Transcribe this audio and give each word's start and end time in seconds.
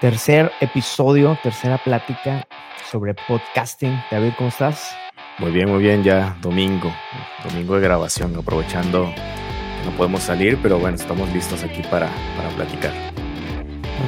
Tercer 0.00 0.52
episodio, 0.60 1.36
tercera 1.42 1.76
plática 1.76 2.46
sobre 2.88 3.14
podcasting. 3.14 3.98
David, 4.12 4.30
¿cómo 4.38 4.48
estás? 4.48 4.94
Muy 5.40 5.50
bien, 5.50 5.68
muy 5.68 5.82
bien, 5.82 6.04
ya 6.04 6.38
domingo, 6.40 6.92
domingo 7.42 7.74
de 7.74 7.80
grabación, 7.80 8.36
aprovechando 8.36 9.12
que 9.12 9.90
no 9.90 9.96
podemos 9.96 10.22
salir, 10.22 10.56
pero 10.62 10.78
bueno, 10.78 10.96
estamos 10.96 11.28
listos 11.34 11.64
aquí 11.64 11.82
para, 11.90 12.08
para 12.36 12.48
platicar. 12.50 12.92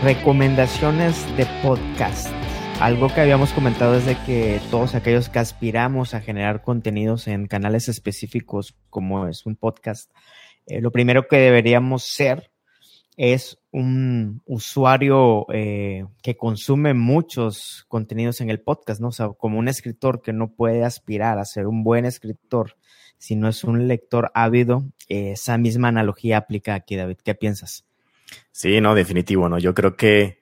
Recomendaciones 0.04 1.26
de 1.36 1.44
podcast. 1.60 2.28
Algo 2.78 3.12
que 3.12 3.22
habíamos 3.22 3.52
comentado 3.52 3.96
es 3.96 4.06
de 4.06 4.16
que 4.24 4.60
todos 4.70 4.94
aquellos 4.94 5.28
que 5.28 5.40
aspiramos 5.40 6.14
a 6.14 6.20
generar 6.20 6.62
contenidos 6.62 7.26
en 7.26 7.48
canales 7.48 7.88
específicos 7.88 8.76
como 8.90 9.26
es 9.26 9.44
un 9.44 9.56
podcast, 9.56 10.12
eh, 10.66 10.80
lo 10.80 10.92
primero 10.92 11.26
que 11.26 11.38
deberíamos 11.38 12.04
ser 12.04 12.49
es 13.22 13.58
un 13.70 14.40
usuario 14.46 15.44
eh, 15.52 16.06
que 16.22 16.38
consume 16.38 16.94
muchos 16.94 17.84
contenidos 17.86 18.40
en 18.40 18.48
el 18.48 18.60
podcast, 18.60 18.98
¿no? 18.98 19.08
O 19.08 19.12
sea, 19.12 19.28
como 19.28 19.58
un 19.58 19.68
escritor 19.68 20.22
que 20.22 20.32
no 20.32 20.48
puede 20.48 20.84
aspirar 20.84 21.38
a 21.38 21.44
ser 21.44 21.66
un 21.66 21.84
buen 21.84 22.06
escritor 22.06 22.76
si 23.18 23.36
no 23.36 23.48
es 23.48 23.62
un 23.62 23.86
lector 23.88 24.30
ávido, 24.32 24.84
eh, 25.10 25.32
esa 25.32 25.58
misma 25.58 25.88
analogía 25.88 26.38
aplica 26.38 26.74
aquí, 26.74 26.96
David. 26.96 27.18
¿Qué 27.22 27.34
piensas? 27.34 27.84
Sí, 28.52 28.80
no, 28.80 28.94
definitivo, 28.94 29.50
¿no? 29.50 29.58
Yo 29.58 29.74
creo 29.74 29.96
que 29.96 30.40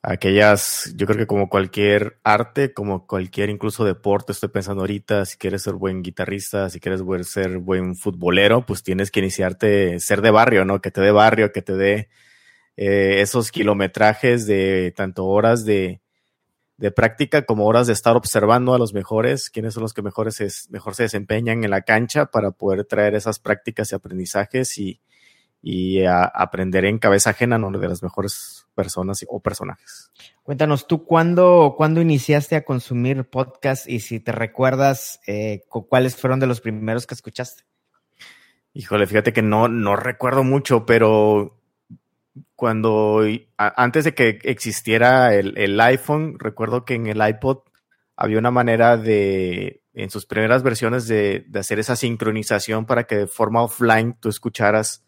aquellas, 0.00 0.94
yo 0.94 1.06
creo 1.08 1.18
que 1.18 1.26
como 1.26 1.48
cualquier 1.48 2.20
arte, 2.22 2.72
como 2.72 3.08
cualquier 3.08 3.50
incluso 3.50 3.84
deporte, 3.84 4.30
estoy 4.30 4.50
pensando 4.50 4.82
ahorita, 4.82 5.24
si 5.24 5.36
quieres 5.36 5.62
ser 5.62 5.74
buen 5.74 6.02
guitarrista, 6.02 6.70
si 6.70 6.78
quieres 6.78 7.02
ser 7.28 7.58
buen 7.58 7.96
futbolero, 7.96 8.64
pues 8.64 8.84
tienes 8.84 9.10
que 9.10 9.18
iniciarte, 9.18 9.98
ser 9.98 10.22
de 10.22 10.30
barrio, 10.30 10.64
¿no? 10.64 10.80
Que 10.80 10.92
te 10.92 11.00
dé 11.00 11.10
barrio, 11.10 11.50
que 11.50 11.62
te 11.62 11.74
dé 11.74 12.08
eh, 12.82 13.20
esos 13.20 13.52
kilometrajes 13.52 14.46
de 14.46 14.94
tanto 14.96 15.26
horas 15.26 15.66
de, 15.66 16.00
de, 16.78 16.90
práctica 16.90 17.42
como 17.42 17.66
horas 17.66 17.86
de 17.86 17.92
estar 17.92 18.16
observando 18.16 18.72
a 18.72 18.78
los 18.78 18.94
mejores, 18.94 19.50
quiénes 19.50 19.74
son 19.74 19.82
los 19.82 19.92
que 19.92 20.00
mejores 20.00 20.40
es, 20.40 20.70
mejor 20.70 20.94
se 20.94 21.02
desempeñan 21.02 21.62
en 21.62 21.68
la 21.68 21.82
cancha 21.82 22.30
para 22.30 22.52
poder 22.52 22.86
traer 22.86 23.14
esas 23.14 23.38
prácticas 23.38 23.92
y 23.92 23.96
aprendizajes 23.96 24.78
y, 24.78 24.98
y 25.60 26.04
a, 26.04 26.22
aprender 26.22 26.86
en 26.86 26.98
cabeza 26.98 27.28
ajena 27.28 27.58
¿no? 27.58 27.70
de 27.70 27.86
las 27.86 28.02
mejores 28.02 28.66
personas 28.74 29.26
o 29.28 29.40
personajes. 29.40 30.10
Cuéntanos, 30.42 30.86
¿tú 30.86 31.04
cuándo, 31.04 31.74
cuándo 31.76 32.00
iniciaste 32.00 32.56
a 32.56 32.64
consumir 32.64 33.28
podcast 33.28 33.86
y 33.86 34.00
si 34.00 34.20
te 34.20 34.32
recuerdas 34.32 35.20
eh, 35.26 35.64
cuáles 35.68 36.16
fueron 36.16 36.40
de 36.40 36.46
los 36.46 36.62
primeros 36.62 37.06
que 37.06 37.12
escuchaste? 37.12 37.64
Híjole, 38.72 39.06
fíjate 39.06 39.34
que 39.34 39.42
no, 39.42 39.68
no 39.68 39.96
recuerdo 39.96 40.44
mucho, 40.44 40.86
pero 40.86 41.59
cuando 42.60 43.22
antes 43.56 44.04
de 44.04 44.14
que 44.14 44.38
existiera 44.42 45.34
el, 45.34 45.80
iPhone, 45.80 46.38
recuerdo 46.38 46.84
que 46.84 46.92
en 46.92 47.06
el 47.06 47.26
iPod 47.26 47.60
había 48.16 48.38
una 48.38 48.50
manera 48.50 48.98
de, 48.98 49.82
en 49.94 50.10
sus 50.10 50.26
primeras 50.26 50.62
versiones, 50.62 51.08
de, 51.08 51.46
hacer 51.54 51.78
esa 51.78 51.96
sincronización 51.96 52.84
para 52.84 53.04
que 53.04 53.16
de 53.16 53.26
forma 53.26 53.62
offline 53.62 54.14
tú 54.20 54.28
escucharas 54.28 55.06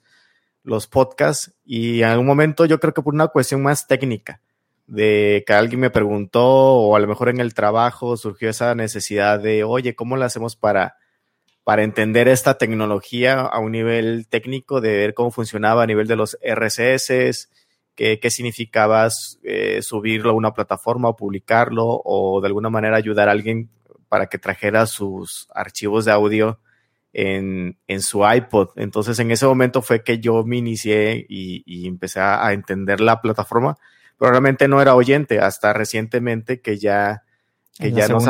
los 0.63 0.87
podcasts. 0.87 1.55
Y 1.63 2.01
en 2.01 2.09
algún 2.09 2.27
momento 2.27 2.65
yo 2.65 2.81
creo 2.81 2.95
que 2.95 3.03
por 3.03 3.13
una 3.13 3.29
cuestión 3.29 3.63
más 3.63 3.87
técnica, 3.87 4.41
de 4.87 5.45
que 5.47 5.53
alguien 5.53 5.81
me 5.81 5.91
preguntó, 5.91 6.47
o 6.47 6.97
a 6.97 7.01
lo 7.01 7.07
mejor 7.07 7.29
en 7.29 7.41
el 7.41 7.53
trabajo 7.53 8.17
surgió 8.17 8.49
esa 8.49 8.75
necesidad 8.75 9.41
de, 9.41 9.63
oye, 9.63 9.95
¿cómo 9.95 10.17
lo 10.17 10.25
hacemos 10.25 10.57
para 10.57 10.97
para 11.65 11.83
entender 11.83 12.29
esta 12.29 12.59
tecnología 12.59 13.41
a 13.41 13.59
un 13.61 13.73
nivel 13.73 14.27
técnico, 14.29 14.81
de 14.81 14.97
ver 14.97 15.15
cómo 15.15 15.31
funcionaba 15.31 15.83
a 15.83 15.87
nivel 15.87 16.09
de 16.09 16.17
los 16.17 16.37
RSS, 16.43 17.49
qué, 17.95 18.19
qué 18.21 18.31
significaba 18.31 19.09
eh, 19.45 19.81
subirlo 19.83 20.31
a 20.31 20.35
una 20.35 20.55
plataforma 20.55 21.09
o 21.09 21.17
publicarlo, 21.17 22.03
o 22.05 22.41
de 22.41 22.49
alguna 22.49 22.71
manera 22.71 22.97
ayudar 22.97 23.29
a 23.29 23.33
alguien 23.33 23.71
para 24.09 24.27
que 24.27 24.39
trajera 24.39 24.87
sus 24.87 25.49
archivos 25.55 26.05
de 26.05 26.13
audio 26.13 26.59
en, 27.13 27.79
en 27.87 28.01
su 28.01 28.29
iPod. 28.29 28.71
Entonces, 28.77 29.19
en 29.19 29.31
ese 29.31 29.47
momento 29.47 29.83
fue 29.83 30.03
que 30.03 30.19
yo 30.19 30.45
me 30.45 30.57
inicié 30.57 31.25
y, 31.29 31.63
y 31.67 31.87
empecé 31.87 32.21
a, 32.21 32.53
entender 32.53 33.01
la 33.01 33.21
plataforma, 33.21 33.77
pero 34.19 34.33
realmente 34.33 34.69
no 34.69 34.81
era 34.83 34.95
oyente 34.95 35.39
hasta 35.39 35.73
recientemente 35.73 36.61
que 36.61 36.79
ya, 36.79 37.23
que 37.79 37.93
ya 37.93 38.09
nos 38.09 38.27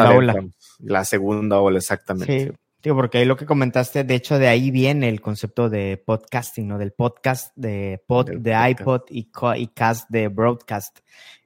La 0.79 1.05
segunda 1.05 1.61
ola, 1.61 1.79
exactamente. 1.79 2.47
Sí, 2.47 2.53
Digo, 2.83 2.97
porque 2.97 3.19
ahí 3.19 3.25
lo 3.25 3.37
que 3.37 3.47
comentaste, 3.47 4.03
de 4.03 4.15
hecho, 4.17 4.41
de 4.41 4.49
ahí 4.49 4.73
viene 4.73 5.09
el 5.09 5.21
concepto 5.21 5.71
de 5.71 6.03
podcasting, 6.05 6.67
¿no? 6.67 6.79
Del 6.79 6.91
podcast 6.91 7.57
de 7.57 8.03
pod 8.09 8.31
de 8.31 8.71
iPod 8.71 9.03
y, 9.09 9.31
y, 9.57 9.67
cast 9.69 10.11
de 10.11 10.27
broadcast. 10.27 10.99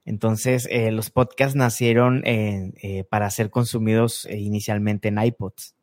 Entonces, 0.03 0.67
eh, 0.71 0.91
los 0.91 1.11
podcasts 1.11 1.55
nacieron 1.55 2.23
eh, 2.25 3.03
para 3.11 3.29
ser 3.29 3.51
consumidos 3.51 4.25
eh, 4.25 4.37
inicialmente 4.37 5.09
en 5.09 5.21
iPods. 5.21 5.75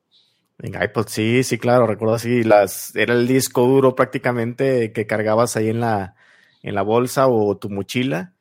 En 0.59 0.82
iPod, 0.82 1.06
sí, 1.06 1.44
sí, 1.44 1.56
claro, 1.56 1.86
recuerdo 1.86 2.15
así, 2.15 2.42
las, 2.42 2.94
era 2.97 3.15
el 3.15 3.28
disco 3.28 3.65
duro 3.65 3.94
prácticamente 3.94 4.92
que 4.92 5.06
cargabas 5.06 5.56
ahí 5.56 5.69
en 5.69 5.78
la, 5.78 6.16
en 6.62 6.75
la 6.75 6.82
bolsa 6.82 7.28
o 7.28 7.56
tu 7.56 7.71
mochila 7.71 8.34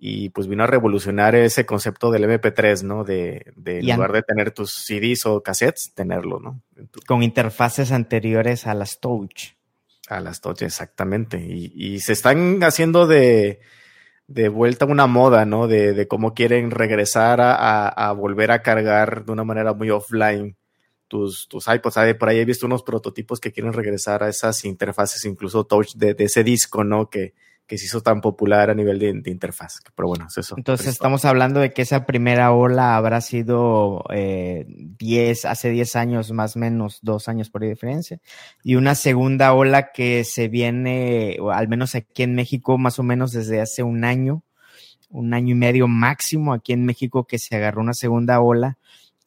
y 0.00 0.28
pues 0.30 0.46
vino 0.46 0.62
a 0.62 0.68
revolucionar 0.68 1.34
ese 1.34 1.66
concepto 1.66 2.10
del 2.10 2.24
MP3, 2.24 2.84
¿no? 2.84 3.02
De, 3.02 3.52
de 3.56 3.80
en 3.80 3.86
lugar 3.86 4.12
de 4.12 4.22
tener 4.22 4.52
tus 4.52 4.72
CDs 4.72 5.26
o 5.26 5.42
cassettes, 5.42 5.92
tenerlo, 5.92 6.38
¿no? 6.38 6.62
Con 7.06 7.24
interfaces 7.24 7.90
anteriores 7.90 8.66
a 8.68 8.74
las 8.74 9.00
Touch. 9.00 9.54
A 10.08 10.20
las 10.20 10.40
Touch, 10.40 10.62
exactamente. 10.62 11.38
Y, 11.40 11.72
y 11.74 11.98
se 11.98 12.12
están 12.12 12.62
haciendo 12.62 13.08
de, 13.08 13.58
de 14.28 14.48
vuelta 14.48 14.84
una 14.84 15.08
moda, 15.08 15.44
¿no? 15.44 15.66
De, 15.66 15.92
de 15.94 16.06
cómo 16.06 16.32
quieren 16.32 16.70
regresar 16.70 17.40
a, 17.40 17.88
a, 17.88 18.12
volver 18.12 18.52
a 18.52 18.62
cargar 18.62 19.24
de 19.24 19.32
una 19.32 19.42
manera 19.42 19.74
muy 19.74 19.90
offline 19.90 20.56
tus, 21.08 21.48
tus 21.48 21.66
iPods. 21.66 22.14
Por 22.16 22.28
ahí 22.28 22.38
he 22.38 22.44
visto 22.44 22.66
unos 22.66 22.84
prototipos 22.84 23.40
que 23.40 23.50
quieren 23.50 23.72
regresar 23.72 24.22
a 24.22 24.28
esas 24.28 24.64
interfaces, 24.64 25.24
incluso 25.24 25.64
touch 25.64 25.94
de, 25.96 26.14
de 26.14 26.24
ese 26.24 26.44
disco, 26.44 26.84
¿no? 26.84 27.10
Que, 27.10 27.34
que 27.68 27.76
se 27.76 27.84
hizo 27.84 28.00
tan 28.00 28.22
popular 28.22 28.70
a 28.70 28.74
nivel 28.74 28.98
de, 28.98 29.30
interfaz. 29.30 29.80
Pero 29.94 30.08
bueno, 30.08 30.26
es 30.26 30.38
eso. 30.38 30.54
Entonces 30.56 30.88
estamos 30.88 31.26
hablando 31.26 31.60
de 31.60 31.72
que 31.74 31.82
esa 31.82 32.06
primera 32.06 32.50
ola 32.52 32.96
habrá 32.96 33.20
sido 33.20 34.04
eh, 34.10 34.64
10, 34.66 35.44
hace 35.44 35.68
10 35.68 35.94
años 35.96 36.32
más 36.32 36.56
o 36.56 36.60
menos, 36.60 36.98
dos 37.02 37.28
años 37.28 37.50
por 37.50 37.62
diferencia. 37.62 38.20
Y 38.64 38.76
una 38.76 38.94
segunda 38.94 39.52
ola 39.52 39.92
que 39.92 40.24
se 40.24 40.48
viene, 40.48 41.36
al 41.52 41.68
menos 41.68 41.94
aquí 41.94 42.22
en 42.22 42.34
México, 42.34 42.78
más 42.78 42.98
o 42.98 43.02
menos 43.02 43.32
desde 43.32 43.60
hace 43.60 43.82
un 43.82 44.02
año, 44.02 44.42
un 45.10 45.34
año 45.34 45.52
y 45.52 45.58
medio 45.58 45.88
máximo 45.88 46.54
aquí 46.54 46.72
en 46.72 46.86
México 46.86 47.26
que 47.26 47.38
se 47.38 47.54
agarró 47.54 47.82
una 47.82 47.94
segunda 47.94 48.40
ola 48.40 48.78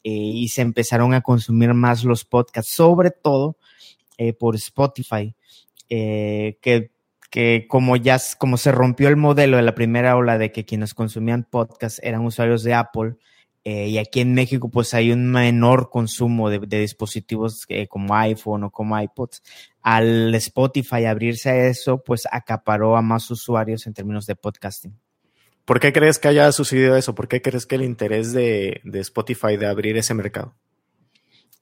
eh, 0.02 0.10
y 0.10 0.48
se 0.48 0.62
empezaron 0.62 1.14
a 1.14 1.20
consumir 1.20 1.74
más 1.74 2.02
los 2.02 2.24
podcasts, 2.24 2.72
sobre 2.72 3.12
todo 3.12 3.56
eh, 4.18 4.32
por 4.32 4.56
Spotify. 4.56 5.32
Eh, 5.88 6.58
que 6.60 6.90
que 7.32 7.64
como 7.66 7.96
ya 7.96 8.18
como 8.36 8.58
se 8.58 8.72
rompió 8.72 9.08
el 9.08 9.16
modelo 9.16 9.56
de 9.56 9.62
la 9.62 9.74
primera 9.74 10.16
ola 10.16 10.36
de 10.36 10.52
que 10.52 10.66
quienes 10.66 10.92
consumían 10.92 11.44
podcast 11.44 11.98
eran 12.02 12.26
usuarios 12.26 12.62
de 12.62 12.74
Apple, 12.74 13.14
eh, 13.64 13.88
y 13.88 13.96
aquí 13.96 14.20
en 14.20 14.34
México 14.34 14.68
pues 14.68 14.92
hay 14.92 15.12
un 15.12 15.32
menor 15.32 15.88
consumo 15.88 16.50
de, 16.50 16.58
dispositivos 16.58 17.64
eh, 17.68 17.88
como 17.88 18.14
iPhone 18.14 18.64
o 18.64 18.70
como 18.70 19.00
iPods. 19.00 19.42
Al 19.80 20.34
Spotify 20.34 21.06
abrirse 21.06 21.48
a 21.48 21.68
eso, 21.68 22.04
pues 22.04 22.28
acaparó 22.30 22.98
a 22.98 23.02
más 23.02 23.30
usuarios 23.30 23.86
en 23.86 23.94
términos 23.94 24.26
de 24.26 24.36
podcasting. 24.36 24.94
¿Por 25.64 25.80
qué 25.80 25.90
crees 25.94 26.18
que 26.18 26.28
haya 26.28 26.52
sucedido 26.52 26.96
eso? 26.96 27.14
¿Por 27.14 27.28
qué 27.28 27.40
crees 27.40 27.64
que 27.64 27.76
el 27.76 27.82
interés 27.82 28.34
de, 28.34 28.82
de 28.84 29.00
Spotify 29.00 29.56
de 29.56 29.68
abrir 29.68 29.96
ese 29.96 30.12
mercado? 30.12 30.54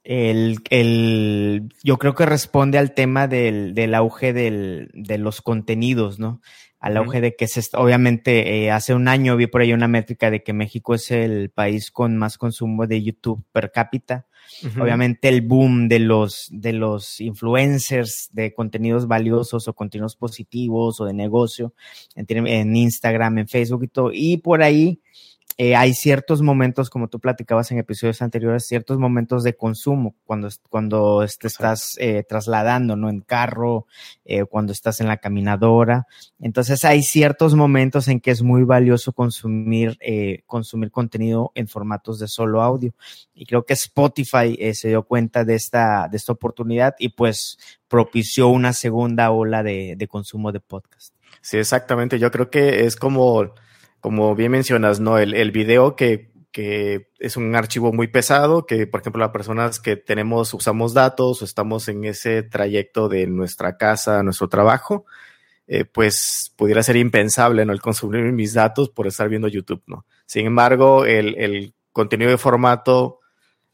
El, 0.04 0.58
el, 0.70 1.68
yo 1.82 1.98
creo 1.98 2.14
que 2.14 2.26
responde 2.26 2.78
al 2.78 2.94
tema 2.94 3.28
del, 3.28 3.74
del 3.74 3.94
auge 3.94 4.32
del, 4.32 4.90
de 4.94 5.18
los 5.18 5.42
contenidos, 5.42 6.18
¿no? 6.18 6.40
Al 6.78 6.96
auge 6.96 7.20
de 7.20 7.36
que 7.36 7.46
se, 7.46 7.60
obviamente, 7.76 8.64
eh, 8.64 8.70
hace 8.70 8.94
un 8.94 9.06
año 9.06 9.36
vi 9.36 9.46
por 9.46 9.60
ahí 9.60 9.74
una 9.74 9.86
métrica 9.86 10.30
de 10.30 10.42
que 10.42 10.54
México 10.54 10.94
es 10.94 11.10
el 11.10 11.50
país 11.50 11.90
con 11.90 12.16
más 12.16 12.38
consumo 12.38 12.86
de 12.86 13.02
YouTube 13.02 13.44
per 13.52 13.70
cápita. 13.70 14.26
Obviamente 14.80 15.28
el 15.28 15.42
boom 15.42 15.88
de 15.88 16.00
los, 16.00 16.48
de 16.50 16.72
los 16.72 17.20
influencers 17.20 18.30
de 18.32 18.52
contenidos 18.52 19.06
valiosos 19.06 19.68
o 19.68 19.74
contenidos 19.74 20.16
positivos 20.16 21.00
o 21.00 21.04
de 21.04 21.14
negocio 21.14 21.74
en, 22.14 22.46
en 22.46 22.74
Instagram, 22.74 23.38
en 23.38 23.48
Facebook 23.48 23.84
y 23.84 23.88
todo. 23.88 24.10
Y 24.12 24.38
por 24.38 24.62
ahí, 24.62 25.02
eh, 25.62 25.76
hay 25.76 25.92
ciertos 25.92 26.40
momentos, 26.40 26.88
como 26.88 27.08
tú 27.08 27.20
platicabas 27.20 27.70
en 27.70 27.76
episodios 27.76 28.22
anteriores, 28.22 28.66
ciertos 28.66 28.96
momentos 28.98 29.44
de 29.44 29.58
consumo 29.58 30.14
cuando, 30.24 30.48
cuando 30.70 31.22
te 31.38 31.48
estás 31.48 31.98
eh, 31.98 32.24
trasladando, 32.26 32.96
¿no? 32.96 33.10
En 33.10 33.20
carro, 33.20 33.86
eh, 34.24 34.46
cuando 34.46 34.72
estás 34.72 35.02
en 35.02 35.06
la 35.06 35.18
caminadora. 35.18 36.06
Entonces 36.40 36.82
hay 36.86 37.02
ciertos 37.02 37.56
momentos 37.56 38.08
en 38.08 38.20
que 38.20 38.30
es 38.30 38.42
muy 38.42 38.64
valioso 38.64 39.12
consumir, 39.12 39.98
consumir 40.46 40.90
contenido 40.90 41.52
en 41.54 41.68
formatos 41.68 42.18
de 42.18 42.28
solo 42.28 42.62
audio. 42.62 42.94
Y 43.34 43.44
creo 43.44 43.66
que 43.66 43.74
Spotify 43.74 44.72
se 44.72 44.88
dio 44.88 45.02
cuenta 45.02 45.44
de 45.44 45.56
esta, 45.56 46.08
de 46.08 46.16
esta 46.16 46.32
oportunidad 46.32 46.94
y 46.98 47.10
pues 47.10 47.58
propició 47.86 48.48
una 48.48 48.72
segunda 48.72 49.30
ola 49.30 49.62
de, 49.62 49.94
de 49.94 50.08
consumo 50.08 50.52
de 50.52 50.60
podcast. 50.60 51.14
Sí, 51.42 51.58
exactamente. 51.58 52.18
Yo 52.18 52.30
creo 52.30 52.48
que 52.48 52.86
es 52.86 52.96
como 52.96 53.52
como 54.00 54.34
bien 54.34 54.52
mencionas, 54.52 55.00
¿no? 55.00 55.18
El, 55.18 55.34
el 55.34 55.50
video 55.50 55.96
que, 55.96 56.30
que 56.52 57.08
es 57.18 57.36
un 57.36 57.54
archivo 57.54 57.92
muy 57.92 58.08
pesado, 58.08 58.66
que 58.66 58.86
por 58.86 59.00
ejemplo 59.00 59.20
las 59.20 59.30
personas 59.30 59.78
que 59.80 59.96
tenemos, 59.96 60.52
usamos 60.54 60.94
datos 60.94 61.42
o 61.42 61.44
estamos 61.44 61.88
en 61.88 62.04
ese 62.04 62.42
trayecto 62.42 63.08
de 63.08 63.26
nuestra 63.26 63.76
casa 63.76 64.22
nuestro 64.22 64.48
trabajo, 64.48 65.04
eh, 65.66 65.84
pues 65.84 66.52
pudiera 66.56 66.82
ser 66.82 66.96
impensable, 66.96 67.64
¿no? 67.64 67.72
El 67.72 67.80
consumir 67.80 68.22
mis 68.32 68.54
datos 68.54 68.90
por 68.90 69.06
estar 69.06 69.28
viendo 69.28 69.48
YouTube, 69.48 69.82
¿no? 69.86 70.04
Sin 70.26 70.46
embargo, 70.46 71.04
el, 71.04 71.36
el 71.38 71.74
contenido 71.92 72.30
de 72.30 72.38
formato 72.38 73.20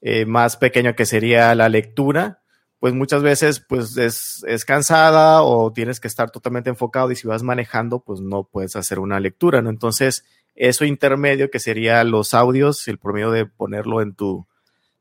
eh, 0.00 0.26
más 0.26 0.56
pequeño 0.56 0.94
que 0.94 1.06
sería 1.06 1.54
la 1.54 1.68
lectura, 1.68 2.42
pues 2.78 2.94
muchas 2.94 3.22
veces 3.22 3.60
pues 3.60 3.96
es, 3.96 4.44
es, 4.46 4.64
cansada 4.64 5.42
o 5.42 5.72
tienes 5.72 6.00
que 6.00 6.08
estar 6.08 6.30
totalmente 6.30 6.70
enfocado 6.70 7.10
y 7.10 7.16
si 7.16 7.26
vas 7.26 7.42
manejando 7.42 8.00
pues 8.00 8.20
no 8.20 8.44
puedes 8.44 8.76
hacer 8.76 8.98
una 8.98 9.18
lectura, 9.20 9.62
¿no? 9.62 9.70
Entonces, 9.70 10.24
eso 10.54 10.84
intermedio 10.84 11.50
que 11.50 11.60
sería 11.60 12.02
los 12.04 12.34
audios, 12.34 12.86
el 12.88 12.98
promedio 12.98 13.30
de 13.30 13.46
ponerlo 13.46 14.00
en 14.02 14.14
tu, 14.14 14.46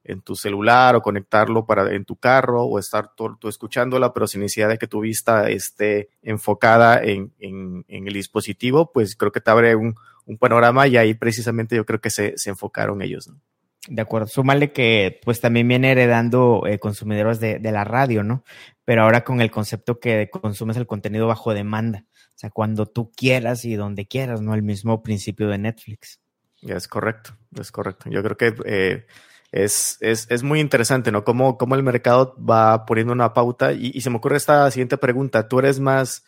en 0.04 0.22
tu 0.22 0.36
celular 0.36 0.96
o 0.96 1.02
conectarlo 1.02 1.66
para 1.66 1.94
en 1.94 2.06
tu 2.06 2.16
carro 2.16 2.64
o 2.64 2.78
estar 2.78 3.12
tú, 3.16 3.38
escuchándola, 3.48 4.14
pero 4.14 4.28
sin 4.28 4.42
necesidad 4.42 4.70
de 4.70 4.78
que 4.78 4.88
tu 4.88 5.02
vista 5.02 5.50
esté 5.50 6.10
enfocada 6.22 7.02
en, 7.04 7.34
en, 7.40 7.86
en 7.88 8.08
el 8.08 8.14
dispositivo, 8.14 8.92
pues 8.94 9.16
creo 9.16 9.32
que 9.32 9.42
te 9.42 9.52
abre 9.52 9.76
un, 9.76 9.96
un, 10.26 10.38
panorama 10.38 10.88
y 10.88 10.98
ahí 10.98 11.14
precisamente 11.14 11.76
yo 11.76 11.86
creo 11.86 12.00
que 12.00 12.10
se, 12.10 12.38
se 12.38 12.52
enfocaron 12.52 13.02
ellos. 13.02 13.28
¿no? 13.28 13.40
De 13.88 14.02
acuerdo, 14.02 14.28
súmale 14.28 14.72
que 14.72 15.20
pues 15.24 15.42
también 15.42 15.68
viene 15.68 15.92
heredando 15.92 16.64
eh, 16.66 16.80
consumidores 16.80 17.40
de, 17.40 17.60
la 17.60 17.84
radio, 17.84 18.24
¿no? 18.24 18.44
Pero 18.84 19.04
ahora 19.04 19.24
con 19.24 19.42
el 19.42 19.52
concepto 19.52 20.00
que 20.00 20.30
consumes 20.30 20.78
el 20.78 20.88
contenido 20.88 21.28
bajo 21.28 21.54
demanda, 21.54 22.06
o 22.10 22.38
sea, 22.38 22.50
cuando 22.50 22.88
tú 22.88 23.12
quieras 23.12 23.64
y 23.64 23.76
donde 23.76 24.08
quieras, 24.08 24.42
¿no? 24.42 24.56
El 24.56 24.64
mismo 24.64 25.04
principio 25.04 25.50
de 25.50 25.60
Netflix. 25.60 26.20
Es 26.62 26.88
correcto, 26.88 27.38
es 27.60 27.72
correcto. 27.72 28.10
Yo 28.10 28.24
creo 28.24 28.38
que 28.38 28.56
eh, 28.66 29.06
es, 29.52 29.98
es, 30.02 30.26
es, 30.32 30.42
muy 30.42 30.60
interesante, 30.60 31.12
¿no? 31.12 31.24
Cómo, 31.24 31.58
cómo 31.58 31.76
el 31.76 31.84
mercado 31.84 32.36
va 32.38 32.86
poniendo 32.86 33.14
una 33.14 33.34
pauta 33.34 33.72
y, 33.72 33.92
y, 33.94 34.02
se 34.02 34.10
me 34.10 34.18
ocurre 34.18 34.38
esta 34.38 34.70
siguiente 34.72 34.98
pregunta. 34.98 35.48
¿Tú 35.48 35.60
eres 35.60 35.80
más 35.80 36.24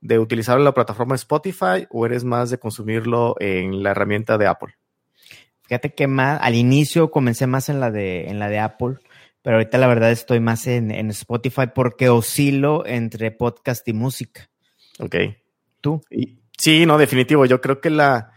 de 0.00 0.20
utilizar 0.20 0.60
la 0.60 0.72
plataforma 0.72 1.16
Spotify 1.16 1.86
o 1.90 2.06
eres 2.06 2.22
más 2.22 2.50
de 2.50 2.58
consumirlo 2.58 3.34
en 3.40 3.82
la 3.82 3.90
herramienta 3.90 4.38
de 4.38 4.46
Apple? 4.46 4.74
Fíjate 5.72 5.94
que 5.94 6.06
más, 6.06 6.38
al 6.42 6.54
inicio 6.54 7.10
comencé 7.10 7.46
más 7.46 7.70
en 7.70 7.80
la 7.80 7.90
de, 7.90 8.28
en 8.28 8.38
la 8.38 8.50
de 8.50 8.58
Apple, 8.58 8.96
pero 9.40 9.56
ahorita 9.56 9.78
la 9.78 9.86
verdad 9.86 10.10
estoy 10.10 10.38
más 10.38 10.66
en, 10.66 10.90
en 10.90 11.08
Spotify 11.08 11.62
porque 11.74 12.10
oscilo 12.10 12.84
entre 12.84 13.30
podcast 13.30 13.88
y 13.88 13.94
música. 13.94 14.50
Ok. 14.98 15.16
¿Tú? 15.80 16.02
Sí, 16.58 16.84
no, 16.84 16.98
definitivo. 16.98 17.46
Yo 17.46 17.62
creo 17.62 17.80
que 17.80 17.88
la 17.88 18.34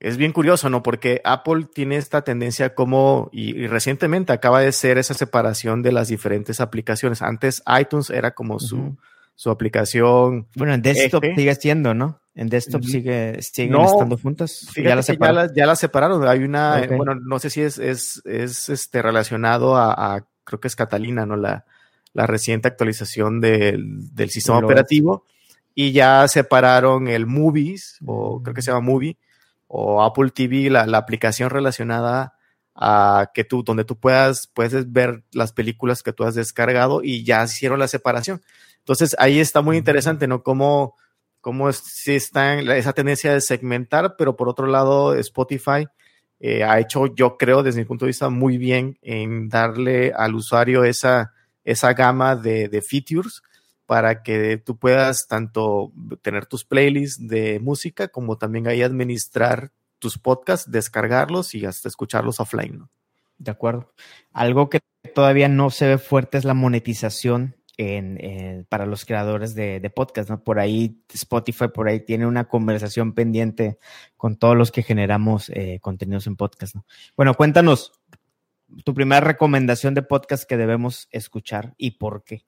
es 0.00 0.16
bien 0.16 0.32
curioso, 0.32 0.70
¿no? 0.70 0.82
Porque 0.82 1.20
Apple 1.24 1.66
tiene 1.74 1.96
esta 1.96 2.22
tendencia 2.22 2.74
como, 2.74 3.28
y, 3.32 3.54
y, 3.54 3.66
recientemente 3.66 4.32
acaba 4.32 4.62
de 4.62 4.72
ser 4.72 4.96
esa 4.96 5.12
separación 5.12 5.82
de 5.82 5.92
las 5.92 6.08
diferentes 6.08 6.58
aplicaciones. 6.62 7.20
Antes 7.20 7.62
iTunes 7.78 8.08
era 8.08 8.30
como 8.30 8.58
su, 8.58 8.78
uh 8.78 8.88
-huh. 8.92 8.96
su 9.34 9.50
aplicación. 9.50 10.48
Bueno, 10.56 10.72
en 10.72 10.80
desktop 10.80 11.22
F. 11.22 11.34
sigue 11.36 11.54
siendo, 11.54 11.92
¿no? 11.92 12.21
En 12.34 12.48
desktop 12.48 12.82
sigue, 12.84 13.42
siguen 13.42 13.72
no, 13.72 13.84
estando 13.84 14.16
juntas. 14.16 14.66
Ya 14.74 14.96
las, 14.96 15.06
ya, 15.06 15.32
las, 15.32 15.52
ya 15.54 15.66
las 15.66 15.78
separaron. 15.78 16.26
Hay 16.26 16.44
una, 16.44 16.80
okay. 16.82 16.96
bueno, 16.96 17.14
no 17.14 17.38
sé 17.38 17.50
si 17.50 17.60
es, 17.60 17.78
es, 17.78 18.22
es 18.24 18.70
este 18.70 19.02
relacionado 19.02 19.76
a, 19.76 19.92
a, 19.92 20.26
creo 20.44 20.58
que 20.58 20.68
es 20.68 20.76
Catalina, 20.76 21.26
¿no? 21.26 21.36
La, 21.36 21.66
la 22.14 22.26
reciente 22.26 22.68
actualización 22.68 23.40
del, 23.40 24.14
del 24.14 24.30
sistema 24.30 24.60
Lo 24.60 24.66
operativo. 24.66 25.24
Es. 25.26 25.32
Y 25.74 25.92
ya 25.92 26.26
separaron 26.28 27.08
el 27.08 27.26
Movies, 27.26 27.98
o 28.06 28.42
creo 28.42 28.54
que 28.54 28.62
se 28.62 28.70
llama 28.70 28.86
Movie, 28.86 29.18
o 29.68 30.02
Apple 30.02 30.30
TV, 30.30 30.70
la, 30.70 30.86
la 30.86 30.98
aplicación 30.98 31.50
relacionada 31.50 32.34
a 32.74 33.30
que 33.34 33.44
tú, 33.44 33.62
donde 33.62 33.84
tú 33.84 33.98
puedas, 33.98 34.46
puedes 34.46 34.90
ver 34.90 35.24
las 35.32 35.52
películas 35.52 36.02
que 36.02 36.12
tú 36.12 36.24
has 36.24 36.34
descargado 36.34 37.02
y 37.02 37.24
ya 37.24 37.44
hicieron 37.44 37.78
la 37.78 37.88
separación. 37.88 38.42
Entonces 38.78 39.14
ahí 39.18 39.38
está 39.38 39.62
muy 39.62 39.76
interesante, 39.76 40.26
¿no? 40.26 40.42
Cómo, 40.42 40.96
cómo 41.42 41.70
sí 41.72 42.14
está 42.14 42.58
en 42.58 42.70
esa 42.70 42.94
tendencia 42.94 43.34
de 43.34 43.42
segmentar, 43.42 44.14
pero 44.16 44.36
por 44.36 44.48
otro 44.48 44.66
lado, 44.66 45.14
Spotify 45.16 45.86
eh, 46.40 46.64
ha 46.64 46.80
hecho, 46.80 47.14
yo 47.14 47.36
creo, 47.36 47.62
desde 47.62 47.80
mi 47.80 47.84
punto 47.84 48.06
de 48.06 48.10
vista, 48.10 48.30
muy 48.30 48.56
bien 48.56 48.96
en 49.02 49.48
darle 49.48 50.12
al 50.16 50.34
usuario 50.34 50.84
esa, 50.84 51.34
esa 51.64 51.92
gama 51.92 52.36
de, 52.36 52.68
de 52.68 52.80
features 52.80 53.42
para 53.86 54.22
que 54.22 54.56
tú 54.56 54.78
puedas 54.78 55.26
tanto 55.28 55.92
tener 56.22 56.46
tus 56.46 56.64
playlists 56.64 57.26
de 57.26 57.60
música 57.60 58.08
como 58.08 58.38
también 58.38 58.68
ahí 58.68 58.82
administrar 58.82 59.72
tus 59.98 60.18
podcasts, 60.18 60.70
descargarlos 60.70 61.54
y 61.54 61.66
hasta 61.66 61.88
escucharlos 61.88 62.40
offline. 62.40 62.88
De 63.38 63.50
acuerdo. 63.50 63.92
Algo 64.32 64.70
que 64.70 64.80
todavía 65.14 65.48
no 65.48 65.70
se 65.70 65.88
ve 65.88 65.98
fuerte 65.98 66.38
es 66.38 66.44
la 66.44 66.54
monetización 66.54 67.56
en, 67.82 68.66
para 68.68 68.86
los 68.86 69.04
creadores 69.04 69.54
de, 69.54 69.80
de, 69.80 69.90
podcast. 69.90 70.30
Por 70.30 70.58
ahí 70.58 71.02
Spotify, 71.12 71.68
por 71.68 71.88
ahí 71.88 72.00
tiene 72.00 72.26
una 72.26 72.44
conversación 72.44 73.12
pendiente 73.14 73.78
con 74.16 74.36
todos 74.36 74.56
los 74.56 74.70
que 74.72 74.82
generamos 74.82 75.50
eh, 75.50 75.78
contenidos 75.80 76.26
en 76.26 76.36
podcast, 76.36 76.74
¿no? 76.76 76.86
Bueno, 77.16 77.34
cuéntanos 77.34 77.92
tu 78.84 78.94
primera 78.94 79.20
recomendación 79.20 79.94
de 79.94 80.02
podcast 80.02 80.44
que 80.44 80.56
debemos 80.56 81.08
escuchar 81.10 81.74
y 81.76 81.92
por 81.92 82.24
qué. 82.24 82.44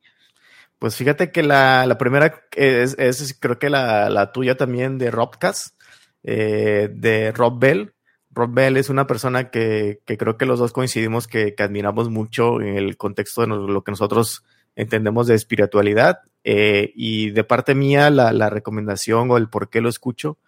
Pues 0.79 0.97
fíjate 0.97 1.31
que 1.31 1.43
la, 1.43 1.87
la 1.87 1.99
primera 1.99 2.43
es, 2.53 2.99
es, 2.99 3.37
creo 3.39 3.59
que 3.59 3.71
la, 3.71 4.11
la 4.11 4.33
tuya 4.33 4.57
también 4.57 4.99
de 4.99 5.11
Robcast, 5.11 5.81
eh, 6.23 6.91
de 6.93 7.33
Rob 7.33 7.59
Bell. 7.59 7.95
Rob 8.31 8.53
Bell 8.53 8.77
es 8.77 8.91
una 8.91 9.07
persona 9.07 9.51
que, 9.51 10.01
que 10.05 10.19
creo 10.19 10.37
que 10.37 10.47
los 10.47 10.59
dos 10.59 10.73
coincidimos 10.73 11.29
que, 11.29 11.55
que, 11.55 11.63
admiramos 11.63 12.11
mucho 12.11 12.61
en 12.61 12.77
el 12.77 12.97
contexto 12.97 13.43
de 13.43 13.47
lo 13.47 13.85
que 13.85 13.93
nosotros 13.93 14.45
entendemos 14.76 15.26
de 15.26 15.35
espiritualidad. 15.35 16.21
Eh, 16.44 16.93
y 16.94 17.31
de 17.31 17.44
parte 17.44 17.75
mía, 17.75 18.11
la, 18.11 18.32
la, 18.32 18.50
recomendación 18.50 19.31
o 19.31 19.38
el 19.38 19.49
por 19.49 19.71
qué 19.71 19.81
lo 19.81 19.88
escucho. 19.88 20.38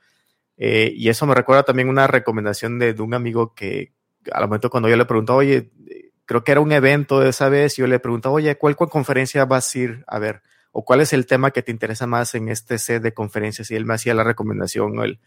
Eh, 0.59 0.93
y 0.95 1.09
eso 1.09 1.27
me 1.27 1.35
recuerda 1.35 1.65
también 1.65 1.89
una 1.89 2.07
recomendación 2.07 2.79
de, 2.79 2.93
un 3.01 3.15
amigo 3.15 3.55
que 3.55 3.93
al 4.33 4.45
momento 4.45 4.71
cuando 4.71 4.89
yo 4.89 4.97
le 4.97 5.05
preguntaba, 5.05 5.39
oye, 5.39 5.71
creo 6.25 6.45
que 6.45 6.53
era 6.53 6.61
un 6.61 6.73
evento 6.73 7.21
de 7.21 7.31
esa 7.31 7.49
vez, 7.49 7.77
yo 7.77 7.87
le 7.87 8.01
preguntaba, 8.01 8.35
oye, 8.35 8.57
¿cuál, 8.57 8.77
¿cuál, 8.77 8.91
conferencia 8.91 9.45
vas 9.45 9.75
a 9.75 9.79
ir 9.79 10.05
a 10.07 10.19
ver? 10.19 10.43
¿O 10.73 10.85
cuál 10.85 11.01
es 11.01 11.13
el 11.13 11.27
tema 11.27 11.51
que 11.51 11.63
te 11.63 11.71
interesa 11.71 12.07
más 12.07 12.35
en 12.35 12.49
este 12.49 12.79
set 12.79 13.03
de 13.03 13.15
conferencias? 13.15 13.71
Y 13.71 13.77
él 13.77 13.87
me 13.87 13.95
hacía 13.95 14.15
la 14.15 14.25
recomendación 14.25 14.99
o 14.99 15.05
el, 15.05 15.21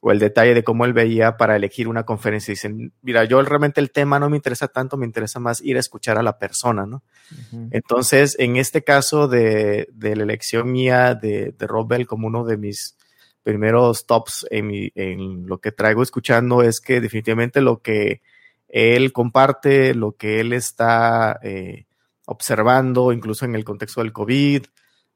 o 0.00 0.12
el 0.12 0.18
detalle 0.18 0.54
de 0.54 0.62
cómo 0.62 0.84
él 0.84 0.92
veía 0.92 1.36
para 1.36 1.56
elegir 1.56 1.88
una 1.88 2.04
conferencia. 2.04 2.52
Dicen, 2.52 2.92
mira, 3.02 3.24
yo 3.24 3.42
realmente 3.42 3.80
el 3.80 3.90
tema 3.90 4.18
no 4.18 4.30
me 4.30 4.36
interesa 4.36 4.68
tanto, 4.68 4.96
me 4.96 5.06
interesa 5.06 5.40
más 5.40 5.60
ir 5.60 5.76
a 5.76 5.80
escuchar 5.80 6.18
a 6.18 6.22
la 6.22 6.38
persona, 6.38 6.86
¿no? 6.86 7.02
Uh 7.32 7.56
-huh. 7.56 7.68
Entonces, 7.72 8.36
en 8.38 8.56
este 8.56 8.84
caso 8.84 9.26
de, 9.26 9.88
de 9.92 10.16
la 10.16 10.22
elección 10.22 10.70
mía 10.70 11.14
de, 11.14 11.54
de 11.58 11.66
Rob 11.66 11.88
Bell 11.88 12.06
como 12.06 12.28
uno 12.28 12.44
de 12.44 12.56
mis 12.56 12.96
primeros 13.42 14.06
tops 14.06 14.46
en, 14.50 14.66
mi, 14.66 14.92
en 14.94 15.46
lo 15.46 15.58
que 15.58 15.72
traigo 15.72 16.02
escuchando 16.02 16.62
es 16.62 16.80
que 16.80 17.00
definitivamente 17.00 17.60
lo 17.60 17.80
que 17.80 18.20
él 18.68 19.12
comparte 19.12 19.94
lo 19.94 20.12
que 20.12 20.40
él 20.40 20.52
está 20.52 21.40
eh, 21.42 21.86
observando, 22.26 23.12
incluso 23.12 23.46
en 23.46 23.54
el 23.54 23.64
contexto 23.64 24.02
del 24.02 24.12
COVID, 24.12 24.66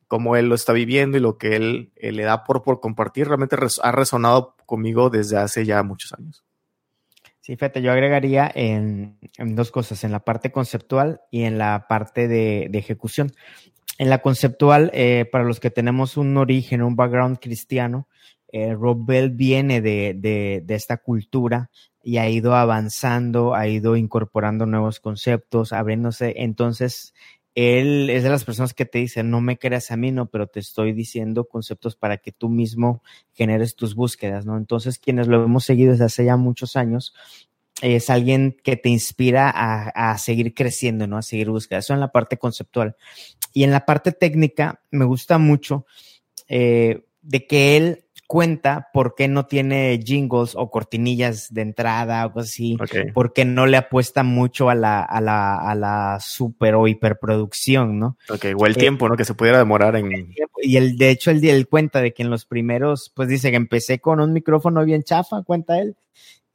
cómo 0.09 0.37
él 0.37 0.49
lo 0.49 0.55
está 0.55 0.73
viviendo 0.73 1.19
y 1.19 1.21
lo 1.21 1.37
que 1.37 1.57
él, 1.57 1.93
él 1.97 2.17
le 2.17 2.23
da 2.25 2.45
por, 2.45 2.63
por 2.63 2.81
compartir, 2.81 3.29
realmente 3.29 3.57
res, 3.57 3.81
ha 3.83 3.93
resonado 3.93 4.57
conmigo 4.73 5.11
desde 5.11 5.37
hace 5.37 5.67
ya 5.67 5.83
muchos 5.83 6.15
años. 6.15 6.43
Sí, 7.41 7.57
fíjate, 7.57 7.83
yo 7.83 7.93
agregaría 7.93 8.51
en, 8.55 9.19
en, 9.37 9.55
dos 9.55 9.71
cosas, 9.71 10.03
en 10.03 10.13
la 10.13 10.21
parte 10.21 10.51
conceptual 10.51 11.21
y 11.31 11.43
en 11.43 11.59
la 11.59 11.85
parte 11.91 12.27
de, 12.27 12.71
ejecución. 12.73 13.33
En 13.99 14.09
la 14.09 14.23
conceptual, 14.23 14.91
eh, 14.95 15.29
para 15.31 15.45
los 15.45 15.61
que 15.61 15.71
tenemos 15.71 16.17
un 16.17 16.39
origen, 16.39 16.81
un 16.81 16.97
background 16.97 17.39
cristiano, 17.39 18.09
eh, 18.51 18.73
Rob 18.73 19.05
Bell 19.05 19.29
viene 19.29 19.83
de, 19.83 20.15
de, 20.17 20.75
esta 20.75 20.97
cultura 20.97 21.69
y 22.03 22.17
ha 22.17 22.31
ido 22.31 22.55
avanzando, 22.55 23.55
ha 23.55 23.69
ido 23.69 23.95
incorporando 23.97 24.65
nuevos 24.65 25.01
conceptos, 25.01 25.75
abriéndose. 25.75 26.33
Entonces, 26.39 27.13
él 27.55 28.09
es 28.11 28.23
de 28.23 28.31
las 28.31 28.45
personas 28.45 28.75
que 28.75 28.87
te 28.87 28.99
dicen, 28.99 29.31
no 29.31 29.41
me 29.41 29.59
creas 29.59 29.91
a 29.91 29.97
mí, 29.97 30.11
no, 30.11 30.27
pero 30.27 30.47
te 30.47 30.61
estoy 30.61 30.93
diciendo 30.93 31.45
conceptos 31.45 31.97
para 31.97 32.19
que 32.19 32.33
tú 32.33 32.49
mismo 32.49 33.03
generes 33.33 33.77
tus 33.77 33.95
búsquedas, 33.95 34.47
¿no? 34.47 34.57
Entonces, 34.57 34.99
quienes 34.99 35.27
lo 35.27 35.45
hemos 35.45 35.65
seguido 35.65 35.93
desde 35.93 36.07
hace 36.07 36.25
ya 36.25 36.37
muchos 36.37 36.77
años, 36.77 37.15
es 37.83 38.11
alguien 38.11 38.57
que 38.63 38.77
te 38.77 38.89
inspira 38.89 39.51
a, 39.51 40.13
a 40.13 40.19
seguir 40.19 40.55
creciendo, 40.55 41.07
¿no? 41.07 41.19
A 41.19 41.23
seguir 41.23 41.51
búsquedas. 41.51 41.85
Eso 41.85 41.95
en 41.95 42.01
la 42.01 42.13
parte 42.13 42.39
conceptual. 42.39 42.97
Y 43.53 43.65
en 43.65 43.71
la 43.71 43.85
parte 43.85 44.13
técnica, 44.13 44.81
me 44.91 45.05
gusta 45.05 45.39
mucho 45.39 45.85
eh, 46.49 47.05
de 47.23 47.47
que 47.47 47.77
él 47.77 48.02
cuenta 48.33 48.89
por 48.95 49.15
qué 49.15 49.29
no 49.29 49.45
tiene 49.45 50.01
jingles 50.03 50.55
o 50.57 50.71
cortinillas 50.71 51.53
de 51.53 51.61
entrada 51.61 52.25
o 52.25 52.33
cosas 52.33 52.49
así, 52.49 52.79
porque 53.13 53.45
no 53.45 53.67
le 53.67 53.77
apuesta 53.77 54.23
mucho 54.23 54.71
a 54.71 54.75
la, 54.75 55.03
a 55.03 55.21
la, 55.21 55.57
a 55.57 55.75
la 55.75 56.19
super 56.19 56.77
o 56.77 56.89
hiperproducción, 56.89 57.99
¿no? 57.99 58.17
Ok, 58.31 58.47
o 58.57 58.65
el 58.65 58.73
eh, 58.73 58.77
tiempo, 58.77 59.07
¿no? 59.07 59.19
Que 59.19 59.27
se 59.27 59.35
pudiera 59.35 59.59
demorar 59.59 59.97
en... 59.97 60.33
Y 60.63 60.79
el, 60.79 60.97
de 60.97 61.11
hecho, 61.11 61.31
él, 61.31 61.45
él 61.45 61.69
cuenta 61.69 62.01
de 62.01 62.15
que 62.15 62.23
en 62.23 62.31
los 62.31 62.47
primeros, 62.47 63.13
pues 63.15 63.29
dice 63.29 63.51
que 63.51 63.57
empecé 63.57 63.99
con 63.99 64.19
un 64.19 64.33
micrófono 64.33 64.83
bien 64.83 65.03
chafa, 65.03 65.43
cuenta 65.43 65.79
él, 65.79 65.95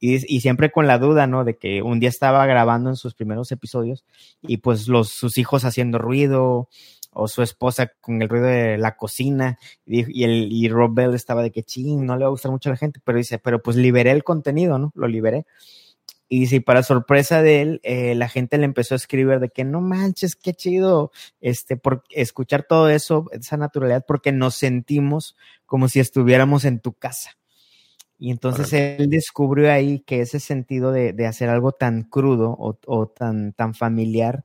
y, 0.00 0.16
y, 0.34 0.40
siempre 0.40 0.72
con 0.72 0.88
la 0.88 0.98
duda, 0.98 1.28
¿no? 1.28 1.44
De 1.44 1.58
que 1.58 1.82
un 1.82 2.00
día 2.00 2.08
estaba 2.08 2.44
grabando 2.46 2.90
en 2.90 2.96
sus 2.96 3.14
primeros 3.14 3.52
episodios 3.52 4.04
y 4.42 4.56
pues 4.56 4.88
los, 4.88 5.10
sus 5.10 5.38
hijos 5.38 5.64
haciendo 5.64 5.98
ruido 5.98 6.68
o 7.10 7.28
su 7.28 7.42
esposa 7.42 7.92
con 8.00 8.22
el 8.22 8.28
ruido 8.28 8.46
de 8.46 8.78
la 8.78 8.96
cocina 8.96 9.58
y, 9.84 10.24
el, 10.24 10.52
y 10.52 10.68
Rob 10.68 10.94
Bell 10.94 11.14
estaba 11.14 11.42
de 11.42 11.50
que 11.50 11.62
ching, 11.62 12.04
no 12.04 12.16
le 12.16 12.24
va 12.24 12.28
a 12.28 12.30
gustar 12.30 12.52
mucho 12.52 12.68
a 12.68 12.72
la 12.72 12.76
gente, 12.76 13.00
pero 13.02 13.18
dice, 13.18 13.38
pero 13.38 13.62
pues 13.62 13.76
liberé 13.76 14.10
el 14.10 14.24
contenido, 14.24 14.78
¿no? 14.78 14.92
Lo 14.94 15.08
liberé. 15.08 15.46
Y 16.30 16.40
dice, 16.40 16.60
para 16.60 16.82
sorpresa 16.82 17.42
de 17.42 17.62
él, 17.62 17.80
eh, 17.84 18.14
la 18.14 18.28
gente 18.28 18.58
le 18.58 18.66
empezó 18.66 18.94
a 18.94 18.96
escribir 18.96 19.40
de 19.40 19.48
que 19.48 19.64
no 19.64 19.80
manches, 19.80 20.36
qué 20.36 20.52
chido, 20.52 21.10
este, 21.40 21.78
por 21.78 22.04
escuchar 22.10 22.64
todo 22.64 22.90
eso, 22.90 23.26
esa 23.32 23.56
naturalidad, 23.56 24.04
porque 24.06 24.30
nos 24.30 24.54
sentimos 24.54 25.36
como 25.64 25.88
si 25.88 26.00
estuviéramos 26.00 26.66
en 26.66 26.80
tu 26.80 26.92
casa. 26.92 27.38
Y 28.18 28.30
entonces 28.30 28.72
él 28.72 29.08
descubrió 29.08 29.72
ahí 29.72 30.00
que 30.00 30.20
ese 30.20 30.40
sentido 30.40 30.90
de, 30.92 31.12
de 31.12 31.26
hacer 31.26 31.48
algo 31.48 31.72
tan 31.72 32.02
crudo 32.02 32.50
o, 32.50 32.76
o, 32.86 33.06
tan, 33.06 33.52
tan 33.52 33.74
familiar 33.74 34.44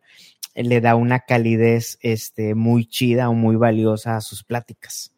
le 0.56 0.82
da 0.82 0.96
una 0.96 1.22
calidez 1.22 1.98
este, 2.02 2.56
muy 2.56 2.86
chida 2.86 3.30
o 3.30 3.34
muy 3.34 3.56
valiosa 3.56 4.16
a 4.16 4.22
sus 4.22 4.44
pláticas. 4.44 5.12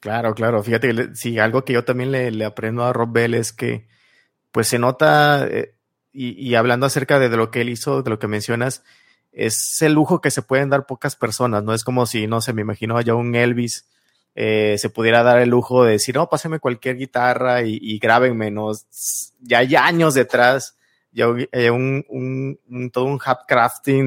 Claro, 0.00 0.34
claro. 0.34 0.62
Fíjate, 0.62 1.14
sí, 1.14 1.38
algo 1.38 1.64
que 1.64 1.72
yo 1.72 1.84
también 1.84 2.12
le, 2.12 2.44
aprendo 2.44 2.84
a 2.84 2.92
Rob 2.92 3.12
Bell 3.12 3.34
es 3.34 3.52
que, 3.52 3.86
pues 4.52 4.68
se 4.68 4.78
nota, 4.78 5.46
eh, 5.48 5.74
y, 6.12 6.54
hablando 6.54 6.86
acerca 6.86 7.18
de, 7.18 7.28
lo 7.28 7.50
que 7.50 7.60
él 7.60 7.68
hizo, 7.68 8.02
de 8.02 8.10
lo 8.10 8.18
que 8.18 8.28
mencionas, 8.28 8.82
es 9.32 9.82
el 9.82 9.92
lujo 9.92 10.20
que 10.20 10.30
se 10.30 10.42
pueden 10.42 10.70
dar 10.70 10.86
pocas 10.86 11.16
personas, 11.16 11.62
¿no? 11.62 11.74
Es 11.74 11.84
como 11.84 12.06
si, 12.06 12.26
no 12.26 12.40
sé, 12.40 12.52
me 12.52 12.62
imagino 12.62 12.98
ya 13.00 13.14
un 13.14 13.34
Elvis 13.34 13.86
eh, 14.38 14.76
se 14.78 14.90
pudiera 14.90 15.22
dar 15.22 15.38
el 15.38 15.48
lujo 15.48 15.84
de 15.84 15.92
decir, 15.92 16.14
no, 16.14 16.28
pásame 16.28 16.58
cualquier 16.58 16.98
guitarra 16.98 17.62
y, 17.62 17.78
y 17.80 17.98
grábenme, 17.98 18.50
¿no? 18.50 18.70
Ya 19.40 19.58
hay 19.58 19.74
años 19.76 20.12
detrás, 20.12 20.76
ya 21.10 21.26
un, 21.28 22.04
un, 22.08 22.60
un, 22.68 22.90
todo 22.90 23.06
un 23.06 23.18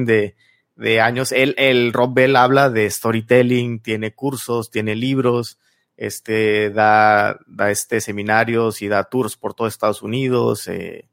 de, 0.06 0.36
de 0.80 1.00
años. 1.00 1.30
Él, 1.30 1.54
el 1.58 1.92
Rob 1.92 2.14
Bell 2.14 2.34
habla 2.36 2.70
de 2.70 2.88
storytelling, 2.90 3.80
tiene 3.80 4.14
cursos, 4.14 4.70
tiene 4.70 4.96
libros, 4.96 5.58
este, 5.96 6.70
da, 6.70 7.38
da 7.46 7.70
este 7.70 8.00
seminarios 8.00 8.80
y 8.80 8.88
da 8.88 9.04
tours 9.04 9.36
por 9.36 9.52
todo 9.52 9.68
Estados 9.68 10.00
Unidos, 10.00 10.66
eh, 10.68 11.06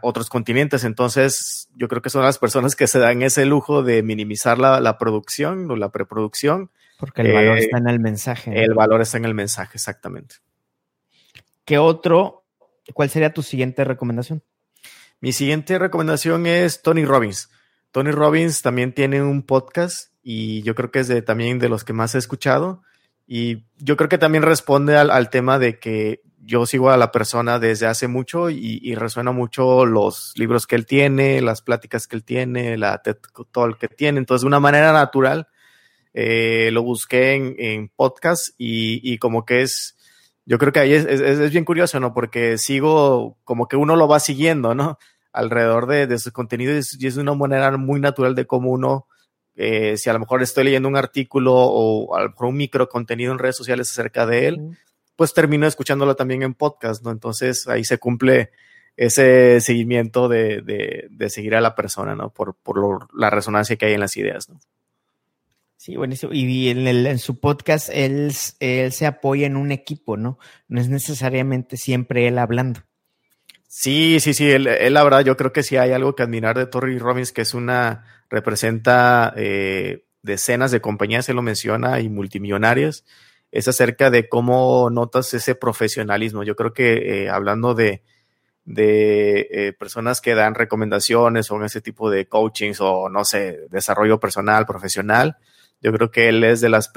otros 0.00 0.30
continentes. 0.30 0.84
Entonces, 0.84 1.68
yo 1.74 1.86
creo 1.88 2.00
que 2.00 2.08
son 2.08 2.22
las 2.22 2.38
personas 2.38 2.74
que 2.76 2.86
se 2.86 2.98
dan 2.98 3.20
ese 3.20 3.44
lujo 3.44 3.82
de 3.82 4.02
minimizar 4.02 4.58
la, 4.58 4.80
la 4.80 4.96
producción 4.96 5.70
o 5.70 5.76
la 5.76 5.90
preproducción. 5.90 6.70
Porque 6.98 7.20
el 7.20 7.34
valor 7.34 7.58
eh, 7.58 7.60
está 7.60 7.76
en 7.76 7.88
el 7.88 8.00
mensaje. 8.00 8.64
El 8.64 8.72
valor 8.72 9.02
está 9.02 9.18
en 9.18 9.26
el 9.26 9.34
mensaje, 9.34 9.72
exactamente. 9.74 10.36
¿Qué 11.66 11.76
otro? 11.76 12.44
¿Cuál 12.94 13.10
sería 13.10 13.34
tu 13.34 13.42
siguiente 13.42 13.84
recomendación? 13.84 14.42
Mi 15.20 15.34
siguiente 15.34 15.78
recomendación 15.78 16.46
es 16.46 16.80
Tony 16.80 17.04
Robbins. 17.04 17.50
Tony 17.92 18.12
Robbins 18.12 18.62
también 18.62 18.92
tiene 18.92 19.22
un 19.22 19.42
podcast 19.42 20.12
y 20.22 20.62
yo 20.62 20.74
creo 20.74 20.90
que 20.90 21.00
es 21.00 21.08
de, 21.08 21.22
también 21.22 21.58
de 21.58 21.68
los 21.68 21.84
que 21.84 21.92
más 21.92 22.14
he 22.14 22.18
escuchado. 22.18 22.82
Y 23.26 23.64
yo 23.78 23.96
creo 23.96 24.08
que 24.08 24.18
también 24.18 24.42
responde 24.42 24.96
al, 24.96 25.30
tema 25.30 25.58
de 25.58 25.78
que 25.78 26.20
yo 26.38 26.66
sigo 26.66 26.90
a 26.90 26.96
la 26.96 27.12
persona 27.12 27.58
desde 27.58 27.86
hace 27.86 28.08
mucho 28.08 28.50
y, 28.50 28.94
resuena 28.96 29.30
mucho 29.30 29.86
los 29.86 30.32
libros 30.36 30.66
que 30.66 30.74
él 30.74 30.86
tiene, 30.86 31.40
las 31.40 31.62
pláticas 31.62 32.08
que 32.08 32.16
él 32.16 32.24
tiene, 32.24 32.76
la 32.76 33.02
TED 33.02 33.18
Talk 33.52 33.78
que 33.78 33.88
tiene. 33.88 34.18
Entonces, 34.18 34.42
de 34.42 34.48
una 34.48 34.58
manera 34.58 34.92
natural, 34.92 35.46
eh, 36.12 36.70
lo 36.72 36.82
busqué 36.82 37.34
en, 37.34 37.88
podcast 37.88 38.48
y, 38.58 39.16
como 39.18 39.44
que 39.44 39.62
es, 39.62 39.96
yo 40.44 40.58
creo 40.58 40.72
que 40.72 40.80
ahí 40.80 40.92
es, 40.92 41.04
es, 41.04 41.50
bien 41.52 41.64
curioso, 41.64 42.00
¿no? 42.00 42.12
Porque 42.12 42.58
sigo, 42.58 43.38
como 43.44 43.68
que 43.68 43.76
uno 43.76 43.94
lo 43.94 44.08
va 44.08 44.18
siguiendo, 44.18 44.74
¿no? 44.74 44.98
Alrededor 45.32 45.86
de, 45.86 46.06
de 46.06 46.18
su 46.18 46.32
contenido 46.32 46.72
y 46.74 47.06
es, 47.06 47.16
una 47.16 47.34
manera 47.34 47.76
muy 47.76 48.00
natural 48.00 48.34
de 48.34 48.46
cómo 48.46 48.70
uno, 48.70 49.06
eh, 49.54 49.96
si 49.96 50.10
a 50.10 50.12
lo 50.12 50.18
mejor 50.18 50.42
estoy 50.42 50.64
leyendo 50.64 50.88
un 50.88 50.96
artículo 50.96 51.54
o 51.54 52.16
a 52.16 52.22
lo 52.22 52.30
mejor 52.30 52.48
un 52.48 52.56
micro 52.56 52.88
contenido 52.88 53.32
en 53.32 53.38
redes 53.38 53.56
sociales 53.56 53.90
acerca 53.90 54.26
de 54.26 54.48
él, 54.48 54.78
pues 55.16 55.34
termino 55.34 55.66
escuchándolo 55.66 56.16
también 56.16 56.42
en 56.42 56.54
podcast, 56.54 57.04
¿no? 57.04 57.10
Entonces 57.10 57.68
ahí 57.68 57.84
se 57.84 57.98
cumple 57.98 58.50
ese 58.96 59.60
seguimiento 59.60 60.28
de, 60.28 60.62
de, 60.62 61.08
de 61.10 61.30
seguir 61.30 61.54
a 61.54 61.60
la 61.60 61.74
persona, 61.74 62.14
¿no? 62.14 62.30
Por, 62.30 62.54
por 62.54 63.08
la 63.14 63.30
resonancia 63.30 63.76
que 63.76 63.86
hay 63.86 63.94
en 63.94 64.00
las 64.00 64.16
ideas, 64.16 64.48
¿no? 64.48 64.60
Sí, 65.80 65.96
buenísimo. 65.96 66.34
Y 66.34 66.68
en, 66.68 66.86
el, 66.86 67.06
en 67.06 67.18
su 67.18 67.40
podcast 67.40 67.88
él, 67.90 68.34
él 68.58 68.92
se 68.92 69.06
apoya 69.06 69.46
en 69.46 69.56
un 69.56 69.72
equipo, 69.72 70.18
¿no? 70.18 70.38
No 70.68 70.78
es 70.78 70.90
necesariamente 70.90 71.78
siempre 71.78 72.28
él 72.28 72.38
hablando. 72.38 72.80
Sí, 73.72 74.18
sí, 74.18 74.34
sí, 74.34 74.50
él, 74.50 74.64
la 74.64 75.04
verdad 75.04 75.20
yo 75.20 75.36
creo 75.36 75.52
que 75.52 75.62
sí 75.62 75.76
hay 75.76 75.92
algo 75.92 76.16
que 76.16 76.24
admirar 76.24 76.58
de 76.58 76.66
Torrey 76.66 76.98
Robbins, 76.98 77.30
que 77.30 77.42
es 77.42 77.54
una, 77.54 78.04
representa 78.28 79.32
eh, 79.36 80.02
decenas 80.22 80.72
de 80.72 80.80
compañías, 80.80 81.24
se 81.26 81.34
lo 81.34 81.40
menciona, 81.40 82.00
y 82.00 82.08
multimillonarias, 82.08 83.04
es 83.52 83.68
acerca 83.68 84.10
de 84.10 84.28
cómo 84.28 84.90
notas 84.90 85.32
ese 85.34 85.54
profesionalismo. 85.54 86.42
Yo 86.42 86.56
creo 86.56 86.72
que 86.72 87.22
eh, 87.24 87.30
hablando 87.30 87.74
de, 87.74 88.02
de 88.64 89.46
eh, 89.52 89.72
personas 89.72 90.20
que 90.20 90.34
dan 90.34 90.56
recomendaciones 90.56 91.48
o 91.52 91.56
en 91.56 91.62
ese 91.62 91.80
tipo 91.80 92.10
de 92.10 92.26
coachings 92.26 92.80
o 92.80 93.08
no 93.08 93.24
sé, 93.24 93.68
desarrollo 93.70 94.18
personal, 94.18 94.66
profesional, 94.66 95.36
yo 95.80 95.92
creo 95.92 96.10
que 96.10 96.28
él 96.28 96.42
es 96.42 96.60
de 96.60 96.70
las 96.70 96.92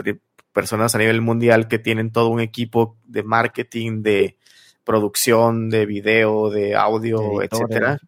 personas 0.51 0.95
a 0.95 0.97
nivel 0.97 1.21
mundial 1.21 1.67
que 1.67 1.77
tienen 1.77 2.11
todo 2.11 2.29
un 2.29 2.39
equipo 2.39 2.97
de 3.05 3.21
marketing, 3.21 4.01
de 4.01 4.37
producción 4.83 5.69
de 5.69 5.85
video, 5.85 6.49
de 6.49 6.75
audio, 6.75 7.41
etcétera. 7.41 7.99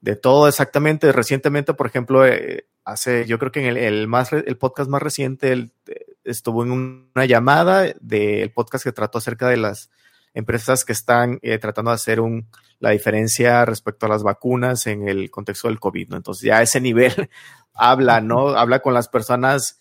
De 0.00 0.16
todo 0.16 0.48
exactamente. 0.48 1.12
Recientemente, 1.12 1.74
por 1.74 1.86
ejemplo, 1.86 2.26
eh, 2.26 2.66
hace, 2.84 3.24
yo 3.26 3.38
creo 3.38 3.52
que 3.52 3.68
en 3.68 3.76
el, 3.76 4.08
más, 4.08 4.32
el 4.32 4.56
podcast 4.56 4.90
más 4.90 5.02
reciente 5.02 5.52
él, 5.52 5.72
eh, 5.86 6.06
estuvo 6.24 6.64
en 6.64 6.72
una 6.72 7.24
llamada 7.26 7.92
del 8.00 8.50
podcast 8.50 8.84
que 8.84 8.92
trató 8.92 9.18
acerca 9.18 9.48
de 9.48 9.56
las 9.56 9.90
empresas 10.34 10.84
que 10.84 10.92
están 10.92 11.38
eh, 11.42 11.58
tratando 11.58 11.90
de 11.90 11.96
hacer 11.96 12.20
un, 12.20 12.48
la 12.80 12.90
diferencia 12.90 13.64
respecto 13.64 14.06
a 14.06 14.08
las 14.08 14.22
vacunas 14.22 14.86
en 14.86 15.08
el 15.08 15.30
contexto 15.30 15.68
del 15.68 15.78
COVID, 15.78 16.08
¿no? 16.08 16.16
Entonces 16.16 16.44
ya 16.44 16.58
a 16.58 16.62
ese 16.62 16.80
nivel 16.80 17.30
habla, 17.74 18.20
¿no? 18.20 18.48
Habla 18.50 18.80
con 18.80 18.94
las 18.94 19.08
personas 19.08 19.78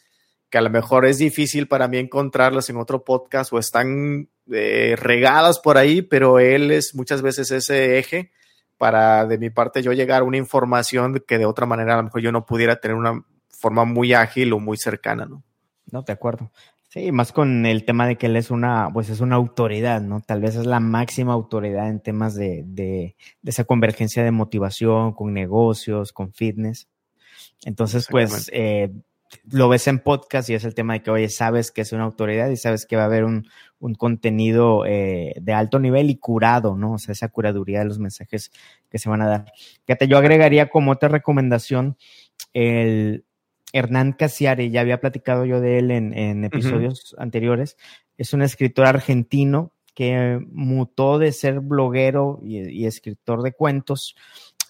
que 0.51 0.57
a 0.57 0.61
lo 0.61 0.69
mejor 0.69 1.05
es 1.05 1.17
difícil 1.17 1.67
para 1.67 1.87
mí 1.87 1.97
encontrarlas 1.97 2.69
en 2.69 2.75
otro 2.75 3.03
podcast 3.05 3.51
o 3.53 3.57
están 3.57 4.29
eh, 4.51 4.95
regadas 4.97 5.59
por 5.59 5.77
ahí, 5.77 6.01
pero 6.01 6.39
él 6.39 6.71
es 6.71 6.93
muchas 6.93 7.21
veces 7.21 7.49
ese 7.51 7.97
eje 7.97 8.31
para 8.77 9.25
de 9.25 9.37
mi 9.37 9.49
parte 9.49 9.81
yo 9.81 9.93
llegar 9.93 10.21
a 10.21 10.25
una 10.25 10.37
información 10.37 11.23
que 11.25 11.37
de 11.37 11.45
otra 11.45 11.65
manera 11.65 11.93
a 11.93 11.97
lo 11.97 12.03
mejor 12.03 12.21
yo 12.21 12.31
no 12.33 12.45
pudiera 12.45 12.75
tener 12.75 12.97
una 12.97 13.23
forma 13.49 13.85
muy 13.85 14.13
ágil 14.13 14.51
o 14.51 14.59
muy 14.59 14.77
cercana, 14.77 15.25
¿no? 15.25 15.41
No, 15.89 16.01
de 16.01 16.13
acuerdo. 16.13 16.51
Sí, 16.89 17.13
más 17.13 17.31
con 17.31 17.65
el 17.65 17.85
tema 17.85 18.05
de 18.05 18.17
que 18.17 18.25
él 18.25 18.35
es 18.35 18.51
una, 18.51 18.89
pues 18.91 19.09
es 19.09 19.21
una 19.21 19.37
autoridad, 19.37 20.01
¿no? 20.01 20.19
Tal 20.19 20.41
vez 20.41 20.57
es 20.57 20.65
la 20.65 20.81
máxima 20.81 21.31
autoridad 21.31 21.87
en 21.87 22.01
temas 22.01 22.35
de, 22.35 22.63
de, 22.65 23.15
de 23.41 23.49
esa 23.49 23.63
convergencia 23.63 24.25
de 24.25 24.31
motivación 24.31 25.13
con 25.13 25.33
negocios, 25.33 26.11
con 26.11 26.33
fitness. 26.33 26.89
Entonces, 27.63 28.07
pues, 28.09 28.49
eh, 28.53 28.91
lo 29.49 29.69
ves 29.69 29.87
en 29.87 29.99
podcast 29.99 30.49
y 30.49 30.53
es 30.53 30.63
el 30.63 30.75
tema 30.75 30.93
de 30.93 31.03
que, 31.03 31.11
oye, 31.11 31.29
sabes 31.29 31.71
que 31.71 31.81
es 31.81 31.93
una 31.93 32.03
autoridad 32.03 32.49
y 32.49 32.57
sabes 32.57 32.85
que 32.85 32.95
va 32.95 33.03
a 33.03 33.05
haber 33.05 33.23
un, 33.23 33.47
un 33.79 33.95
contenido 33.95 34.85
eh, 34.85 35.33
de 35.41 35.53
alto 35.53 35.79
nivel 35.79 36.09
y 36.09 36.17
curado, 36.17 36.75
¿no? 36.75 36.93
O 36.93 36.97
sea, 36.97 37.13
esa 37.13 37.29
curaduría 37.29 37.79
de 37.79 37.85
los 37.85 37.99
mensajes 37.99 38.51
que 38.89 38.99
se 38.99 39.09
van 39.09 39.21
a 39.21 39.27
dar. 39.27 39.45
Fíjate, 39.85 40.07
yo 40.07 40.17
agregaría 40.17 40.69
como 40.69 40.91
otra 40.91 41.09
recomendación 41.09 41.97
el 42.53 43.25
Hernán 43.73 44.13
Casiari, 44.13 44.69
ya 44.69 44.81
había 44.81 44.99
platicado 44.99 45.45
yo 45.45 45.61
de 45.61 45.79
él 45.79 45.91
en, 45.91 46.17
en 46.17 46.43
episodios 46.43 47.15
anteriores. 47.17 47.77
Es 48.17 48.33
un 48.33 48.41
escritor 48.41 48.85
argentino 48.85 49.71
que 49.93 50.39
mutó 50.51 51.19
de 51.19 51.31
ser 51.31 51.59
bloguero 51.59 52.39
y, 52.41 52.85
escritor 52.85 53.41
de 53.43 53.51
cuentos 53.51 54.15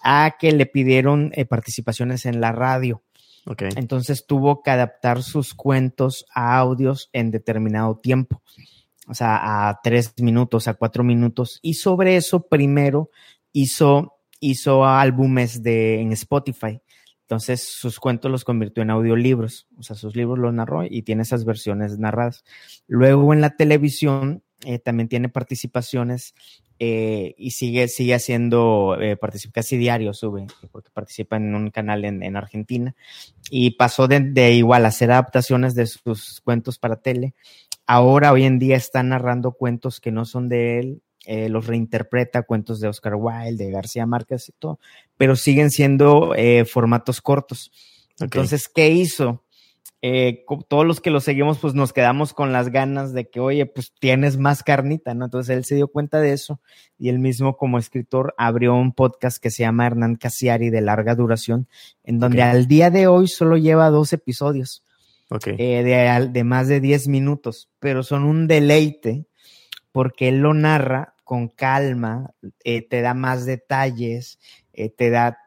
a 0.03 0.35
que 0.39 0.51
le 0.51 0.65
pidieron 0.65 1.31
eh, 1.35 1.45
participaciones 1.45 2.25
en 2.25 2.41
la 2.41 2.51
radio. 2.51 3.03
Entonces 3.75 4.25
tuvo 4.27 4.61
que 4.61 4.71
adaptar 4.71 5.23
sus 5.23 5.53
cuentos 5.53 6.25
a 6.33 6.57
audios 6.57 7.09
en 7.11 7.31
determinado 7.31 7.97
tiempo, 7.97 8.41
o 9.07 9.13
sea, 9.13 9.69
a 9.69 9.79
tres 9.83 10.13
minutos, 10.19 10.67
a 10.67 10.75
cuatro 10.75 11.03
minutos. 11.03 11.59
Y 11.61 11.75
sobre 11.75 12.15
eso 12.15 12.47
primero 12.47 13.09
hizo, 13.51 14.13
hizo 14.39 14.85
álbumes 14.85 15.63
de, 15.63 16.01
en 16.01 16.11
Spotify. 16.11 16.81
Entonces 17.21 17.63
sus 17.63 17.99
cuentos 17.99 18.29
los 18.29 18.43
convirtió 18.43 18.83
en 18.83 18.89
audiolibros, 18.89 19.67
o 19.77 19.83
sea, 19.83 19.95
sus 19.95 20.15
libros 20.15 20.37
los 20.37 20.53
narró 20.53 20.83
y 20.83 21.01
tiene 21.03 21.23
esas 21.23 21.45
versiones 21.45 21.97
narradas. 21.97 22.43
Luego 22.87 23.33
en 23.33 23.41
la 23.41 23.55
televisión 23.55 24.43
eh, 24.65 24.79
también 24.79 25.09
tiene 25.09 25.29
participaciones 25.29 26.33
eh, 26.83 27.35
y 27.37 27.51
sigue, 27.51 27.87
sigue 27.87 28.15
haciendo, 28.15 28.97
eh, 28.99 29.15
participa 29.15 29.61
casi 29.61 29.77
diario, 29.77 30.15
sube, 30.15 30.47
porque 30.71 30.89
participa 30.91 31.37
en 31.37 31.53
un 31.53 31.69
canal 31.69 32.05
en, 32.05 32.23
en 32.23 32.35
Argentina. 32.35 32.95
Y 33.51 33.75
pasó 33.75 34.07
de, 34.07 34.19
de, 34.19 34.53
igual 34.53 34.87
hacer 34.87 35.11
adaptaciones 35.11 35.75
de 35.75 35.85
sus 35.85 36.41
cuentos 36.43 36.79
para 36.79 36.95
tele. 36.95 37.35
Ahora, 37.85 38.31
hoy 38.31 38.45
en 38.45 38.57
día, 38.57 38.77
está 38.77 39.03
narrando 39.03 39.51
cuentos 39.51 39.99
que 39.99 40.11
no 40.11 40.25
son 40.25 40.49
de 40.49 40.79
él, 40.79 41.01
eh, 41.27 41.49
los 41.49 41.67
reinterpreta, 41.67 42.41
cuentos 42.41 42.79
de 42.79 42.87
Oscar 42.87 43.13
Wilde, 43.13 43.65
de 43.65 43.69
García 43.69 44.07
Márquez 44.07 44.49
y 44.49 44.53
todo, 44.53 44.79
pero 45.17 45.35
siguen 45.35 45.69
siendo 45.69 46.33
formatos 46.65 47.21
cortos. 47.21 47.71
Okay. 48.15 48.25
Entonces, 48.25 48.67
¿qué 48.67 48.89
hizo? 48.89 49.43
Eh, 50.03 50.45
todos 50.67 50.85
los 50.85 50.99
que 50.99 51.11
lo 51.11 51.19
seguimos, 51.19 51.59
pues 51.59 51.75
nos 51.75 51.93
quedamos 51.93 52.33
con 52.33 52.51
las 52.51 52.69
ganas 52.69 53.13
de 53.13 53.29
que, 53.29 53.39
oye, 53.39 53.67
pues 53.67 53.93
tienes 53.99 54.37
más 54.37 54.63
carnita, 54.63 55.13
¿no? 55.13 55.25
Entonces 55.25 55.55
él 55.55 55.63
se 55.63 55.75
dio 55.75 55.89
cuenta 55.89 56.19
de 56.19 56.33
eso 56.33 56.59
y 56.97 57.09
él 57.09 57.19
mismo 57.19 57.55
como 57.55 57.77
escritor 57.77 58.33
abrió 58.37 58.73
un 58.73 58.93
podcast 58.93 59.41
que 59.41 59.51
se 59.51 59.61
llama 59.61 59.85
Hernán 59.85 60.15
Casiari 60.15 60.71
de 60.71 60.81
larga 60.81 61.13
duración, 61.13 61.67
en 62.03 62.17
donde 62.17 62.39
okay. 62.39 62.49
al 62.49 62.67
día 62.67 62.89
de 62.89 63.05
hoy 63.05 63.27
solo 63.27 63.57
lleva 63.57 63.91
dos 63.91 64.11
episodios 64.11 64.83
okay. 65.29 65.55
eh, 65.59 65.83
de, 65.83 66.29
de, 66.29 66.43
más 66.43 66.67
de 66.67 66.79
10 66.79 67.07
minutos, 67.07 67.69
pero 67.79 68.01
son 68.01 68.23
un 68.23 68.47
deleite 68.47 69.27
porque 69.91 70.29
él 70.29 70.39
lo 70.39 70.53
narra 70.53 71.15
con 71.23 71.47
calma, 71.47 72.33
eh, 72.63 72.81
te 72.87 73.01
da 73.01 73.13
más 73.13 73.45
detalles, 73.45 74.39
eh, 74.73 74.89
te 74.89 75.09
da 75.09 75.37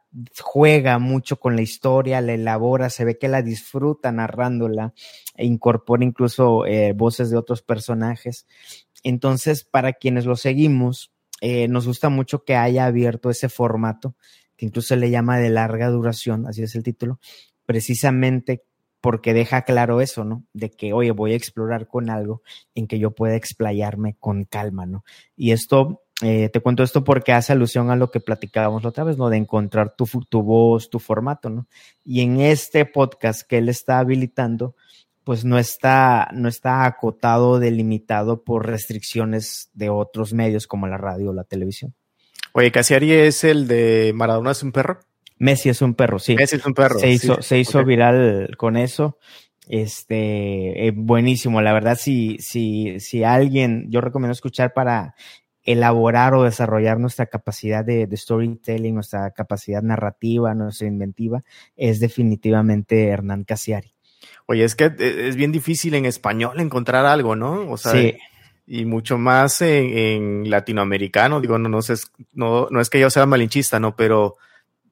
juega 0.40 0.98
mucho 0.98 1.38
con 1.38 1.56
la 1.56 1.62
historia, 1.62 2.20
la 2.20 2.34
elabora, 2.34 2.90
se 2.90 3.04
ve 3.04 3.18
que 3.18 3.28
la 3.28 3.42
disfruta 3.42 4.12
narrándola, 4.12 4.94
e 5.36 5.44
incorpora 5.44 6.04
incluso 6.04 6.66
eh, 6.66 6.92
voces 6.92 7.30
de 7.30 7.36
otros 7.36 7.62
personajes. 7.62 8.46
Entonces, 9.02 9.64
para 9.64 9.92
quienes 9.92 10.24
lo 10.24 10.36
seguimos, 10.36 11.12
eh, 11.40 11.68
nos 11.68 11.86
gusta 11.86 12.08
mucho 12.08 12.44
que 12.44 12.56
haya 12.56 12.86
abierto 12.86 13.30
ese 13.30 13.48
formato, 13.48 14.14
que 14.56 14.66
incluso 14.66 14.94
le 14.96 15.10
llama 15.10 15.38
de 15.38 15.50
larga 15.50 15.88
duración, 15.90 16.46
así 16.46 16.62
es 16.62 16.74
el 16.74 16.82
título, 16.82 17.18
precisamente 17.66 18.64
porque 19.00 19.34
deja 19.34 19.62
claro 19.62 20.00
eso, 20.00 20.24
¿no? 20.24 20.46
De 20.54 20.70
que, 20.70 20.94
oye, 20.94 21.10
voy 21.10 21.32
a 21.32 21.36
explorar 21.36 21.86
con 21.88 22.08
algo 22.08 22.40
en 22.74 22.86
que 22.86 22.98
yo 22.98 23.10
pueda 23.10 23.36
explayarme 23.36 24.16
con 24.18 24.44
calma, 24.44 24.86
¿no? 24.86 25.04
Y 25.36 25.52
esto 25.52 26.03
eh, 26.22 26.48
te 26.48 26.60
cuento 26.60 26.82
esto 26.82 27.02
porque 27.02 27.32
hace 27.32 27.52
alusión 27.52 27.90
a 27.90 27.96
lo 27.96 28.10
que 28.10 28.20
platicábamos 28.20 28.82
la 28.82 28.90
otra 28.90 29.04
vez, 29.04 29.18
¿no? 29.18 29.30
De 29.30 29.36
encontrar 29.36 29.94
tu, 29.96 30.06
tu 30.28 30.42
voz, 30.42 30.88
tu 30.88 31.00
formato, 31.00 31.50
¿no? 31.50 31.66
Y 32.04 32.20
en 32.20 32.40
este 32.40 32.84
podcast 32.84 33.42
que 33.42 33.58
él 33.58 33.68
está 33.68 33.98
habilitando, 33.98 34.76
pues 35.24 35.44
no 35.44 35.58
está, 35.58 36.28
no 36.32 36.48
está 36.48 36.84
acotado, 36.84 37.58
delimitado 37.58 38.44
por 38.44 38.66
restricciones 38.66 39.70
de 39.72 39.88
otros 39.90 40.32
medios 40.32 40.66
como 40.66 40.86
la 40.86 40.98
radio 40.98 41.30
o 41.30 41.34
la 41.34 41.44
televisión. 41.44 41.94
Oye, 42.52 42.70
Casiari 42.70 43.10
es 43.10 43.42
el 43.42 43.66
de 43.66 44.12
Maradona 44.14 44.52
es 44.52 44.62
un 44.62 44.70
perro. 44.70 45.00
Messi 45.38 45.68
es 45.68 45.82
un 45.82 45.94
perro, 45.94 46.20
sí. 46.20 46.36
Messi 46.36 46.56
es 46.56 46.64
un 46.64 46.74
perro. 46.74 47.00
Se 47.00 47.10
hizo, 47.10 47.36
sí. 47.36 47.42
se 47.42 47.58
hizo 47.58 47.78
okay. 47.78 47.88
viral 47.88 48.56
con 48.56 48.76
eso. 48.76 49.18
Este, 49.68 50.86
eh, 50.86 50.92
buenísimo. 50.94 51.60
La 51.60 51.72
verdad, 51.72 51.98
si, 51.98 52.38
si, 52.38 53.00
si 53.00 53.24
alguien, 53.24 53.86
yo 53.90 54.00
recomiendo 54.00 54.32
escuchar 54.32 54.72
para 54.74 55.16
elaborar 55.64 56.34
o 56.34 56.44
desarrollar 56.44 57.00
nuestra 57.00 57.26
capacidad 57.26 57.84
de, 57.84 58.06
de, 58.06 58.16
storytelling, 58.16 58.94
nuestra 58.94 59.30
capacidad 59.30 59.82
narrativa, 59.82 60.54
nuestra 60.54 60.86
inventiva, 60.86 61.42
es 61.76 62.00
definitivamente 62.00 63.08
Hernán 63.08 63.44
Casiari. 63.44 63.94
Oye, 64.46 64.64
es 64.64 64.74
que 64.74 64.94
es 64.98 65.36
bien 65.36 65.52
difícil 65.52 65.94
en 65.94 66.04
español 66.04 66.60
encontrar 66.60 67.06
algo, 67.06 67.34
¿no? 67.34 67.70
O 67.70 67.76
sea, 67.78 67.92
sí. 67.92 68.14
y 68.66 68.84
mucho 68.84 69.16
más 69.16 69.62
en, 69.62 69.96
en, 69.96 70.50
latinoamericano, 70.50 71.40
digo, 71.40 71.58
no, 71.58 71.68
no, 71.68 71.80
sé, 71.80 71.94
no, 72.32 72.68
no 72.70 72.80
es 72.80 72.90
que 72.90 73.00
yo 73.00 73.08
sea 73.08 73.26
malinchista, 73.26 73.80
¿no? 73.80 73.96
Pero 73.96 74.36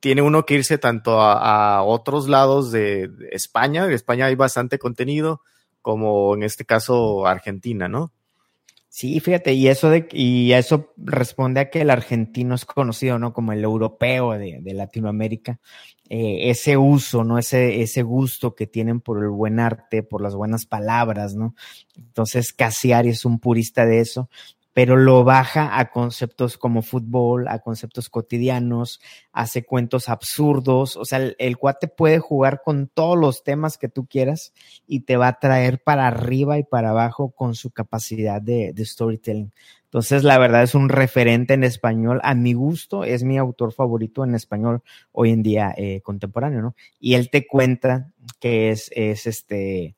tiene 0.01 0.23
uno 0.23 0.47
que 0.47 0.55
irse 0.55 0.79
tanto 0.79 1.21
a, 1.21 1.77
a 1.77 1.83
otros 1.83 2.29
lados 2.29 2.73
de, 2.73 3.09
de 3.09 3.29
España, 3.33 3.85
en 3.85 3.93
España 3.93 4.27
hay 4.27 4.35
bastante 4.35 4.79
contenido, 4.79 5.43
como 5.83 6.35
en 6.35 6.45
este 6.45 6.65
caso 6.65 7.27
Argentina, 7.27 7.89
¿no? 7.89 8.13
Sí, 8.95 9.21
fíjate, 9.21 9.55
y 9.55 9.69
eso 9.69 9.89
de, 9.89 10.07
y 10.13 10.53
eso 10.53 10.93
responde 10.99 11.61
a 11.61 11.71
que 11.71 11.81
el 11.81 11.89
argentino 11.89 12.55
es 12.55 12.67
conocido, 12.67 13.19
¿no? 13.19 13.33
Como 13.33 13.53
el 13.55 13.65
europeo 13.65 14.33
de, 14.33 14.59
de 14.61 14.75
Latinoamérica. 14.75 15.61
Eh, 16.11 16.51
ese 16.51 16.77
uso, 16.77 17.25
¿no? 17.25 17.39
Ese, 17.39 17.81
ese 17.81 18.03
gusto 18.03 18.55
que 18.55 18.67
tienen 18.67 19.01
por 19.01 19.23
el 19.23 19.31
buen 19.31 19.61
arte, 19.61 20.03
por 20.03 20.21
las 20.21 20.35
buenas 20.35 20.67
palabras, 20.67 21.35
¿no? 21.35 21.55
Entonces, 21.97 22.53
Casiari 22.53 23.09
es 23.09 23.25
un 23.25 23.39
purista 23.41 23.87
de 23.87 24.01
eso 24.01 24.29
pero 24.73 24.97
lo 24.97 25.25
baja 25.25 25.79
a 25.79 25.91
conceptos 25.91 26.57
como 26.57 26.83
fútbol, 26.83 27.49
a 27.49 27.59
conceptos 27.59 28.09
cotidianos, 28.09 29.01
hace 29.33 29.65
cuentos 29.65 30.09
absurdos, 30.09 30.97
o 30.97 31.05
sea, 31.05 31.19
el, 31.39 31.59
cuate 31.59 31.89
puede 31.89 32.19
jugar 32.19 32.63
con 32.65 32.89
todos 32.89 33.19
los 33.19 33.45
temas 33.45 33.77
que 33.79 33.89
tú 33.89 34.07
quieras 34.07 34.53
y 34.87 35.01
te 35.01 35.17
va 35.17 35.29
a 35.29 35.39
traer 35.39 35.83
para 35.83 36.07
arriba 36.07 36.59
y 36.59 36.65
para 36.65 36.91
abajo 36.91 37.31
con 37.31 37.55
su 37.55 37.71
capacidad 37.71 38.41
de, 38.41 38.73
de 38.73 38.85
storytelling. 38.85 39.53
Entonces, 39.85 40.25
la 40.25 40.39
verdad 40.39 40.63
es 40.63 40.75
un 40.75 40.89
referente 40.89 41.53
en 41.53 41.65
español, 41.65 42.19
a 42.23 42.35
mi 42.35 42.55
gusto, 42.55 43.05
es 43.05 43.25
mi 43.25 43.37
autor 43.37 43.75
favorito 43.75 44.25
en 44.25 44.35
español 44.35 44.81
hoy 45.13 45.33
en 45.33 45.43
día 45.43 45.75
eh, 45.77 46.01
contemporáneo, 46.01 46.63
¿no? 46.63 46.75
Y 46.99 47.13
él 47.13 47.29
te 47.29 47.47
cuenta 47.47 48.11
que 48.41 48.71
es, 48.71 48.91
es 48.95 49.27
este, 49.27 49.95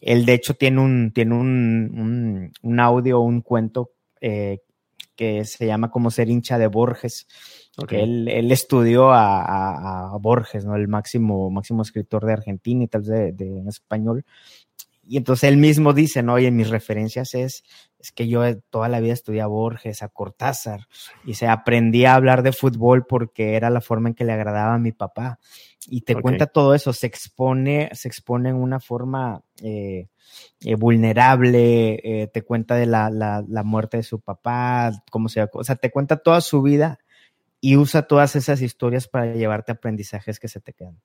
él 0.00 0.24
de 0.24 0.32
hecho 0.32 0.54
tiene 0.54 0.80
un, 0.80 1.12
tiene 1.12 1.34
un, 1.34 1.92
un, 1.94 2.52
un 2.62 2.80
audio, 2.80 3.20
un 3.20 3.42
cuento 3.42 3.90
eh, 4.20 4.58
que 5.16 5.44
se 5.44 5.66
llama 5.66 5.90
como 5.90 6.10
ser 6.10 6.28
hincha 6.28 6.58
de 6.58 6.66
Borges. 6.66 7.26
Okay. 7.76 8.02
Él, 8.02 8.28
él, 8.28 8.52
estudió 8.52 9.10
a, 9.10 9.42
a, 9.42 10.14
a, 10.14 10.18
Borges, 10.18 10.64
¿no? 10.64 10.76
El 10.76 10.88
máximo, 10.88 11.50
máximo 11.50 11.82
escritor 11.82 12.24
de 12.24 12.34
Argentina 12.34 12.84
y 12.84 12.88
tal 12.88 13.02
vez 13.02 13.10
de, 13.10 13.32
de, 13.32 13.58
en 13.58 13.68
español. 13.68 14.24
Y 15.08 15.16
entonces 15.18 15.48
él 15.48 15.56
mismo 15.56 15.92
dice, 15.92 16.22
¿no? 16.22 16.38
Y 16.38 16.46
en 16.46 16.56
mis 16.56 16.68
referencias 16.68 17.34
es, 17.34 17.62
es 17.98 18.12
que 18.12 18.28
yo 18.28 18.42
toda 18.70 18.88
la 18.88 19.00
vida 19.00 19.12
estudié 19.12 19.40
a 19.40 19.46
Borges, 19.46 20.02
a 20.02 20.08
Cortázar, 20.08 20.88
y 21.24 21.34
se 21.34 21.46
aprendí 21.46 22.04
a 22.04 22.14
hablar 22.14 22.42
de 22.42 22.52
fútbol 22.52 23.06
porque 23.06 23.54
era 23.54 23.70
la 23.70 23.80
forma 23.80 24.08
en 24.08 24.14
que 24.14 24.24
le 24.24 24.32
agradaba 24.32 24.74
a 24.74 24.78
mi 24.78 24.92
papá. 24.92 25.38
Y 25.88 26.00
te 26.02 26.14
okay. 26.14 26.22
cuenta 26.22 26.46
todo 26.46 26.74
eso, 26.74 26.92
se 26.92 27.06
expone, 27.06 27.90
se 27.92 28.08
expone 28.08 28.50
en 28.50 28.56
una 28.56 28.80
forma 28.80 29.42
eh, 29.62 30.08
eh, 30.60 30.74
vulnerable, 30.74 32.00
eh, 32.02 32.26
te 32.26 32.42
cuenta 32.42 32.74
de 32.74 32.86
la, 32.86 33.10
la, 33.10 33.44
la, 33.46 33.62
muerte 33.62 33.98
de 33.98 34.02
su 34.02 34.20
papá, 34.20 34.90
cómo 35.10 35.28
se 35.28 35.46
o 35.52 35.64
sea, 35.64 35.76
te 35.76 35.90
cuenta 35.90 36.16
toda 36.16 36.40
su 36.40 36.62
vida 36.62 36.98
y 37.60 37.76
usa 37.76 38.02
todas 38.02 38.36
esas 38.36 38.62
historias 38.62 39.08
para 39.08 39.34
llevarte 39.34 39.72
aprendizajes 39.72 40.40
que 40.40 40.48
se 40.48 40.60
te 40.60 40.72
quedan. 40.72 41.00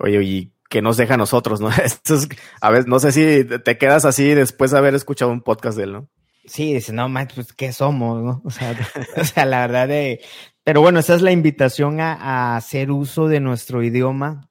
Oye, 0.00 0.22
y 0.22 0.52
que 0.68 0.82
nos 0.82 0.96
deja 0.96 1.14
a 1.14 1.18
nosotros, 1.18 1.60
¿no? 1.60 1.70
Esto 1.84 2.14
es, 2.14 2.28
a 2.60 2.70
ver, 2.70 2.86
no 2.86 2.98
sé 2.98 3.12
si 3.12 3.44
te 3.44 3.78
quedas 3.78 4.04
así 4.04 4.34
después 4.34 4.70
de 4.70 4.78
haber 4.78 4.94
escuchado 4.94 5.30
un 5.30 5.42
podcast 5.42 5.76
de 5.76 5.84
él, 5.84 5.92
¿no? 5.92 6.08
Sí, 6.44 6.72
dice, 6.72 6.92
no, 6.92 7.08
man, 7.08 7.28
pues, 7.34 7.52
¿qué 7.52 7.72
somos, 7.72 8.22
no? 8.22 8.42
O 8.44 8.50
sea, 8.50 8.74
o 9.16 9.24
sea, 9.24 9.44
la 9.44 9.60
verdad 9.66 9.88
de... 9.88 10.20
Pero 10.68 10.82
bueno, 10.82 11.00
esa 11.00 11.14
es 11.14 11.22
la 11.22 11.32
invitación 11.32 11.98
a, 11.98 12.12
a 12.12 12.56
hacer 12.56 12.90
uso 12.90 13.26
de 13.26 13.40
nuestro 13.40 13.82
idioma, 13.82 14.50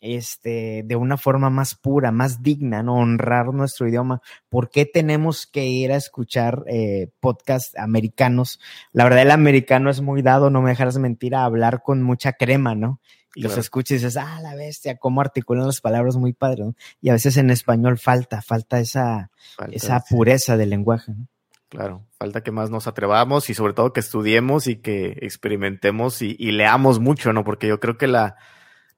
este, 0.00 0.82
de 0.84 0.96
una 0.96 1.16
forma 1.16 1.48
más 1.48 1.76
pura, 1.76 2.10
más 2.10 2.42
digna, 2.42 2.82
¿no? 2.82 2.96
Honrar 2.96 3.54
nuestro 3.54 3.86
idioma. 3.86 4.20
¿Por 4.48 4.68
qué 4.68 4.84
tenemos 4.84 5.46
que 5.46 5.66
ir 5.66 5.92
a 5.92 5.96
escuchar 5.96 6.64
eh, 6.66 7.12
podcasts 7.20 7.78
americanos? 7.78 8.58
La 8.90 9.04
verdad, 9.04 9.22
el 9.22 9.30
americano 9.30 9.90
es 9.90 10.00
muy 10.00 10.22
dado, 10.22 10.50
no 10.50 10.60
me 10.60 10.70
dejarás 10.70 10.98
mentir, 10.98 11.36
a 11.36 11.44
hablar 11.44 11.82
con 11.84 12.02
mucha 12.02 12.32
crema, 12.32 12.74
¿no? 12.74 13.00
Y 13.36 13.42
claro. 13.42 13.50
los 13.50 13.58
escuchas 13.64 13.92
y 13.92 13.94
dices, 13.94 14.16
ah, 14.16 14.40
la 14.42 14.56
bestia, 14.56 14.96
cómo 14.96 15.20
articulan 15.20 15.68
las 15.68 15.80
palabras 15.80 16.16
muy 16.16 16.32
padre, 16.32 16.64
¿no? 16.64 16.74
Y 17.00 17.10
a 17.10 17.12
veces 17.12 17.36
en 17.36 17.50
español 17.50 17.96
falta, 17.96 18.42
falta 18.42 18.80
esa, 18.80 19.30
falta 19.54 19.76
esa 19.76 20.00
pureza 20.00 20.56
del 20.56 20.70
lenguaje, 20.70 21.12
¿no? 21.12 21.28
Claro, 21.68 22.06
falta 22.18 22.42
que 22.42 22.52
más 22.52 22.70
nos 22.70 22.86
atrevamos 22.86 23.50
y 23.50 23.54
sobre 23.54 23.72
todo 23.72 23.92
que 23.92 24.00
estudiemos 24.00 24.66
y 24.66 24.76
que 24.76 25.18
experimentemos 25.22 26.22
y, 26.22 26.36
y 26.38 26.52
leamos 26.52 27.00
mucho, 27.00 27.32
¿no? 27.32 27.42
Porque 27.42 27.66
yo 27.66 27.80
creo 27.80 27.98
que 27.98 28.06
la, 28.06 28.36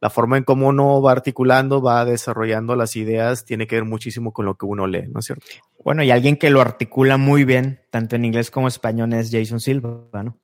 la 0.00 0.10
forma 0.10 0.36
en 0.36 0.44
cómo 0.44 0.68
uno 0.68 1.00
va 1.00 1.12
articulando, 1.12 1.80
va 1.80 2.04
desarrollando 2.04 2.76
las 2.76 2.96
ideas, 2.96 3.44
tiene 3.44 3.66
que 3.66 3.76
ver 3.76 3.84
muchísimo 3.84 4.32
con 4.32 4.44
lo 4.44 4.56
que 4.56 4.66
uno 4.66 4.86
lee, 4.86 5.06
¿no 5.08 5.20
es 5.20 5.26
cierto? 5.26 5.46
Bueno, 5.82 6.02
y 6.02 6.10
alguien 6.10 6.36
que 6.36 6.50
lo 6.50 6.60
articula 6.60 7.16
muy 7.16 7.44
bien, 7.44 7.80
tanto 7.90 8.16
en 8.16 8.24
inglés 8.24 8.50
como 8.50 8.68
español, 8.68 9.12
es 9.14 9.30
Jason 9.30 9.60
Silva, 9.60 10.22
¿no? 10.22 10.38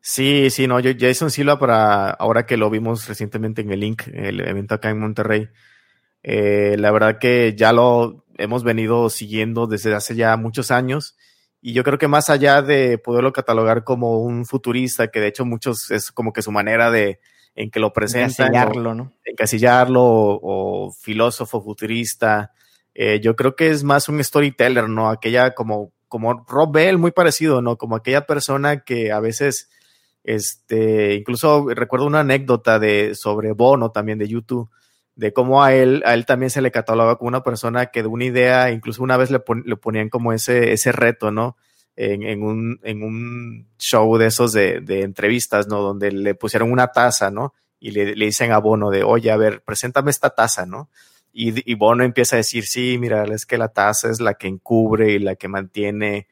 Sí, 0.00 0.50
sí, 0.50 0.66
no, 0.66 0.80
yo, 0.80 0.92
Jason 0.98 1.30
Silva, 1.30 1.58
para 1.58 2.10
ahora 2.10 2.44
que 2.44 2.56
lo 2.56 2.70
vimos 2.70 3.08
recientemente 3.08 3.62
en 3.62 3.70
el 3.70 3.80
Link, 3.80 4.02
el 4.12 4.40
evento 4.40 4.74
acá 4.74 4.90
en 4.90 4.98
Monterrey, 4.98 5.48
eh, 6.22 6.76
la 6.78 6.90
verdad 6.90 7.18
que 7.18 7.54
ya 7.56 7.72
lo 7.72 8.24
hemos 8.38 8.64
venido 8.64 9.10
siguiendo 9.10 9.66
desde 9.66 9.94
hace 9.94 10.14
ya 10.14 10.36
muchos 10.36 10.70
años. 10.70 11.16
Y 11.64 11.72
yo 11.74 11.84
creo 11.84 11.96
que 11.96 12.08
más 12.08 12.28
allá 12.28 12.60
de 12.60 12.98
poderlo 12.98 13.32
catalogar 13.32 13.84
como 13.84 14.20
un 14.20 14.44
futurista, 14.44 15.08
que 15.08 15.20
de 15.20 15.28
hecho 15.28 15.44
muchos 15.44 15.92
es 15.92 16.10
como 16.10 16.32
que 16.32 16.42
su 16.42 16.50
manera 16.50 16.90
de, 16.90 17.20
en 17.54 17.70
que 17.70 17.78
lo 17.80 17.92
presentan. 17.92 18.48
Encasillarlo, 18.48 18.94
¿no? 18.94 19.12
Encasillarlo 19.24 20.02
o, 20.02 20.86
o 20.86 20.92
filósofo 20.92 21.62
futurista. 21.62 22.52
Eh, 22.94 23.20
yo 23.20 23.36
creo 23.36 23.56
que 23.56 23.70
es 23.70 23.84
más 23.84 24.08
un 24.08 24.22
storyteller, 24.22 24.88
¿no? 24.88 25.08
Aquella 25.08 25.54
como, 25.54 25.92
como 26.08 26.44
Rob 26.48 26.72
Bell, 26.72 26.98
muy 26.98 27.12
parecido, 27.12 27.62
¿no? 27.62 27.76
Como 27.76 27.96
aquella 27.96 28.26
persona 28.26 28.80
que 28.80 29.12
a 29.12 29.20
veces, 29.20 29.70
este, 30.24 31.14
incluso 31.14 31.68
recuerdo 31.68 32.06
una 32.06 32.20
anécdota 32.20 32.78
de, 32.78 33.14
sobre 33.14 33.52
Bono 33.52 33.92
también 33.92 34.18
de 34.18 34.28
YouTube, 34.28 34.68
de 35.22 35.32
cómo 35.32 35.62
a 35.62 35.72
él, 35.72 36.02
a 36.04 36.14
él 36.14 36.26
también 36.26 36.50
se 36.50 36.60
le 36.60 36.72
cataloga 36.72 37.14
como 37.14 37.28
una 37.28 37.44
persona 37.44 37.86
que 37.86 38.02
de 38.02 38.08
una 38.08 38.24
idea, 38.24 38.72
incluso 38.72 39.04
una 39.04 39.16
vez 39.16 39.30
le, 39.30 39.40
le 39.64 39.76
ponían 39.76 40.08
como 40.08 40.32
ese, 40.32 40.72
ese 40.72 40.90
reto, 40.90 41.30
¿no? 41.30 41.56
En, 41.94 42.24
en, 42.24 42.42
un, 42.42 42.80
en 42.82 43.04
un 43.04 43.68
show 43.78 44.18
de 44.18 44.26
esos 44.26 44.52
de, 44.52 44.80
de 44.80 45.02
entrevistas, 45.02 45.68
¿no? 45.68 45.80
Donde 45.80 46.10
le 46.10 46.34
pusieron 46.34 46.72
una 46.72 46.88
taza, 46.88 47.30
¿no? 47.30 47.54
Y 47.78 47.92
le, 47.92 48.16
le 48.16 48.24
dicen 48.24 48.50
a 48.50 48.58
Bono 48.58 48.90
de, 48.90 49.04
oye, 49.04 49.30
a 49.30 49.36
ver, 49.36 49.62
preséntame 49.62 50.10
esta 50.10 50.30
taza, 50.30 50.66
¿no? 50.66 50.90
Y, 51.32 51.70
y 51.70 51.76
Bono 51.76 52.02
empieza 52.02 52.34
a 52.34 52.38
decir, 52.38 52.64
sí, 52.66 52.98
mira, 52.98 53.22
es 53.22 53.46
que 53.46 53.58
la 53.58 53.68
taza 53.68 54.10
es 54.10 54.20
la 54.20 54.34
que 54.34 54.48
encubre 54.48 55.12
y 55.12 55.20
la 55.20 55.36
que 55.36 55.46
mantiene 55.46 56.26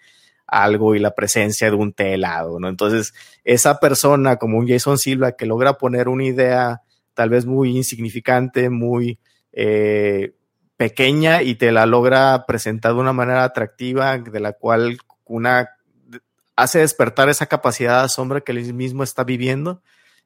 algo 0.49 0.97
y 0.97 0.99
la 0.99 1.15
presencia 1.15 1.71
de 1.71 1.77
un 1.77 1.93
té 1.93 2.15
helado, 2.15 2.59
¿no? 2.59 2.69
Entonces, 2.69 3.15
esa 3.45 3.79
persona 3.79 4.35
como 4.35 4.59
un 4.59 4.67
Jason 4.67 4.99
Silva 4.99 5.37
que 5.37 5.47
logra 5.47 5.75
poner 5.75 6.09
una 6.09 6.25
idea 6.25 6.83
tal 7.15 7.31
vez 7.31 7.47
muy 7.47 7.77
insignificante, 7.77 8.71
muy 8.71 9.19
eh, 9.53 10.35
pequeña 10.77 11.43
y 11.43 11.57
te 11.57 11.73
la 11.73 11.87
logra 11.87 12.47
presentar 12.47 12.95
de 12.95 13.01
una 13.01 13.13
manera 13.13 13.45
atractiva, 13.45 14.19
de 14.19 14.41
la 14.41 14.53
cual 14.53 14.99
una 15.25 15.71
hace 16.57 16.81
despertar 16.81 17.29
esa 17.29 17.47
capacidad 17.47 17.99
de 17.99 18.05
asombro 18.05 18.45
que 18.45 18.53
él 18.53 18.75
mismo 18.75 19.03
está 19.03 19.25
viviendo 19.25 19.83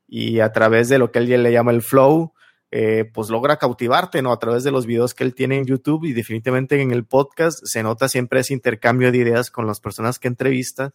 y 0.09 0.41
a 0.41 0.53
través 0.53 0.89
de 0.89 0.99
lo 0.99 1.11
que 1.11 1.21
él 1.21 1.43
le 1.43 1.53
llama 1.53 1.71
el 1.71 1.83
flow, 1.83 2.35
eh, 2.71 3.09
pues 3.13 3.31
logra 3.31 3.57
cautivarte, 3.57 4.21
¿no? 4.21 4.33
A 4.33 4.39
través 4.39 4.65
de 4.65 4.73
los 4.73 4.87
videos 4.87 5.15
que 5.15 5.23
él 5.23 5.35
tiene 5.35 5.59
en 5.59 5.65
YouTube 5.65 6.05
y 6.05 6.13
definitivamente 6.13 6.81
en 6.81 6.91
el 6.91 7.05
podcast 7.05 7.61
se 7.65 7.83
nota 7.83 8.09
siempre 8.09 8.41
ese 8.41 8.53
intercambio 8.53 9.13
de 9.13 9.19
ideas 9.19 9.51
con 9.51 9.67
las 9.67 9.81
personas 9.81 10.19
que 10.19 10.29
entrevista 10.29 10.93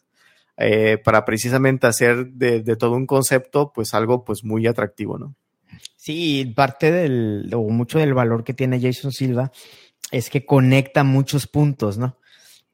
eh, 0.57 0.97
para 1.03 1.23
precisamente 1.23 1.87
hacer 1.87 2.27
de, 2.31 2.61
de, 2.61 2.75
todo 2.75 2.91
un 2.91 3.05
concepto, 3.05 3.71
pues 3.73 3.93
algo 3.93 4.25
pues 4.25 4.43
muy 4.43 4.67
atractivo, 4.67 5.17
¿no? 5.17 5.35
Sí, 5.95 6.51
parte 6.55 6.91
del, 6.91 7.49
o 7.53 7.69
mucho 7.69 7.99
del 7.99 8.13
valor 8.13 8.43
que 8.43 8.53
tiene 8.53 8.81
Jason 8.81 9.11
Silva 9.11 9.51
es 10.11 10.29
que 10.29 10.45
conecta 10.45 11.03
muchos 11.03 11.47
puntos, 11.47 11.97
¿no? 11.97 12.17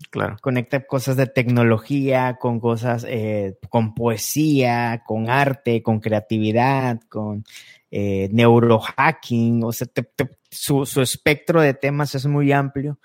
Claro. 0.09 0.37
Conecta 0.41 0.85
cosas 0.85 1.15
de 1.17 1.27
tecnología 1.27 2.37
con 2.39 2.59
cosas, 2.59 3.05
eh, 3.07 3.57
con 3.69 3.93
poesía, 3.95 5.03
con 5.05 5.29
arte, 5.29 5.81
con 5.81 5.99
creatividad, 5.99 6.99
con 7.09 7.45
eh, 7.91 8.29
neurohacking, 8.31 9.63
o 9.63 9.71
sea, 9.71 9.87
te, 9.87 10.03
te, 10.03 10.29
su, 10.51 10.85
su, 10.85 11.01
espectro 11.01 11.61
de 11.61 11.73
temas 11.73 12.13
es 12.13 12.25
muy 12.25 12.51
amplio 12.51 12.99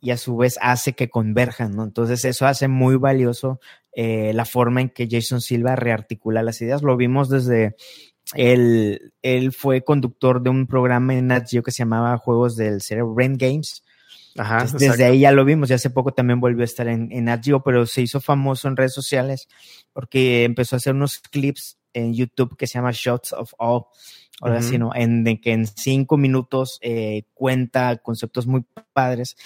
y 0.00 0.10
a 0.12 0.16
su 0.16 0.36
vez 0.36 0.58
hace 0.60 0.92
que 0.92 1.10
converjan, 1.10 1.74
¿no? 1.74 1.82
Entonces 1.84 2.24
eso 2.24 2.46
hace 2.46 2.68
muy 2.68 2.96
valioso 2.96 3.60
eh, 3.92 4.32
la 4.34 4.44
forma 4.44 4.80
en 4.80 4.90
que 4.90 5.08
Jason 5.10 5.40
Silva 5.40 5.74
rearticula 5.74 6.42
las 6.42 6.60
ideas. 6.62 6.82
Lo 6.82 6.96
vimos 6.96 7.28
desde, 7.28 7.76
él, 8.34 9.12
él 9.22 9.52
fue 9.52 9.82
conductor 9.82 10.42
de 10.42 10.50
un 10.50 10.66
programa 10.66 11.14
en 11.14 11.28
Nat 11.28 11.48
Geo 11.48 11.62
que 11.62 11.70
se 11.70 11.78
llamaba 11.78 12.16
Juegos 12.18 12.56
del 12.56 12.82
Cerebro, 12.82 13.14
Brain 13.14 13.36
Games. 13.36 13.82
Ajá, 14.38 14.62
Entonces, 14.62 14.90
desde 14.90 15.04
ahí 15.04 15.20
ya 15.20 15.32
lo 15.32 15.44
vimos, 15.44 15.68
ya 15.68 15.76
hace 15.76 15.90
poco 15.90 16.12
también 16.12 16.40
volvió 16.40 16.62
a 16.62 16.64
estar 16.64 16.88
en, 16.88 17.10
en 17.10 17.24
Nat 17.24 17.44
Geo, 17.44 17.62
pero 17.62 17.86
se 17.86 18.02
hizo 18.02 18.20
famoso 18.20 18.68
en 18.68 18.76
redes 18.76 18.92
sociales 18.92 19.48
porque 19.92 20.44
empezó 20.44 20.76
a 20.76 20.78
hacer 20.78 20.94
unos 20.94 21.18
clips 21.18 21.78
en 21.94 22.12
YouTube 22.12 22.56
que 22.56 22.66
se 22.66 22.74
llama 22.74 22.90
Shots 22.92 23.32
of 23.32 23.54
All 23.58 23.84
ahora 24.40 24.58
uh 24.58 24.60
-huh. 24.60 24.70
sí, 24.70 24.78
¿no? 24.78 24.90
En 24.94 25.24
de 25.24 25.40
que 25.40 25.52
en 25.52 25.66
cinco 25.66 26.16
minutos 26.16 26.78
eh, 26.82 27.24
cuenta 27.34 27.96
conceptos 27.96 28.46
muy 28.46 28.64
padres, 28.92 29.36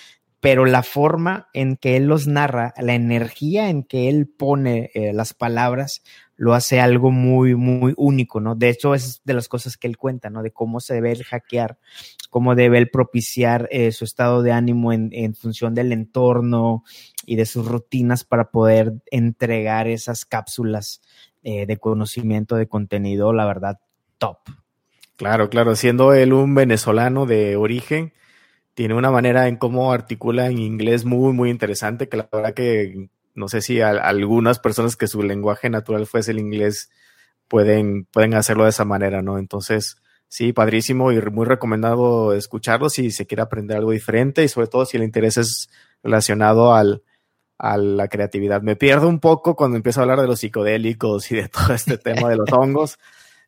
pero 0.40 0.64
la 0.64 0.82
forma 0.82 1.48
en 1.52 1.76
que 1.76 1.96
él 1.96 2.06
los 2.06 2.26
narra, 2.26 2.74
la 2.78 2.94
energía 2.94 3.68
en 3.68 3.82
que 3.82 4.08
él 4.08 4.26
pone 4.26 4.90
eh, 4.94 5.12
las 5.12 5.34
palabras, 5.34 6.02
lo 6.40 6.54
hace 6.54 6.80
algo 6.80 7.10
muy, 7.10 7.54
muy 7.54 7.92
único, 7.98 8.40
¿no? 8.40 8.54
De 8.54 8.70
hecho, 8.70 8.94
es 8.94 9.20
de 9.24 9.34
las 9.34 9.46
cosas 9.46 9.76
que 9.76 9.86
él 9.86 9.98
cuenta, 9.98 10.30
¿no? 10.30 10.42
De 10.42 10.52
cómo 10.52 10.80
se 10.80 10.94
debe 10.94 11.12
el 11.12 11.22
hackear, 11.22 11.76
cómo 12.30 12.54
debe 12.54 12.78
él 12.78 12.88
propiciar 12.88 13.68
eh, 13.70 13.92
su 13.92 14.06
estado 14.06 14.42
de 14.42 14.50
ánimo 14.50 14.90
en, 14.94 15.10
en, 15.12 15.34
función 15.34 15.74
del 15.74 15.92
entorno 15.92 16.82
y 17.26 17.36
de 17.36 17.44
sus 17.44 17.68
rutinas 17.68 18.24
para 18.24 18.50
poder 18.50 18.94
entregar 19.10 19.86
esas 19.86 20.24
cápsulas 20.24 21.02
eh, 21.42 21.66
de 21.66 21.76
conocimiento, 21.76 22.56
de 22.56 22.68
contenido, 22.68 23.34
la 23.34 23.44
verdad, 23.44 23.78
top. 24.16 24.38
Claro, 25.16 25.50
claro, 25.50 25.76
siendo 25.76 26.14
él 26.14 26.32
un 26.32 26.54
venezolano 26.54 27.26
de 27.26 27.56
origen, 27.56 28.14
tiene 28.72 28.94
una 28.94 29.10
manera 29.10 29.46
en 29.46 29.56
cómo 29.56 29.92
articula 29.92 30.46
en 30.46 30.58
inglés 30.58 31.04
muy, 31.04 31.34
muy 31.34 31.50
interesante, 31.50 32.08
que 32.08 32.16
la 32.16 32.30
verdad 32.32 32.54
que 32.54 33.10
no 33.40 33.48
sé 33.48 33.62
si 33.62 33.80
algunas 33.80 34.60
personas 34.60 34.96
que 34.96 35.08
su 35.08 35.22
lenguaje 35.22 35.70
natural 35.70 36.06
fuese 36.06 36.30
el 36.30 36.38
inglés 36.38 36.90
pueden, 37.48 38.04
pueden 38.04 38.34
hacerlo 38.34 38.64
de 38.64 38.70
esa 38.70 38.84
manera, 38.84 39.22
¿no? 39.22 39.38
Entonces, 39.38 39.96
sí, 40.28 40.52
padrísimo 40.52 41.10
y 41.10 41.20
muy 41.22 41.46
recomendado 41.46 42.34
escucharlo 42.34 42.90
si 42.90 43.10
se 43.10 43.26
quiere 43.26 43.42
aprender 43.42 43.78
algo 43.78 43.90
diferente 43.90 44.44
y 44.44 44.48
sobre 44.48 44.68
todo 44.68 44.84
si 44.86 44.98
el 44.98 45.02
interés 45.02 45.38
es 45.38 45.70
relacionado 46.02 46.74
al, 46.74 47.02
a 47.58 47.76
la 47.76 48.08
creatividad. 48.08 48.62
Me 48.62 48.76
pierdo 48.76 49.08
un 49.08 49.20
poco 49.20 49.56
cuando 49.56 49.76
empiezo 49.76 50.00
a 50.00 50.02
hablar 50.02 50.20
de 50.20 50.26
los 50.26 50.40
psicodélicos 50.40 51.30
y 51.32 51.36
de 51.36 51.48
todo 51.48 51.74
este 51.74 51.98
tema 51.98 52.28
de 52.28 52.36
los 52.36 52.52
hongos. 52.52 52.98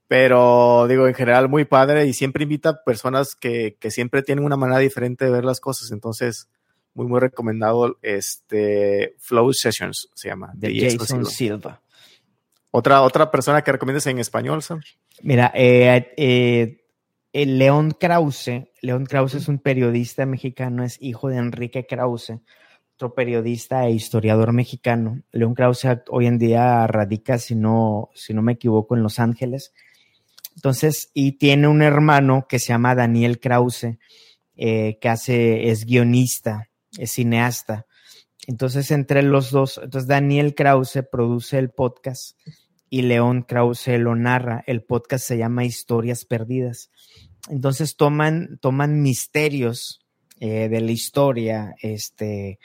Pero 0.08 0.86
digo, 0.88 1.06
en 1.06 1.14
general 1.14 1.48
muy 1.48 1.64
padre 1.64 2.06
y 2.06 2.12
siempre 2.12 2.42
invita 2.42 2.70
a 2.70 2.84
personas 2.84 3.34
que, 3.34 3.76
que, 3.78 3.90
siempre 3.90 4.22
tienen 4.22 4.44
una 4.44 4.56
manera 4.56 4.78
diferente 4.80 5.24
de 5.24 5.30
ver 5.30 5.44
las 5.44 5.60
cosas. 5.60 5.90
Entonces, 5.90 6.48
muy, 6.94 7.06
muy 7.06 7.20
recomendado 7.20 7.98
este 8.02 9.14
Flow 9.18 9.52
Sessions, 9.52 10.08
se 10.14 10.28
llama. 10.28 10.52
De, 10.54 10.68
de 10.68 10.96
Jason 10.98 11.24
Silva. 11.26 11.80
¿Otra, 12.70 13.02
¿Otra 13.02 13.30
persona 13.30 13.62
que 13.62 13.72
recomiendes 13.72 14.06
en 14.06 14.18
español, 14.18 14.62
Sam? 14.62 14.80
Mira, 15.22 15.52
eh, 15.54 16.14
eh, 16.16 16.84
el 17.32 17.58
León 17.58 17.92
Krause, 17.98 18.70
León 18.80 19.04
Krause 19.06 19.34
es 19.34 19.48
un 19.48 19.58
periodista 19.58 20.24
mexicano, 20.26 20.82
es 20.82 20.96
hijo 21.00 21.28
de 21.28 21.36
Enrique 21.36 21.86
Krause, 21.86 22.40
otro 22.94 23.14
periodista 23.14 23.86
e 23.86 23.92
historiador 23.92 24.52
mexicano. 24.52 25.20
León 25.32 25.54
Krause 25.54 25.86
hoy 26.08 26.26
en 26.26 26.38
día 26.38 26.86
radica, 26.86 27.38
si 27.38 27.54
no, 27.54 28.10
si 28.14 28.32
no 28.32 28.42
me 28.42 28.52
equivoco, 28.52 28.96
en 28.96 29.02
Los 29.02 29.18
Ángeles. 29.18 29.74
Entonces, 30.54 31.10
y 31.12 31.32
tiene 31.32 31.68
un 31.68 31.82
hermano 31.82 32.46
que 32.48 32.58
se 32.58 32.68
llama 32.68 32.94
Daniel 32.94 33.38
Krause, 33.38 33.98
eh, 34.56 34.98
que 35.00 35.08
hace, 35.08 35.70
es 35.70 35.84
guionista, 35.84 36.70
es 36.98 37.12
cineasta. 37.12 37.86
Entonces, 38.46 38.90
entre 38.90 39.22
los 39.22 39.50
dos, 39.50 39.80
entonces 39.82 40.08
Daniel 40.08 40.54
Krause 40.54 41.04
produce 41.10 41.58
el 41.58 41.70
podcast 41.70 42.38
y 42.90 43.02
León 43.02 43.42
Krause 43.42 43.98
lo 43.98 44.14
narra. 44.16 44.64
El 44.66 44.82
podcast 44.82 45.26
se 45.26 45.38
llama 45.38 45.64
Historias 45.64 46.24
Perdidas. 46.24 46.90
Entonces 47.48 47.96
toman, 47.96 48.58
toman 48.60 49.00
misterios 49.00 50.00
eh, 50.40 50.68
de 50.68 50.80
la 50.80 50.90
historia, 50.90 51.74
este, 51.80 52.58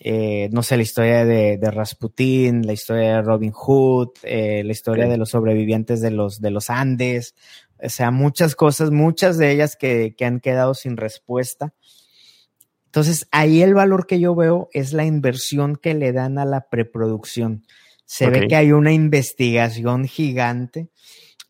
eh, 0.00 0.48
no 0.52 0.62
sé, 0.62 0.76
la 0.76 0.82
historia 0.84 1.24
de, 1.24 1.58
de, 1.58 1.70
Rasputín, 1.70 2.66
la 2.66 2.72
historia 2.72 3.16
de 3.16 3.22
Robin 3.22 3.50
Hood, 3.52 4.10
eh, 4.22 4.62
la 4.64 4.72
historia 4.72 5.04
sí. 5.06 5.10
de 5.10 5.16
los 5.16 5.30
sobrevivientes 5.30 6.00
de 6.00 6.12
los, 6.12 6.40
de 6.40 6.50
los 6.50 6.70
Andes, 6.70 7.34
o 7.82 7.88
sea, 7.88 8.10
muchas 8.10 8.54
cosas, 8.54 8.90
muchas 8.90 9.36
de 9.38 9.50
ellas 9.50 9.76
que, 9.76 10.14
que, 10.16 10.24
han 10.24 10.40
quedado 10.40 10.74
sin 10.74 10.96
respuesta. 10.96 11.74
Entonces, 12.88 13.28
ahí 13.32 13.60
el 13.60 13.74
valor 13.74 14.06
que 14.06 14.18
yo 14.18 14.34
veo 14.34 14.70
es 14.72 14.94
la 14.94 15.04
inversión 15.04 15.76
que 15.76 15.92
le 15.92 16.12
dan 16.12 16.38
a 16.38 16.46
la 16.46 16.70
preproducción. 16.70 17.66
Se 18.06 18.26
okay. 18.26 18.40
ve 18.40 18.48
que 18.48 18.56
hay 18.56 18.72
una 18.72 18.92
investigación 18.92 20.06
gigante, 20.06 20.88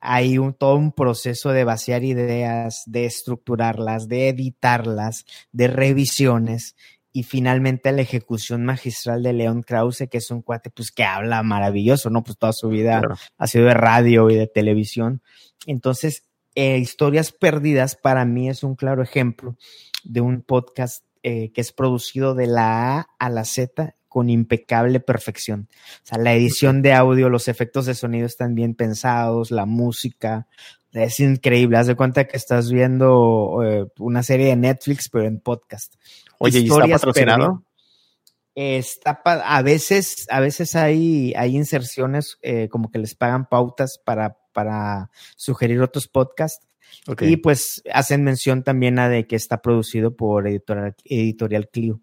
hay 0.01 0.37
un, 0.39 0.53
todo 0.53 0.75
un 0.75 0.91
proceso 0.91 1.51
de 1.53 1.63
vaciar 1.63 2.03
ideas, 2.03 2.83
de 2.87 3.05
estructurarlas, 3.05 4.09
de 4.09 4.31
editarlas, 4.31 5.27
de 5.53 5.69
revisiones 5.69 6.75
y 7.13 7.23
finalmente 7.23 7.93
la 7.93 8.03
ejecución 8.03 8.65
magistral 8.65 9.23
de 9.23 9.33
León 9.33 9.63
Krause, 9.63 10.09
que 10.11 10.19
es 10.19 10.33
un 10.33 10.43
cuate 10.43 10.71
pues 10.71 10.91
que 10.91 11.05
habla 11.05 11.45
maravilloso, 11.45 12.11
¿no? 12.11 12.25
Pues 12.25 12.37
toda 12.37 12.53
su 12.53 12.69
vida 12.69 12.99
claro. 12.99 13.15
ha 13.39 13.47
sido 13.47 13.67
de 13.67 13.75
radio 13.75 14.29
y 14.29 14.35
de 14.35 14.49
televisión. 14.49 15.23
Entonces, 15.67 16.25
eh, 16.57 16.79
Historias 16.79 17.31
Perdidas 17.31 17.95
para 17.95 18.25
mí 18.25 18.49
es 18.49 18.65
un 18.65 18.75
claro 18.75 19.05
ejemplo 19.05 19.57
de 20.03 20.21
un 20.21 20.43
podcast 20.43 21.05
eh, 21.29 21.53
que 21.53 21.61
es 21.61 21.73
producido 21.73 22.35
de 22.35 22.47
la 22.47 22.97
A 22.97 23.09
a 23.19 23.29
la 23.29 23.45
Z 23.45 23.95
con 24.09 24.31
impecable 24.31 24.99
perfección. 24.99 25.69
O 26.03 26.07
sea, 26.07 26.17
la 26.17 26.33
edición 26.33 26.81
de 26.81 26.95
audio, 26.95 27.29
los 27.29 27.49
efectos 27.49 27.85
de 27.85 27.95
sonido 27.95 28.25
están 28.25 28.55
bien 28.55 28.75
pensados, 28.75 29.51
la 29.51 29.67
música, 29.67 30.47
es 30.93 31.21
increíble. 31.21 31.77
Haz 31.77 31.87
de 31.87 31.97
cuenta 31.97 32.27
que 32.27 32.39
estás 32.39 32.73
viendo 32.73 33.61
eh, 33.63 33.87
una 33.99 34.23
serie 34.23 34.47
de 34.47 34.57
Netflix, 34.57 35.11
pero 35.11 35.27
en 35.27 35.39
podcast. 35.39 35.97
Oye, 36.39 36.61
¿y 36.61 36.69
está 36.69 36.87
patrocinado? 36.87 37.63
Está 38.55 39.21
a 39.25 39.63
veces, 39.63 40.27
a 40.31 40.41
veces 40.41 40.77
hay, 40.77 41.35
hay 41.37 41.57
inserciones 41.57 42.39
eh, 42.41 42.69
como 42.71 42.91
que 42.91 42.99
les 42.99 43.15
pagan 43.15 43.47
pautas 43.51 44.01
para, 44.03 44.39
para 44.55 45.11
sugerir 45.37 45.83
otros 45.83 46.09
podcasts. 46.09 46.67
Okay. 47.07 47.33
Y 47.33 47.37
pues 47.37 47.83
hacen 47.93 48.25
mención 48.25 48.63
también 48.63 48.99
a 48.99 49.09
de 49.09 49.27
que 49.27 49.37
está 49.37 49.63
producido 49.63 50.15
por 50.15 50.47
Editorial, 50.47 50.95
editorial 51.05 51.69
Clio. 51.69 52.01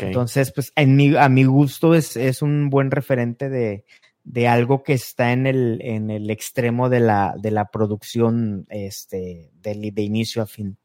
Entonces, 0.00 0.52
pues 0.52 0.72
en 0.76 0.96
mi, 0.96 1.16
a 1.16 1.28
mi 1.28 1.44
gusto 1.44 1.94
es, 1.94 2.16
es 2.16 2.42
un 2.42 2.68
buen 2.68 2.90
referente 2.90 3.48
de, 3.48 3.84
de 4.24 4.48
algo 4.48 4.82
que 4.82 4.92
está 4.92 5.32
en 5.32 5.46
el, 5.46 5.80
en 5.82 6.10
el 6.10 6.30
extremo 6.30 6.88
de 6.88 7.00
la, 7.00 7.34
de 7.40 7.50
la 7.50 7.70
producción 7.70 8.66
este, 8.68 9.50
de, 9.62 9.90
de 9.92 10.02
inicio 10.02 10.42
a 10.42 10.46
fin. 10.46 10.76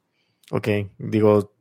Ok, 0.51 0.69
digo, 0.97 1.53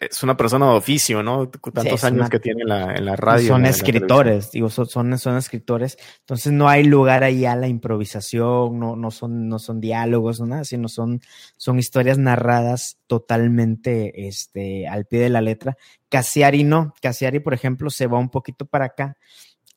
es 0.00 0.22
una 0.22 0.36
persona 0.36 0.70
de 0.70 0.76
oficio, 0.76 1.22
¿no? 1.22 1.48
Tantos 1.48 2.04
años 2.04 2.28
que 2.28 2.40
tiene 2.40 2.62
en 2.62 2.68
la, 2.68 2.94
en 2.94 3.04
la 3.04 3.16
radio. 3.16 3.48
Son 3.48 3.66
escritores, 3.66 4.50
digo, 4.50 4.68
son, 4.70 5.18
son, 5.18 5.36
escritores. 5.36 5.96
Entonces 6.20 6.52
no 6.52 6.68
hay 6.68 6.84
lugar 6.84 7.24
ahí 7.24 7.44
a 7.44 7.56
la 7.56 7.68
improvisación, 7.68 8.78
no, 8.78 8.96
no, 8.96 9.10
son, 9.10 9.48
no 9.48 9.58
son 9.58 9.80
diálogos, 9.80 10.40
no 10.40 10.46
nada, 10.46 10.64
sino 10.64 10.88
son, 10.88 11.20
son 11.56 11.78
historias 11.78 12.18
narradas 12.18 12.98
totalmente 13.06 14.26
este, 14.26 14.88
al 14.88 15.06
pie 15.06 15.20
de 15.20 15.30
la 15.30 15.40
letra. 15.40 15.76
Cassiari 16.08 16.64
no, 16.64 16.94
Cassiari, 17.00 17.40
por 17.40 17.54
ejemplo, 17.54 17.90
se 17.90 18.06
va 18.06 18.18
un 18.18 18.30
poquito 18.30 18.66
para 18.66 18.86
acá 18.86 19.16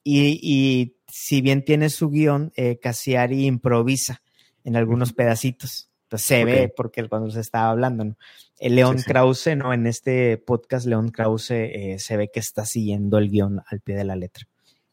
y, 0.04 0.40
y 0.42 0.98
si 1.08 1.42
bien 1.42 1.64
tiene 1.64 1.90
su 1.90 2.10
guion, 2.10 2.52
eh, 2.56 2.80
Cassiari 2.80 3.46
improvisa 3.46 4.22
en 4.64 4.76
algunos 4.76 5.14
pedacitos. 5.14 5.90
Entonces 6.08 6.26
se 6.26 6.46
ve 6.46 6.74
porque 6.74 7.06
cuando 7.10 7.30
se 7.32 7.42
estaba 7.42 7.70
hablando, 7.70 8.06
¿no? 8.06 8.18
El 8.60 8.76
León 8.76 8.98
Krause, 9.06 9.58
¿no? 9.58 9.74
En 9.74 9.86
este 9.86 10.38
podcast, 10.38 10.88
León 10.88 11.10
Krause 11.10 11.52
eh, 11.52 11.98
se 12.00 12.16
ve 12.16 12.30
que 12.34 12.40
está 12.40 12.66
siguiendo 12.66 13.18
el 13.18 13.30
guion 13.30 13.62
al 13.68 13.82
pie 13.82 13.98
de 13.98 14.06
la 14.06 14.16
letra. 14.16 14.48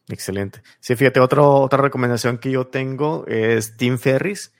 Excelente. 0.09 0.61
Sí, 0.81 0.93
fíjate, 0.97 1.21
otro, 1.21 1.61
otra 1.61 1.81
recomendación 1.81 2.37
que 2.37 2.51
yo 2.51 2.67
tengo 2.67 3.25
es 3.27 3.77
Tim 3.77 3.97
Ferris. 3.97 4.51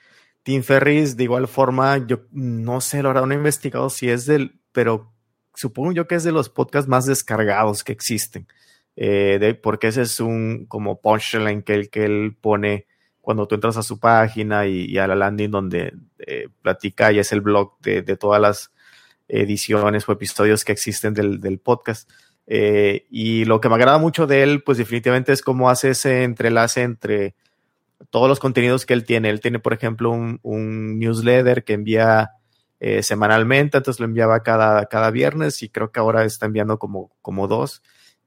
Tim 0.44 0.64
Ferris, 0.64 1.18
de 1.18 1.26
igual 1.26 1.50
forma, 1.50 2.08
yo 2.08 2.22
no 2.32 2.80
sé, 2.80 3.04
la 3.04 3.10
verdad, 3.10 3.26
no 3.26 3.34
he 3.34 3.38
investigado 3.38 3.90
si 3.90 4.10
es 4.10 4.26
del, 4.26 4.62
pero 4.72 5.12
supongo 5.54 5.92
yo 5.92 6.08
que 6.08 6.16
es 6.16 6.24
de 6.24 6.32
los 6.32 6.50
podcasts 6.50 6.88
más 6.88 7.06
descargados 7.06 7.84
que 7.84 7.92
existen. 7.92 8.48
Eh, 8.96 9.40
de, 9.42 9.56
porque 9.56 9.88
ese 9.88 10.04
es 10.04 10.22
un 10.22 10.68
como 10.68 11.02
punchline 11.02 11.64
que 11.64 11.74
él, 11.74 11.90
que 11.90 12.06
él 12.06 12.38
pone 12.40 12.88
cuando 13.26 13.48
tú 13.48 13.56
entras 13.56 13.76
a 13.76 13.84
su 13.84 14.00
página 14.00 14.68
y, 14.68 14.98
a 15.00 15.08
la 15.08 15.16
landing 15.16 15.50
donde 15.50 15.94
eh, 16.26 16.50
platica 16.62 17.12
y 17.12 17.20
es 17.20 17.32
el 17.32 17.42
blog 17.42 17.80
de, 17.82 18.04
todas 18.18 18.42
las 18.42 18.72
ediciones 19.28 20.08
o 20.08 20.12
episodios 20.12 20.66
que 20.66 20.72
existen 20.72 21.14
del, 21.14 21.60
podcast. 21.60 22.10
Eh, 22.48 23.06
y 23.10 23.46
lo 23.46 23.60
que 23.60 23.70
me 23.70 23.76
agrada 23.76 23.98
mucho 23.98 24.28
de 24.28 24.44
él, 24.44 24.64
pues 24.64 24.78
definitivamente 24.78 25.32
es 25.32 25.42
cómo 25.42 25.70
hace 25.70 25.92
ese 25.92 26.24
entrelace 26.24 26.82
entre 26.84 27.36
todos 28.10 28.28
los 28.28 28.40
contenidos 28.40 28.86
que 28.86 28.94
él 28.94 29.06
tiene. 29.06 29.30
Él 29.30 29.40
tiene, 29.40 29.60
por 29.60 29.74
ejemplo, 29.74 30.12
un, 30.12 31.00
newsletter 31.00 31.64
que 31.64 31.74
envía 31.74 32.32
semanalmente, 33.02 33.78
antes 33.78 34.00
lo 34.00 34.06
enviaba 34.06 34.44
cada, 34.44 34.86
cada 34.86 35.10
viernes 35.10 35.64
y 35.64 35.70
creo 35.70 35.92
que 35.92 36.00
ahora 36.00 36.24
está 36.24 36.46
enviando 36.46 36.78
como, 36.78 37.10
como 37.24 37.48
dos 37.48 37.82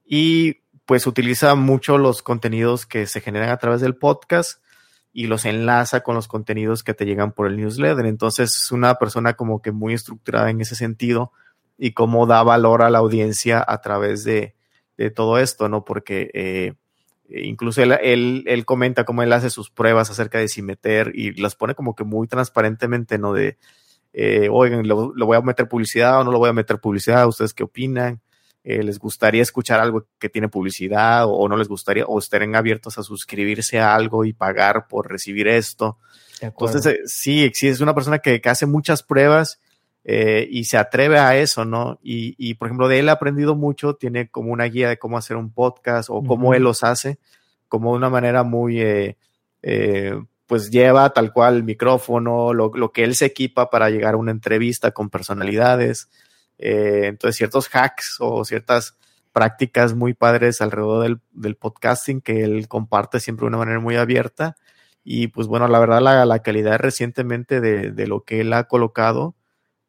y 0.05 0.63
pues 0.85 1.05
utiliza 1.05 1.53
mucho 1.53 1.99
los 1.99 2.23
contenidos 2.23 2.87
que 2.87 3.05
se 3.05 3.21
generan 3.21 3.49
a 3.49 3.57
través 3.57 3.79
del 3.79 3.95
podcast 3.95 4.59
y 5.11 5.27
los 5.27 5.45
enlaza 5.45 6.01
con 6.01 6.15
los 6.15 6.27
contenidos 6.27 6.83
que 6.83 6.93
te 6.93 7.05
llegan 7.05 7.31
por 7.31 7.47
el 7.47 7.57
newsletter. 7.57 8.05
Entonces 8.05 8.55
es 8.55 8.71
una 8.71 8.95
persona 8.95 9.33
como 9.33 9.61
que 9.61 9.71
muy 9.71 9.93
estructurada 9.93 10.49
en 10.49 10.61
ese 10.61 10.75
sentido 10.75 11.31
y 11.77 11.91
cómo 11.91 12.27
da 12.27 12.43
valor 12.43 12.81
a 12.81 12.89
la 12.89 12.99
audiencia 12.99 13.63
a 13.65 13.81
través 13.81 14.23
de, 14.23 14.55
todo 15.15 15.39
esto, 15.39 15.69
¿no? 15.69 15.85
Porque 15.85 16.29
eh, 16.33 16.73
incluso 17.29 17.81
él, 17.81 18.43
él, 18.45 18.65
comenta 18.65 19.05
cómo 19.05 19.23
él 19.23 19.31
hace 19.31 19.49
sus 19.49 19.69
pruebas 19.69 20.11
acerca 20.11 20.39
de 20.39 20.49
si 20.49 20.61
meter 20.61 21.13
y 21.15 21.39
las 21.41 21.55
pone 21.55 21.73
como 21.73 21.95
que 21.95 22.03
muy 22.03 22.27
transparentemente, 22.27 23.17
¿no? 23.17 23.31
De, 23.31 23.57
eh, 24.11 24.49
oigan, 24.51 24.85
¿lo, 24.85 25.13
¿lo, 25.15 25.25
voy 25.25 25.37
a 25.37 25.41
meter 25.41 25.69
publicidad 25.69 26.19
o 26.19 26.25
no 26.25 26.33
lo 26.33 26.39
voy 26.39 26.49
a 26.49 26.53
meter 26.53 26.79
publicidad? 26.79 27.27
¿Ustedes 27.29 27.53
qué 27.53 27.63
opinan? 27.63 28.19
Eh, 28.63 28.83
les 28.83 28.99
gustaría 28.99 29.41
escuchar 29.41 29.79
algo 29.79 30.05
que 30.19 30.27
tiene 30.27 30.49
publicidad 30.49 31.23
o, 31.27 31.47
no 31.47 31.55
les 31.55 31.69
gustaría, 31.69 32.05
o 32.05 32.19
estén 32.19 32.55
abiertos 32.55 32.97
a 32.97 33.03
suscribirse 33.03 33.79
a 33.79 33.95
algo 33.95 34.25
y 34.25 34.33
pagar 34.33 34.87
por 34.87 35.09
recibir 35.09 35.47
esto. 35.47 35.97
Entonces, 36.41 36.85
eh, 36.85 36.99
sí, 37.05 37.49
sí, 37.53 37.69
es 37.69 37.79
una 37.79 37.95
persona 37.95 38.19
que, 38.19 38.41
hace 38.45 38.65
muchas 38.65 39.01
pruebas 39.01 39.59
eh, 40.03 40.45
y 40.51 40.65
se 40.65 40.77
atreve 40.77 41.19
a 41.19 41.37
eso, 41.37 41.63
¿no? 41.63 41.99
Y, 42.03 42.53
por 42.55 42.67
ejemplo, 42.67 42.87
de 42.89 42.99
él 42.99 43.09
ha 43.09 43.13
aprendido 43.13 43.55
mucho, 43.55 43.95
tiene 43.95 44.29
como 44.29 44.51
una 44.51 44.65
guía 44.65 44.89
de 44.89 44.99
cómo 44.99 45.17
hacer 45.17 45.37
un 45.37 45.53
podcast 45.53 46.09
o 46.11 46.21
cómo 46.23 46.53
él 46.53 46.63
los 46.63 46.83
hace, 46.83 47.17
como 47.69 47.91
de 47.91 47.97
una 47.97 48.09
manera 48.09 48.43
muy, 48.43 48.83
pues 50.47 50.69
lleva 50.69 51.11
tal 51.11 51.31
cual 51.31 51.55
el 51.57 51.63
micrófono, 51.63 52.53
lo, 52.53 52.71
lo, 52.73 52.91
que 52.91 53.03
él 53.03 53.15
se 53.15 53.25
equipa 53.25 53.69
para 53.69 53.89
llegar 53.89 54.15
a 54.15 54.17
una 54.17 54.31
entrevista 54.31 54.91
con 54.91 55.09
personalidades. 55.09 56.09
Eh, 56.59 57.03
entonces, 57.05 57.37
ciertos 57.37 57.69
hacks 57.73 58.17
o 58.19 58.43
ciertas 58.45 58.97
prácticas 59.31 59.95
muy 59.95 60.13
padres 60.13 60.61
alrededor 60.61 61.21
del, 61.31 61.55
podcasting 61.55 62.21
que 62.21 62.43
él 62.43 62.67
comparte 62.67 63.19
siempre 63.19 63.45
de 63.45 63.47
una 63.47 63.57
manera 63.57 63.79
muy 63.79 63.95
abierta. 63.95 64.57
Y 65.03 65.27
pues 65.27 65.47
bueno, 65.47 65.67
la 65.67 65.79
verdad, 65.79 66.01
la, 66.25 66.39
calidad 66.39 66.77
recientemente 66.77 67.61
de, 67.61 68.07
lo 68.07 68.23
que 68.25 68.41
él 68.41 68.51
ha 68.53 68.65
colocado, 68.65 69.35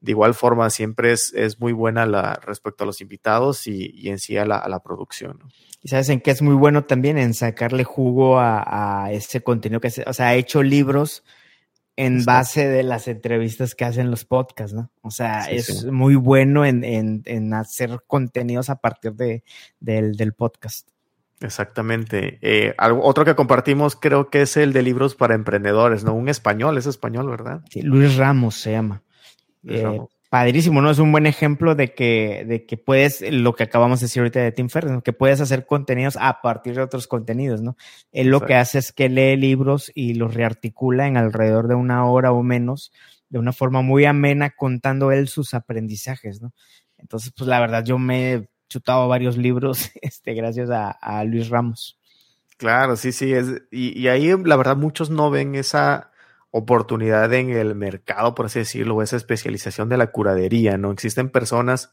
de 0.00 0.12
igual 0.12 0.34
forma, 0.34 0.70
siempre 0.70 1.12
es, 1.12 1.56
muy 1.58 1.72
buena 1.72 2.06
la, 2.06 2.34
respecto 2.34 2.84
a 2.84 2.86
los 2.86 3.00
invitados 3.00 3.66
y, 3.66 4.08
en 4.08 4.18
sí 4.18 4.36
a 4.36 4.46
la, 4.46 4.82
producción. 4.82 5.40
Y 5.82 5.88
sabes 5.88 6.08
en 6.10 6.20
qué 6.20 6.30
es 6.30 6.42
muy 6.42 6.54
bueno 6.54 6.84
también 6.84 7.18
en 7.18 7.34
sacarle 7.34 7.84
jugo 7.84 8.38
a, 8.38 9.04
a 9.04 9.12
ese 9.12 9.42
contenido 9.42 9.80
que 9.80 9.90
se, 9.90 10.04
o 10.06 10.12
sea, 10.12 10.28
ha 10.28 10.34
hecho 10.34 10.62
libros 10.62 11.24
en 12.00 12.24
base 12.24 12.66
de 12.66 12.82
las 12.82 13.08
entrevistas 13.08 13.74
que 13.74 13.84
hacen 13.84 14.10
los 14.10 14.24
podcasts, 14.24 14.74
¿no? 14.74 14.90
O 15.02 15.10
sea, 15.10 15.50
es 15.50 15.84
muy 15.84 16.14
bueno 16.14 16.64
en, 16.64 17.54
hacer 17.54 18.00
contenidos 18.06 18.70
a 18.70 18.76
partir 18.76 19.12
de, 19.12 19.44
del, 19.80 20.32
podcast. 20.32 20.88
Exactamente. 21.40 22.38
Eh, 22.40 22.74
otro 22.78 23.26
que 23.26 23.34
compartimos 23.34 23.96
creo 23.96 24.30
que 24.30 24.42
es 24.42 24.56
el 24.56 24.72
de 24.72 24.82
libros 24.82 25.14
para 25.14 25.34
emprendedores, 25.34 26.02
¿no? 26.02 26.14
Un 26.14 26.30
español, 26.30 26.78
es 26.78 26.86
español, 26.86 27.28
¿verdad? 27.28 27.60
Sí, 27.68 27.82
Luis 27.82 28.16
Ramos 28.16 28.54
se 28.56 28.72
llama. 28.72 29.02
Luis 29.62 29.80
eh, 29.80 30.00
padrísimo, 30.30 30.80
¿no? 30.80 30.90
Es 30.90 31.00
un 31.00 31.10
buen 31.10 31.26
ejemplo 31.26 31.74
de 31.74 31.92
que, 31.92 32.44
de 32.46 32.64
que 32.64 32.76
puedes, 32.76 33.20
lo 33.20 33.54
que 33.54 33.64
acabamos 33.64 33.98
de 33.98 34.04
decir 34.04 34.20
ahorita 34.20 34.40
de 34.40 34.52
Tim 34.52 34.68
Ferriss, 34.68 35.02
que 35.02 35.12
puedes 35.12 35.40
hacer 35.40 35.66
contenidos 35.66 36.16
a 36.18 36.40
partir 36.40 36.76
de 36.76 36.82
otros 36.82 37.08
contenidos, 37.08 37.60
¿no? 37.62 37.76
Él 38.12 38.28
lo 38.28 38.40
que 38.40 38.54
hace 38.54 38.78
es 38.78 38.92
que 38.92 39.08
lee 39.08 39.36
libros 39.36 39.90
y 39.92 40.14
los 40.14 40.32
rearticula 40.32 41.08
en 41.08 41.16
alrededor 41.16 41.66
de 41.66 41.74
una 41.74 42.06
hora 42.06 42.30
o 42.30 42.44
menos, 42.44 42.92
de 43.28 43.40
una 43.40 43.52
forma 43.52 43.82
muy 43.82 44.04
amena, 44.04 44.50
contando 44.50 45.10
él 45.10 45.26
sus 45.26 45.52
aprendizajes, 45.52 46.40
¿no? 46.40 46.52
Entonces, 46.96 47.32
pues 47.36 47.48
la 47.48 47.58
verdad, 47.58 47.84
yo 47.84 47.98
me 47.98 48.32
he 48.32 48.48
chutado 48.68 49.08
varios 49.08 49.36
libros, 49.36 49.90
este, 50.00 50.34
gracias 50.34 50.70
a, 50.70 51.24
Luis 51.24 51.48
Ramos. 51.48 51.98
Claro, 52.56 52.94
sí, 52.94 53.10
sí, 53.10 53.32
es, 53.32 53.48
y, 53.72 53.98
y 53.98 54.06
ahí 54.06 54.32
la 54.44 54.54
verdad 54.54 54.76
muchos 54.76 55.10
no 55.10 55.28
ven 55.30 55.56
esa, 55.56 56.12
oportunidad 56.50 57.32
en 57.32 57.50
el 57.50 57.74
mercado, 57.74 58.34
por 58.34 58.46
así 58.46 58.60
decirlo, 58.60 59.02
esa 59.02 59.16
especialización 59.16 59.88
de 59.88 59.96
la 59.96 60.08
curadería, 60.08 60.76
¿no? 60.78 60.90
Existen 60.90 61.30
personas, 61.30 61.92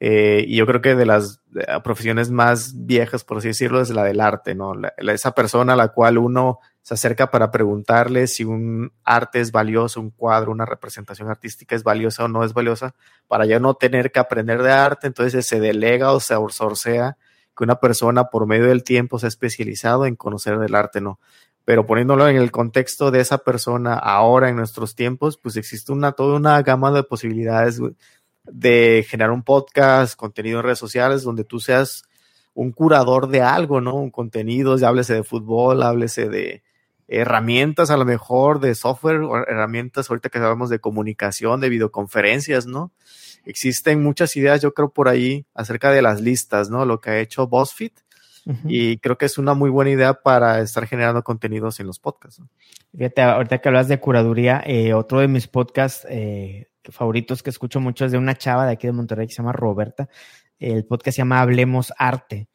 eh, 0.00 0.44
y 0.46 0.56
yo 0.56 0.66
creo 0.66 0.80
que 0.82 0.94
de 0.96 1.06
las 1.06 1.40
profesiones 1.82 2.30
más 2.30 2.84
viejas, 2.84 3.24
por 3.24 3.38
así 3.38 3.48
decirlo, 3.48 3.80
es 3.80 3.90
la 3.90 4.04
del 4.04 4.20
arte, 4.20 4.54
¿no? 4.54 4.74
esa 4.98 5.32
persona 5.32 5.74
a 5.74 5.76
la 5.76 5.88
cual 5.88 6.18
uno 6.18 6.58
se 6.82 6.94
acerca 6.94 7.30
para 7.30 7.50
preguntarle 7.50 8.26
si 8.26 8.44
un 8.44 8.92
arte 9.04 9.40
es 9.40 9.52
valioso, 9.52 10.00
un 10.00 10.10
cuadro, 10.10 10.52
una 10.52 10.66
representación 10.66 11.30
artística 11.30 11.74
es 11.74 11.84
valiosa 11.84 12.24
o 12.24 12.28
no 12.28 12.44
es 12.44 12.52
valiosa, 12.52 12.94
para 13.28 13.46
ya 13.46 13.58
no 13.60 13.74
tener 13.74 14.12
que 14.12 14.18
aprender 14.18 14.62
de 14.62 14.72
arte, 14.72 15.06
entonces 15.06 15.46
se 15.46 15.60
delega 15.60 16.12
o 16.12 16.20
se 16.20 16.34
outsourcea 16.34 17.16
que 17.56 17.64
una 17.64 17.76
persona 17.76 18.24
por 18.24 18.46
medio 18.46 18.66
del 18.66 18.82
tiempo 18.82 19.18
se 19.18 19.26
ha 19.26 19.28
especializado 19.28 20.06
en 20.06 20.16
conocer 20.16 20.58
del 20.58 20.74
arte, 20.74 21.00
¿no? 21.00 21.20
Pero 21.64 21.86
poniéndolo 21.86 22.28
en 22.28 22.36
el 22.36 22.50
contexto 22.50 23.10
de 23.10 23.20
esa 23.20 23.38
persona 23.38 23.94
ahora 23.94 24.48
en 24.48 24.56
nuestros 24.56 24.94
tiempos, 24.94 25.38
pues 25.38 25.56
existe 25.56 25.92
una 25.92 26.12
toda 26.12 26.36
una 26.36 26.60
gama 26.62 26.90
de 26.92 27.02
posibilidades 27.02 27.80
de 28.44 29.06
generar 29.08 29.30
un 29.30 29.42
podcast, 29.42 30.16
contenido 30.16 30.58
en 30.58 30.64
redes 30.64 30.78
sociales, 30.78 31.22
donde 31.22 31.44
tú 31.44 31.60
seas 31.60 32.02
un 32.52 32.72
curador 32.72 33.28
de 33.28 33.40
algo, 33.40 33.80
¿no? 33.80 33.94
Un 33.94 34.10
contenido, 34.10 34.76
ya 34.76 34.88
háblese 34.88 35.14
de 35.14 35.24
fútbol, 35.24 35.82
háblese 35.82 36.28
de 36.28 36.62
herramientas 37.08 37.90
a 37.90 37.96
lo 37.96 38.04
mejor, 38.04 38.60
de 38.60 38.74
software, 38.74 39.20
herramientas 39.48 40.08
ahorita 40.08 40.28
que 40.28 40.38
sabemos 40.38 40.70
de 40.70 40.78
comunicación, 40.78 41.60
de 41.60 41.68
videoconferencias, 41.68 42.66
¿no? 42.66 42.92
Existen 43.44 44.02
muchas 44.02 44.36
ideas, 44.36 44.62
yo 44.62 44.72
creo, 44.72 44.90
por 44.90 45.08
ahí 45.08 45.46
acerca 45.54 45.90
de 45.90 46.02
las 46.02 46.20
listas, 46.20 46.70
¿no? 46.70 46.86
Lo 46.86 47.00
que 47.00 47.10
ha 47.10 47.18
hecho 47.20 47.46
BuzzFeed 47.46 47.92
y 48.66 48.98
creo 48.98 49.16
que 49.16 49.26
es 49.26 49.38
una 49.38 49.54
muy 49.54 49.70
buena 49.70 49.90
idea 49.90 50.14
para 50.14 50.60
estar 50.60 50.86
generando 50.86 51.22
contenidos 51.22 51.80
en 51.80 51.86
los 51.86 51.98
podcasts. 51.98 52.42
Fíjate, 52.96 53.22
ahorita 53.22 53.58
que 53.58 53.68
hablas 53.68 53.88
de 53.88 53.98
curaduría, 53.98 54.62
eh, 54.66 54.92
otro 54.92 55.20
de 55.20 55.28
mis 55.28 55.48
podcasts 55.48 56.06
eh, 56.10 56.68
favoritos 56.90 57.42
que 57.42 57.50
escucho 57.50 57.80
mucho 57.80 58.04
es 58.04 58.12
de 58.12 58.18
una 58.18 58.36
chava 58.36 58.66
de 58.66 58.72
aquí 58.72 58.86
de 58.86 58.92
Monterrey 58.92 59.26
que 59.26 59.32
se 59.32 59.38
llama 59.38 59.52
Roberta. 59.52 60.08
El 60.58 60.84
podcast 60.84 61.16
se 61.16 61.22
llama 61.22 61.40
Hablemos 61.40 61.92
Arte, 61.98 62.48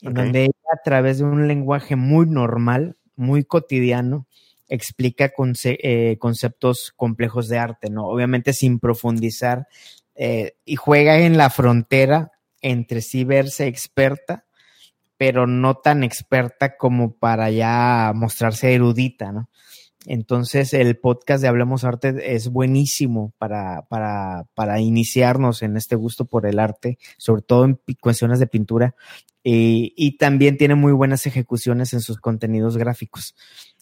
en 0.00 0.14
donde 0.14 0.44
ella 0.44 0.52
a 0.72 0.82
través 0.82 1.18
de 1.18 1.24
un 1.24 1.48
lenguaje 1.48 1.96
muy 1.96 2.26
normal, 2.26 2.96
muy 3.16 3.44
cotidiano, 3.44 4.26
explica 4.68 5.32
eh, 5.64 6.16
conceptos 6.18 6.92
complejos 6.96 7.48
de 7.48 7.58
arte, 7.58 7.90
¿no? 7.90 8.06
Obviamente 8.06 8.52
sin 8.52 8.78
profundizar 8.78 9.66
y 10.64 10.76
juega 10.76 11.18
en 11.18 11.36
la 11.36 11.50
frontera 11.50 12.32
entre 12.62 13.00
sí 13.02 13.24
verse 13.24 13.66
experta, 13.66 14.46
pero 15.22 15.46
no 15.46 15.76
tan 15.76 16.02
experta 16.02 16.76
como 16.76 17.14
para 17.14 17.48
ya 17.48 18.10
mostrarse 18.12 18.74
erudita, 18.74 19.30
¿no? 19.30 19.48
Entonces 20.04 20.74
el 20.74 20.98
podcast 20.98 21.40
de 21.40 21.46
Hablemos 21.46 21.84
Arte 21.84 22.34
es 22.34 22.48
buenísimo 22.48 23.32
para, 23.38 23.82
para, 23.82 24.48
para 24.54 24.80
iniciarnos 24.80 25.62
en 25.62 25.76
este 25.76 25.94
gusto 25.94 26.24
por 26.24 26.44
el 26.44 26.58
arte, 26.58 26.98
sobre 27.18 27.42
todo 27.42 27.66
en 27.66 27.78
cuestiones 28.00 28.40
de 28.40 28.48
pintura, 28.48 28.96
y, 29.44 29.94
y 29.96 30.16
también 30.16 30.56
tiene 30.56 30.74
muy 30.74 30.90
buenas 30.90 31.24
ejecuciones 31.24 31.92
en 31.92 32.00
sus 32.00 32.18
contenidos 32.18 32.76
gráficos. 32.76 33.36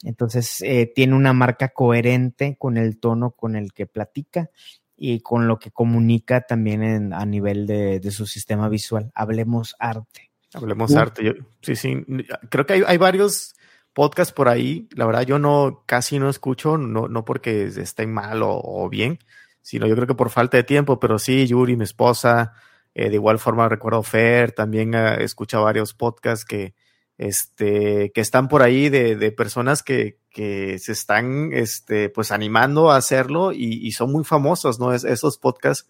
Entonces 0.04 0.60
eh, 0.60 0.92
tiene 0.94 1.14
una 1.14 1.32
marca 1.32 1.70
coherente 1.70 2.56
con 2.58 2.76
el 2.76 3.00
tono 3.00 3.30
con 3.30 3.56
el 3.56 3.72
que 3.72 3.86
platica 3.86 4.50
y 4.94 5.20
con 5.20 5.48
lo 5.48 5.58
que 5.58 5.70
comunica 5.70 6.42
también 6.42 7.14
a 7.14 7.24
nivel 7.24 7.66
de, 7.66 8.10
su 8.10 8.26
sistema 8.26 8.68
visual. 8.68 9.10
Hablemos 9.14 9.74
arte. 9.78 10.29
Hablemos 10.54 10.90
uh. 10.90 10.98
arte. 10.98 11.24
Yo, 11.24 11.32
sí, 11.62 11.76
sí. 11.76 12.04
Creo 12.48 12.66
que 12.66 12.74
hay, 12.74 12.82
hay 12.86 12.98
varios 12.98 13.54
podcast 13.92 14.34
por 14.34 14.48
ahí. 14.48 14.88
La 14.94 15.06
verdad, 15.06 15.22
yo 15.22 15.38
no 15.38 15.82
casi 15.86 16.18
no 16.18 16.28
escucho, 16.28 16.78
no, 16.78 17.08
no 17.08 17.24
porque 17.24 17.64
estén 17.64 18.12
mal 18.12 18.42
o, 18.42 18.60
o, 18.62 18.88
bien, 18.88 19.18
sino 19.62 19.86
yo 19.86 19.94
creo 19.94 20.06
que 20.06 20.14
por 20.14 20.30
falta 20.30 20.56
de 20.56 20.64
tiempo, 20.64 21.00
pero 21.00 21.18
sí, 21.18 21.46
Yuri, 21.46 21.76
mi 21.76 21.84
esposa, 21.84 22.52
eh, 22.94 23.08
de 23.08 23.14
igual 23.14 23.38
forma 23.38 23.68
recuerdo 23.68 24.02
Fer, 24.02 24.52
también 24.52 24.94
uh, 24.94 25.20
escucha 25.20 25.58
varios 25.58 25.94
podcasts 25.94 26.44
que, 26.44 26.74
este, 27.18 28.12
que 28.12 28.20
están 28.20 28.48
por 28.48 28.62
ahí 28.62 28.88
de, 28.88 29.16
de 29.16 29.32
personas 29.32 29.82
que, 29.82 30.18
que, 30.30 30.78
se 30.78 30.92
están 30.92 31.50
este, 31.52 32.08
pues 32.08 32.32
animando 32.32 32.90
a 32.90 32.96
hacerlo 32.96 33.52
y, 33.52 33.86
y 33.86 33.92
son 33.92 34.12
muy 34.12 34.24
famosos, 34.24 34.80
¿no? 34.80 34.94
Es, 34.94 35.04
esos 35.04 35.38
podcasts 35.38 35.88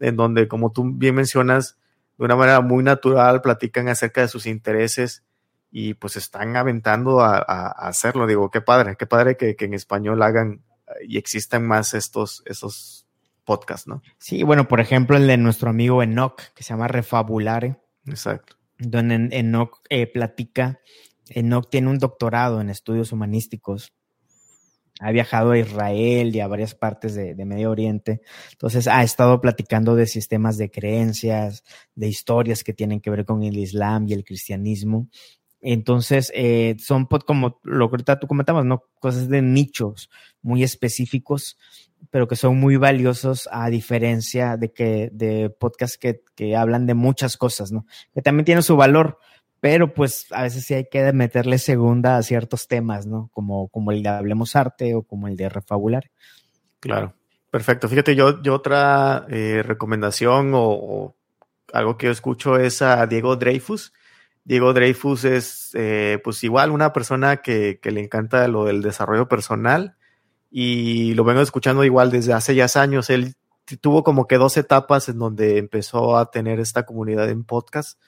en 0.00 0.16
donde, 0.16 0.48
como 0.48 0.72
tú 0.72 0.90
bien 0.92 1.14
mencionas, 1.14 1.78
de 2.18 2.24
una 2.24 2.36
manera 2.36 2.60
muy 2.60 2.82
natural 2.82 3.40
platican 3.40 3.88
acerca 3.88 4.20
de 4.20 4.28
sus 4.28 4.46
intereses 4.46 5.24
y 5.70 5.94
pues 5.94 6.16
están 6.16 6.56
aventando 6.56 7.20
a, 7.20 7.36
a, 7.38 7.66
a, 7.66 7.88
hacerlo. 7.88 8.26
Digo, 8.26 8.50
qué 8.50 8.60
padre, 8.60 8.96
qué 8.96 9.06
padre 9.06 9.36
que, 9.36 9.56
que, 9.56 9.64
en 9.64 9.74
español 9.74 10.22
hagan 10.22 10.62
y 11.06 11.18
existan 11.18 11.66
más 11.66 11.94
estos, 11.94 12.42
esos 12.46 13.06
podcasts, 13.44 13.86
¿no? 13.86 14.02
Sí, 14.18 14.42
bueno, 14.42 14.68
por 14.68 14.80
ejemplo, 14.80 15.16
el 15.16 15.26
de 15.26 15.36
nuestro 15.36 15.70
amigo 15.70 16.02
Enoch, 16.02 16.40
que 16.54 16.62
se 16.62 16.70
llama 16.70 16.88
Refabulare. 16.88 17.76
Exacto. 18.06 18.56
Donde 18.78 19.28
Enoch 19.32 19.80
eh, 19.88 20.06
platica, 20.06 20.80
Enoch 21.28 21.68
tiene 21.70 21.88
un 21.88 21.98
doctorado 21.98 22.60
en 22.60 22.70
estudios 22.70 23.12
humanísticos. 23.12 23.92
Ha 25.00 25.10
viajado 25.10 25.50
a 25.52 25.58
Israel 25.58 26.34
y 26.34 26.40
a 26.40 26.46
varias 26.46 26.74
partes 26.74 27.14
de, 27.14 27.34
Medio 27.44 27.70
Oriente. 27.70 28.22
Entonces 28.52 28.86
ha 28.86 29.02
estado 29.02 29.40
platicando 29.40 29.96
de 29.96 30.06
sistemas 30.06 30.56
de 30.56 30.70
creencias, 30.70 31.64
de 31.94 32.08
historias 32.08 32.62
que 32.62 32.72
tienen 32.72 33.00
que 33.00 33.10
ver 33.10 33.24
con 33.24 33.42
el 33.42 33.56
Islam 33.56 34.06
y 34.08 34.12
el 34.12 34.24
cristianismo. 34.24 35.08
Entonces, 35.60 36.30
eh, 36.34 36.76
son 36.78 37.06
como 37.06 37.58
lo 37.62 37.90
que 37.90 38.04
tú 38.20 38.26
comentabas, 38.26 38.66
¿no? 38.66 38.84
Cosas 39.00 39.30
de 39.30 39.40
nichos 39.40 40.10
muy 40.42 40.62
específicos, 40.62 41.56
pero 42.10 42.28
que 42.28 42.36
son 42.36 42.60
muy 42.60 42.76
valiosos 42.76 43.48
a 43.50 43.70
diferencia 43.70 44.58
de 44.58 44.72
que 44.72 45.08
de 45.10 45.48
podcasts 45.48 45.96
que, 45.96 46.22
que 46.34 46.54
hablan 46.54 46.86
de 46.86 46.92
muchas 46.92 47.38
cosas, 47.38 47.72
¿no? 47.72 47.86
Que 48.12 48.20
también 48.20 48.44
tienen 48.44 48.62
su 48.62 48.76
valor, 48.76 49.18
pero 49.64 49.94
pues 49.94 50.26
a 50.30 50.42
veces 50.42 50.66
sí 50.66 50.74
hay 50.74 50.90
que 50.90 51.10
meterle 51.14 51.56
segunda 51.56 52.18
a 52.18 52.22
ciertos 52.22 52.68
temas, 52.68 53.06
¿no? 53.06 53.30
Como, 53.32 53.68
como 53.68 53.92
el 53.92 54.02
de 54.02 54.10
Hablemos 54.10 54.56
Arte 54.56 54.94
o 54.94 55.04
como 55.04 55.26
el 55.26 55.38
de 55.38 55.48
Refabular. 55.48 56.10
Claro, 56.80 57.14
perfecto. 57.50 57.88
Fíjate, 57.88 58.14
yo, 58.14 58.42
yo 58.42 58.52
otra 58.52 59.24
eh, 59.30 59.62
recomendación 59.64 60.50
o, 60.52 61.16
algo 61.72 61.96
que 61.96 62.08
yo 62.08 62.12
escucho 62.12 62.58
es 62.58 62.82
a 62.82 63.06
Diego 63.06 63.36
Dreyfus 63.36 63.94
Diego 64.44 64.74
Dreyfus 64.74 65.24
es 65.24 65.70
eh, 65.72 66.20
pues 66.22 66.44
igual 66.44 66.70
una 66.70 66.92
persona 66.92 67.38
que, 67.38 67.80
que, 67.80 67.90
le 67.90 68.02
encanta 68.02 68.46
lo 68.48 68.66
del 68.66 68.82
desarrollo 68.82 69.28
personal 69.28 69.96
y 70.50 71.14
lo 71.14 71.24
vengo 71.24 71.40
escuchando 71.40 71.84
igual 71.84 72.10
desde 72.10 72.34
hace 72.34 72.54
ya 72.54 72.66
años. 72.74 73.08
Él 73.08 73.34
tuvo 73.80 74.04
como 74.04 74.26
que 74.26 74.36
dos 74.36 74.58
etapas 74.58 75.08
en 75.08 75.18
donde 75.18 75.56
empezó 75.56 76.18
a 76.18 76.30
tener 76.30 76.60
esta 76.60 76.84
comunidad 76.84 77.30
en 77.30 77.44
podcast. 77.44 77.98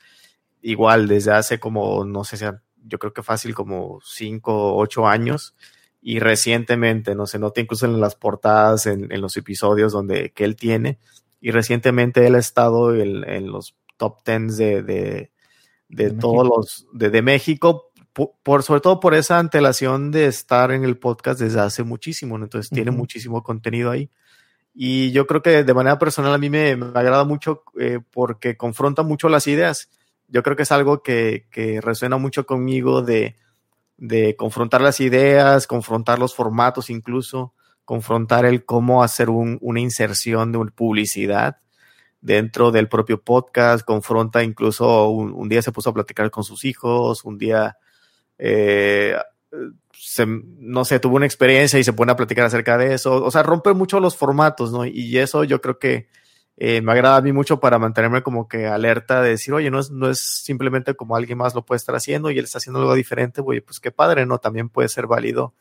Igual 0.68 1.06
desde 1.06 1.32
hace 1.32 1.60
como, 1.60 2.04
no 2.04 2.24
sé, 2.24 2.36
yo 2.84 2.98
creo 2.98 3.12
que 3.12 3.22
fácil 3.22 3.54
como 3.54 4.00
cinco 4.04 4.52
o 4.72 4.80
ocho 4.80 5.06
años. 5.06 5.54
Y 6.00 6.18
recientemente, 6.18 7.14
no 7.14 7.26
se 7.26 7.38
nota 7.38 7.60
incluso 7.60 7.86
en 7.86 8.00
las 8.00 8.14
portadas, 8.14 8.86
en, 8.86 9.12
en 9.12 9.20
los 9.20 9.36
episodios 9.36 9.92
donde 9.92 10.32
que 10.32 10.44
él 10.44 10.56
tiene. 10.56 10.98
Y 11.40 11.50
recientemente 11.50 12.26
él 12.26 12.34
ha 12.34 12.38
estado 12.38 12.94
en, 12.94 13.28
en 13.28 13.50
los 13.50 13.76
top 13.96 14.22
tens 14.24 14.56
de, 14.56 14.82
de 14.82 15.30
de, 15.88 16.10
de 16.10 16.10
todos 16.12 16.44
México. 16.44 16.56
los 16.56 16.86
de, 16.92 17.10
de 17.10 17.22
México, 17.22 17.92
por, 18.12 18.32
por, 18.42 18.62
sobre 18.62 18.80
todo 18.80 18.98
por 19.00 19.14
esa 19.14 19.38
antelación 19.38 20.10
de 20.10 20.26
estar 20.26 20.72
en 20.72 20.84
el 20.84 20.98
podcast 20.98 21.40
desde 21.40 21.60
hace 21.60 21.82
muchísimo, 21.84 22.38
¿no? 22.38 22.44
entonces 22.44 22.70
uh 22.70 22.74
-huh. 22.74 22.76
tiene 22.76 22.90
muchísimo 22.90 23.42
contenido 23.42 23.90
ahí. 23.90 24.10
Y 24.74 25.10
yo 25.12 25.26
creo 25.26 25.42
que 25.42 25.64
de 25.64 25.74
manera 25.74 25.98
personal 25.98 26.34
a 26.34 26.38
mí 26.38 26.50
me, 26.50 26.76
me 26.76 26.86
agrada 26.86 27.24
mucho 27.24 27.62
eh, 27.78 28.00
porque 28.10 28.56
confronta 28.56 29.02
mucho 29.02 29.28
las 29.28 29.46
ideas. 29.46 29.90
Yo 30.28 30.42
creo 30.42 30.56
que 30.56 30.64
es 30.64 30.72
algo 30.72 31.02
que, 31.02 31.46
que 31.50 31.80
resuena 31.80 32.16
mucho 32.16 32.46
conmigo 32.46 33.02
de, 33.02 33.36
de 33.96 34.36
confrontar 34.36 34.80
las 34.80 35.00
ideas, 35.00 35.66
confrontar 35.66 36.18
los 36.18 36.34
formatos 36.34 36.90
incluso, 36.90 37.54
confrontar 37.84 38.44
el 38.44 38.64
cómo 38.64 39.02
hacer 39.02 39.30
un, 39.30 39.58
una 39.60 39.80
inserción 39.80 40.52
de 40.52 40.58
publicidad 40.72 41.58
dentro 42.20 42.72
del 42.72 42.88
propio 42.88 43.22
podcast, 43.22 43.84
confronta 43.84 44.42
incluso 44.42 45.08
un, 45.10 45.32
un, 45.32 45.48
día 45.48 45.62
se 45.62 45.72
puso 45.72 45.90
a 45.90 45.94
platicar 45.94 46.30
con 46.30 46.44
sus 46.44 46.64
hijos, 46.64 47.24
un 47.24 47.38
día, 47.38 47.76
eh, 48.38 49.14
se, 49.92 50.26
no 50.26 50.84
sé, 50.84 50.98
tuvo 50.98 51.16
una 51.16 51.26
experiencia 51.26 51.78
y 51.78 51.84
se 51.84 51.92
pone 51.92 52.12
a 52.12 52.16
platicar 52.16 52.44
acerca 52.44 52.76
de 52.76 52.94
eso, 52.94 53.24
o 53.24 53.30
sea, 53.30 53.44
rompe 53.44 53.72
mucho 53.74 54.00
los 54.00 54.16
formatos, 54.16 54.72
¿no? 54.72 54.84
Y 54.84 55.18
eso 55.18 55.44
yo 55.44 55.60
creo 55.60 55.78
que 55.78 56.08
eh, 56.58 56.80
me 56.80 56.92
agrada 56.92 57.16
a 57.16 57.20
mí 57.20 57.32
mucho 57.32 57.60
para 57.60 57.78
mantenerme 57.78 58.22
como 58.22 58.48
que 58.48 58.66
alerta 58.66 59.20
de 59.20 59.30
decir, 59.30 59.52
oye, 59.52 59.70
no 59.70 59.78
es, 59.78 59.90
no 59.90 60.08
es 60.08 60.20
simplemente 60.20 60.94
como 60.94 61.14
alguien 61.14 61.38
más 61.38 61.54
lo 61.54 61.64
puede 61.64 61.76
estar 61.76 61.94
haciendo 61.94 62.30
y 62.30 62.38
él 62.38 62.44
está 62.44 62.58
haciendo 62.58 62.80
algo 62.80 62.94
diferente, 62.94 63.42
oye, 63.44 63.60
pues 63.60 63.78
qué 63.78 63.90
padre, 63.90 64.24
¿no? 64.24 64.38
También 64.38 64.70
puede 64.70 64.88
ser 64.88 65.06
válido 65.06 65.54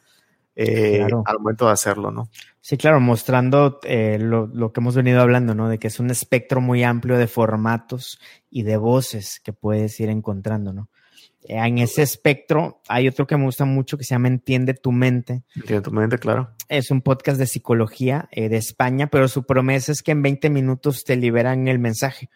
eh, 0.55 0.97
claro. 0.99 1.23
al 1.25 1.39
momento 1.39 1.65
de 1.65 1.73
hacerlo, 1.73 2.12
¿no? 2.12 2.29
Sí, 2.62 2.77
claro, 2.77 3.01
mostrando 3.01 3.79
eh, 3.84 4.17
lo, 4.19 4.47
lo, 4.47 4.71
que 4.71 4.79
hemos 4.79 4.95
venido 4.95 5.21
hablando, 5.21 5.53
¿no? 5.53 5.67
De 5.67 5.79
que 5.79 5.88
es 5.88 5.99
un 5.99 6.10
espectro 6.10 6.62
muy 6.62 6.84
amplio 6.84 7.17
de 7.17 7.27
formatos 7.27 8.19
y 8.49 8.63
de 8.63 8.77
voces 8.77 9.41
que 9.43 9.51
puedes 9.51 9.99
ir 9.99 10.10
encontrando, 10.10 10.71
¿no? 10.71 10.89
Eh, 11.47 11.58
en 11.58 11.77
ese 11.77 12.01
espectro 12.01 12.81
hay 12.88 13.08
otro 13.08 13.27
que 13.27 13.38
me 13.38 13.45
gusta 13.45 13.65
mucho 13.65 13.97
que 13.97 14.03
se 14.03 14.15
llama 14.15 14.27
Entiende 14.27 14.73
tu 14.73 14.91
mente. 14.91 15.43
Entiende 15.55 15.81
tu 15.81 15.91
mente, 15.91 16.17
claro. 16.17 16.51
Es 16.69 16.91
un 16.91 17.01
podcast 17.01 17.38
de 17.38 17.45
psicología 17.45 18.27
eh, 18.31 18.49
de 18.49 18.58
España, 18.58 19.08
pero 19.08 19.27
su 19.27 19.45
promesa 19.45 19.91
es 19.91 20.01
que 20.01 20.12
en 20.12 20.21
20 20.21 20.49
minutos 20.49 21.03
te 21.03 21.15
liberan 21.15 21.67
el 21.67 21.79
mensaje. 21.79 22.29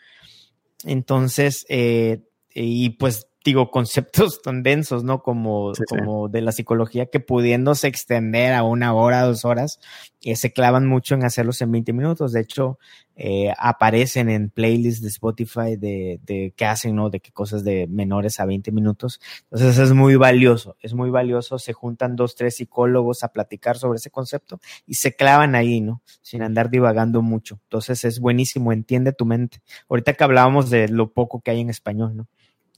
Entonces, 0.86 1.66
eh, 1.70 2.22
y 2.54 2.92
pues 2.92 3.29
digo, 3.44 3.72
conceptos 3.72 4.42
tan 4.44 4.64
densos, 4.64 5.04
¿no? 5.04 5.22
Como, 5.22 5.74
sí, 5.74 5.84
como 5.88 6.28
sí. 6.28 6.34
de 6.34 6.42
la 6.42 6.52
psicología 6.52 7.06
que 7.08 7.20
pudiéndose 7.20 7.88
extender 7.88 8.54
a 8.54 8.64
una 8.64 8.94
hora, 8.94 9.24
dos 9.24 9.46
horas, 9.46 9.80
eh, 10.22 10.36
se 10.36 10.52
clavan 10.52 10.88
mucho 10.88 11.16
en 11.16 11.24
hacerlos 11.24 11.62
en 11.62 11.72
20 11.72 11.94
minutos. 11.94 12.34
De 12.34 12.42
hecho, 12.42 12.78
eh, 13.16 13.54
aparecen 13.58 14.30
en 14.30 14.50
playlists 14.50 15.02
de 15.02 15.10
Spotify 15.10 15.78
de, 15.78 16.20
de 16.24 16.54
qué 16.56 16.66
hacen, 16.66 16.96
¿no? 16.96 17.10
De 17.10 17.20
qué 17.20 17.32
cosas 17.32 17.64
de 17.64 17.88
menores 17.88 18.40
a 18.40 18.46
20 18.46 18.72
minutos. 18.72 19.20
Entonces 19.44 19.78
es 19.78 19.94
muy 19.94 20.16
valioso, 20.16 20.76
es 20.82 20.94
muy 20.94 21.10
valioso. 21.10 21.60
Se 21.60 21.74
juntan 21.74 22.16
dos, 22.16 22.36
tres 22.36 22.58
psicólogos 22.58 23.24
a 23.24 23.30
platicar 23.30 23.78
sobre 23.78 23.98
ese 23.98 24.10
concepto 24.12 24.60
y 24.86 24.96
se 24.96 25.16
clavan 25.16 25.56
ahí, 25.56 25.82
¿no? 25.82 26.02
Sin 26.22 26.42
andar 26.42 26.70
divagando 26.70 27.22
mucho. 27.22 27.60
Entonces 27.64 28.04
es 28.04 28.20
buenísimo, 28.20 28.74
entiende 28.74 29.14
tu 29.14 29.26
mente. 29.26 29.62
Ahorita 29.90 30.14
que 30.14 30.24
hablábamos 30.24 30.70
de 30.70 30.90
lo 30.90 31.12
poco 31.12 31.42
que 31.42 31.52
hay 31.52 31.62
en 31.62 31.70
español, 31.70 32.16
¿no? 32.16 32.28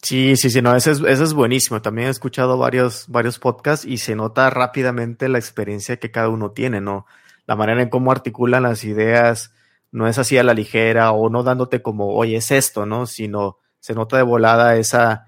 Sí, 0.01 0.35
sí, 0.35 0.49
sí, 0.49 0.61
no, 0.61 0.75
ese 0.75 0.91
es, 0.91 0.99
ese 1.01 1.23
es 1.23 1.33
buenísimo. 1.33 1.81
También 1.81 2.07
he 2.07 2.11
escuchado 2.11 2.57
varios, 2.57 3.05
varios 3.07 3.37
podcasts 3.37 3.85
y 3.85 3.97
se 3.97 4.15
nota 4.15 4.49
rápidamente 4.49 5.29
la 5.29 5.37
experiencia 5.37 5.97
que 5.97 6.11
cada 6.11 6.29
uno 6.29 6.51
tiene, 6.51 6.81
¿no? 6.81 7.05
La 7.45 7.55
manera 7.55 7.81
en 7.83 7.89
cómo 7.89 8.11
articulan 8.11 8.63
las 8.63 8.83
ideas 8.83 9.53
no 9.91 10.07
es 10.07 10.17
así 10.17 10.37
a 10.37 10.43
la 10.43 10.53
ligera 10.53 11.11
o 11.11 11.29
no 11.29 11.43
dándote 11.43 11.81
como, 11.81 12.15
oye, 12.15 12.37
es 12.37 12.49
esto, 12.51 12.85
¿no? 12.85 13.05
Sino 13.05 13.59
se 13.79 13.93
nota 13.93 14.17
de 14.17 14.23
volada 14.23 14.75
esa, 14.77 15.27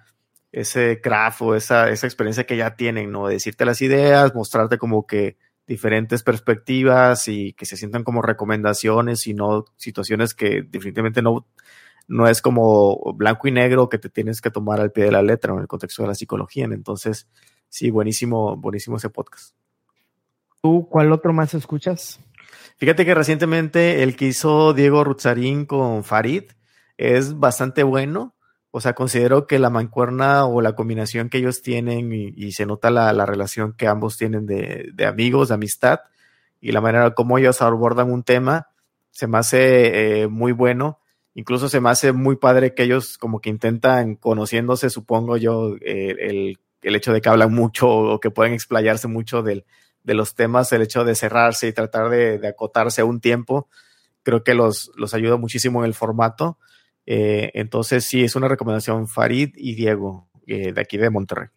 ese 0.52 1.02
craft 1.02 1.42
o 1.42 1.56
esa, 1.56 1.90
esa 1.90 2.08
experiencia 2.08 2.46
que 2.46 2.58
ya 2.58 2.76
tienen, 2.76 3.12
¿no? 3.12 3.28
Decirte 3.28 3.66
las 3.66 3.82
ideas, 3.82 4.34
mostrarte 4.34 4.78
como 4.78 5.06
que 5.06 5.38
diferentes 5.68 6.24
perspectivas 6.24 7.28
y 7.28 7.54
que 7.54 7.66
se 7.66 7.78
sientan 7.78 8.04
como 8.04 8.22
recomendaciones 8.22 9.28
y 9.28 9.34
no 9.34 9.66
situaciones 9.78 10.34
que 10.34 10.64
definitivamente 10.64 11.22
no, 11.22 11.46
no 12.08 12.28
es 12.28 12.42
como 12.42 13.14
blanco 13.16 13.48
y 13.48 13.52
negro 13.52 13.90
que 13.90 13.98
te 13.98 14.10
tienes 14.10 14.42
que 14.42 14.52
tomar 14.52 14.80
al 14.80 14.92
pie 14.92 15.06
de 15.06 15.12
la 15.12 15.22
letra 15.22 15.54
en 15.54 15.60
el 15.60 15.68
contexto 15.68 16.04
de 16.04 16.10
la 16.10 16.16
psicología. 16.16 16.66
Entonces, 16.66 17.28
sí, 17.70 17.90
buenísimo, 17.90 18.56
buenísimo 18.58 18.98
ese 18.98 19.10
podcast. 19.10 19.56
¿Tú 20.62 20.88
cuál 20.90 21.12
otro 21.12 21.34
más 21.34 21.54
escuchas? 21.54 22.20
Fíjate 22.78 23.06
que 23.06 23.16
recientemente 23.16 24.04
el 24.04 24.16
que 24.16 24.26
hizo 24.26 24.74
Diego 24.74 25.04
Ruzarín 25.04 25.66
con 25.66 26.04
Farid, 26.04 26.44
es 26.98 27.40
bastante 27.40 27.84
bueno. 27.84 28.36
O 28.72 28.82
sea, 28.82 28.94
considero 28.94 29.46
que 29.46 29.60
la 29.60 29.70
mancuerna 29.70 30.46
o 30.46 30.62
la 30.62 30.74
combinación 30.74 31.30
que 31.30 31.38
ellos 31.38 31.62
tienen 31.62 32.12
y, 32.12 32.52
se 32.54 32.66
nota 32.66 32.90
la, 32.90 33.14
la, 33.14 33.26
relación 33.26 33.74
que 33.74 33.88
ambos 33.88 34.18
tienen 34.18 34.48
de, 34.48 34.90
de, 34.94 35.06
amigos, 35.06 35.50
de 35.50 35.56
amistad 35.56 36.00
y 36.60 36.72
la 36.72 36.82
manera 36.82 37.14
como 37.14 37.38
ellos 37.38 37.62
abordan 37.62 38.12
un 38.12 38.24
tema, 38.24 38.70
se 39.12 39.28
me 39.28 39.38
hace 39.38 40.22
eh, 40.22 40.28
muy 40.28 40.54
bueno. 40.54 41.00
Incluso 41.36 41.70
se 41.70 41.82
me 41.82 41.90
hace 41.90 42.12
muy 42.12 42.36
padre 42.36 42.74
que 42.74 42.84
ellos 42.84 43.18
como 43.18 43.40
que 43.40 43.50
intentan, 43.50 44.16
conociéndose, 44.16 44.90
supongo 44.90 45.38
yo, 45.38 45.76
el, 45.82 46.60
el, 46.82 46.96
hecho 46.96 47.12
de 47.12 47.22
que 47.22 47.30
hablan 47.30 47.54
mucho 47.54 47.90
o 47.90 48.20
que 48.20 48.30
pueden 48.30 48.54
explayarse 48.54 49.08
mucho 49.08 49.42
del, 49.42 49.66
de 50.04 50.14
los 50.14 50.36
temas, 50.36 50.72
el 50.72 50.82
hecho 50.82 51.04
de 51.04 51.16
cerrarse 51.16 51.68
y 51.68 51.74
tratar 51.74 52.10
de, 52.10 52.38
de 52.38 52.48
acotarse 52.48 53.02
a 53.02 53.06
un 53.06 53.20
tiempo, 53.20 53.68
creo 54.22 54.44
que 54.44 54.54
los, 54.54 54.92
los 54.96 55.14
ayuda 55.14 55.38
muchísimo 55.38 55.80
en 55.80 55.86
el 55.86 55.94
formato. 55.94 56.58
Eh, 57.06 57.52
entonces, 57.54 58.06
sí, 58.06 58.24
es 58.24 58.36
una 58.36 58.48
recomendación 58.48 59.08
Farid 59.08 59.54
y 59.56 59.76
Diego, 59.76 60.28
eh, 60.48 60.72
de 60.72 60.82
aquí 60.82 60.98
de 60.98 61.10
Monterrey. 61.10 61.48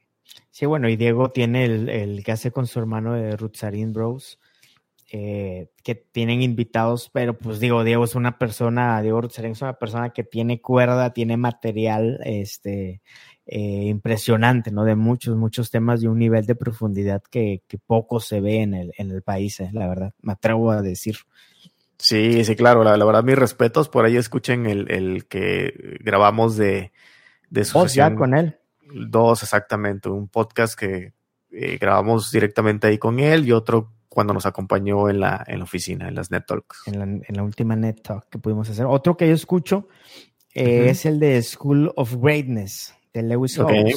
Sí, 0.51 0.66
bueno, 0.66 0.89
y 0.89 0.97
Diego 0.97 1.31
tiene 1.31 1.64
el, 1.64 1.89
el 1.89 2.24
que 2.24 2.33
hace 2.33 2.51
con 2.51 2.66
su 2.66 2.79
hermano 2.79 3.14
de 3.14 3.37
Rutsarin 3.37 3.93
Bros, 3.93 4.39
eh, 5.11 5.69
que 5.85 5.95
tienen 5.95 6.43
invitados, 6.43 7.11
pero 7.13 7.39
pues 7.39 7.61
digo, 7.61 7.85
Diego 7.85 8.05
es 8.05 8.15
una 8.15 8.39
persona, 8.39 9.01
Diego 9.03 9.21
Rutsarin 9.21 9.53
es 9.53 9.63
una 9.63 9.75
persona 9.75 10.11
que 10.11 10.25
tiene 10.25 10.61
cuerda, 10.61 11.13
tiene 11.13 11.37
material, 11.37 12.19
este, 12.25 13.03
eh, 13.47 13.85
impresionante, 13.87 14.73
¿no? 14.73 14.85
De 14.85 14.97
muchos, 14.97 15.37
muchos 15.37 15.71
temas 15.71 16.01
de 16.01 16.09
un 16.09 16.19
nivel 16.19 16.47
de 16.47 16.57
profundidad 16.57 17.23
que, 17.31 17.63
que 17.69 17.79
poco 17.79 18.19
se 18.19 18.41
ve 18.41 18.63
en 18.63 18.75
el, 18.75 18.93
en 18.99 19.11
el 19.13 19.23
país, 19.23 19.61
eh, 19.61 19.71
la 19.73 19.87
verdad, 19.87 20.13
me 20.23 20.33
atrevo 20.33 20.73
a 20.73 20.83
decir. 20.83 21.17
Sí, 21.99 22.45
sí, 22.45 22.57
claro, 22.57 22.85
la, 22.85 22.97
la 22.97 23.05
verdad, 23.05 23.25
mis 23.25 23.39
respetos, 23.39 23.89
por 23.89 24.05
ahí 24.05 24.17
escuchen 24.17 24.67
el, 24.67 24.91
el 24.91 25.27
que 25.27 25.99
grabamos 26.01 26.57
de, 26.57 26.93
de 27.49 27.65
su 27.65 27.87
ya 27.87 28.15
con 28.15 28.35
él. 28.35 28.59
Dos, 29.09 29.43
exactamente, 29.43 30.09
un 30.09 30.29
podcast 30.29 30.79
que 30.79 31.15
eh, 31.51 31.79
grabamos 31.81 32.31
directamente 32.31 32.87
ahí 32.87 32.99
con 32.99 33.19
él 33.19 33.47
y 33.47 33.53
otro 33.53 33.93
cuando 34.17 34.33
nos 34.33 34.47
acompañó 34.47 35.11
en 35.11 35.21
la, 35.21 35.45
en 35.47 35.59
la 35.59 35.64
oficina, 35.64 36.09
en 36.09 36.14
las 36.14 36.31
Net 36.31 36.45
Talks. 36.47 36.85
En 36.87 36.99
la, 36.99 37.05
en 37.05 37.37
la 37.37 37.43
última 37.43 37.77
Net 37.77 38.01
Talk 38.03 38.31
que 38.31 38.39
pudimos 38.39 38.67
hacer. 38.71 38.87
Otro 38.87 39.14
que 39.14 39.29
yo 39.29 39.35
escucho 39.35 39.89
eh, 40.55 40.64
uh 40.64 40.85
-huh. 40.85 40.89
es 40.89 41.05
el 41.05 41.21
de 41.21 41.43
School 41.43 41.93
of 41.97 42.14
Greatness, 42.17 42.95
de 43.12 43.23
Lewis 43.23 43.59
okay. 43.59 43.93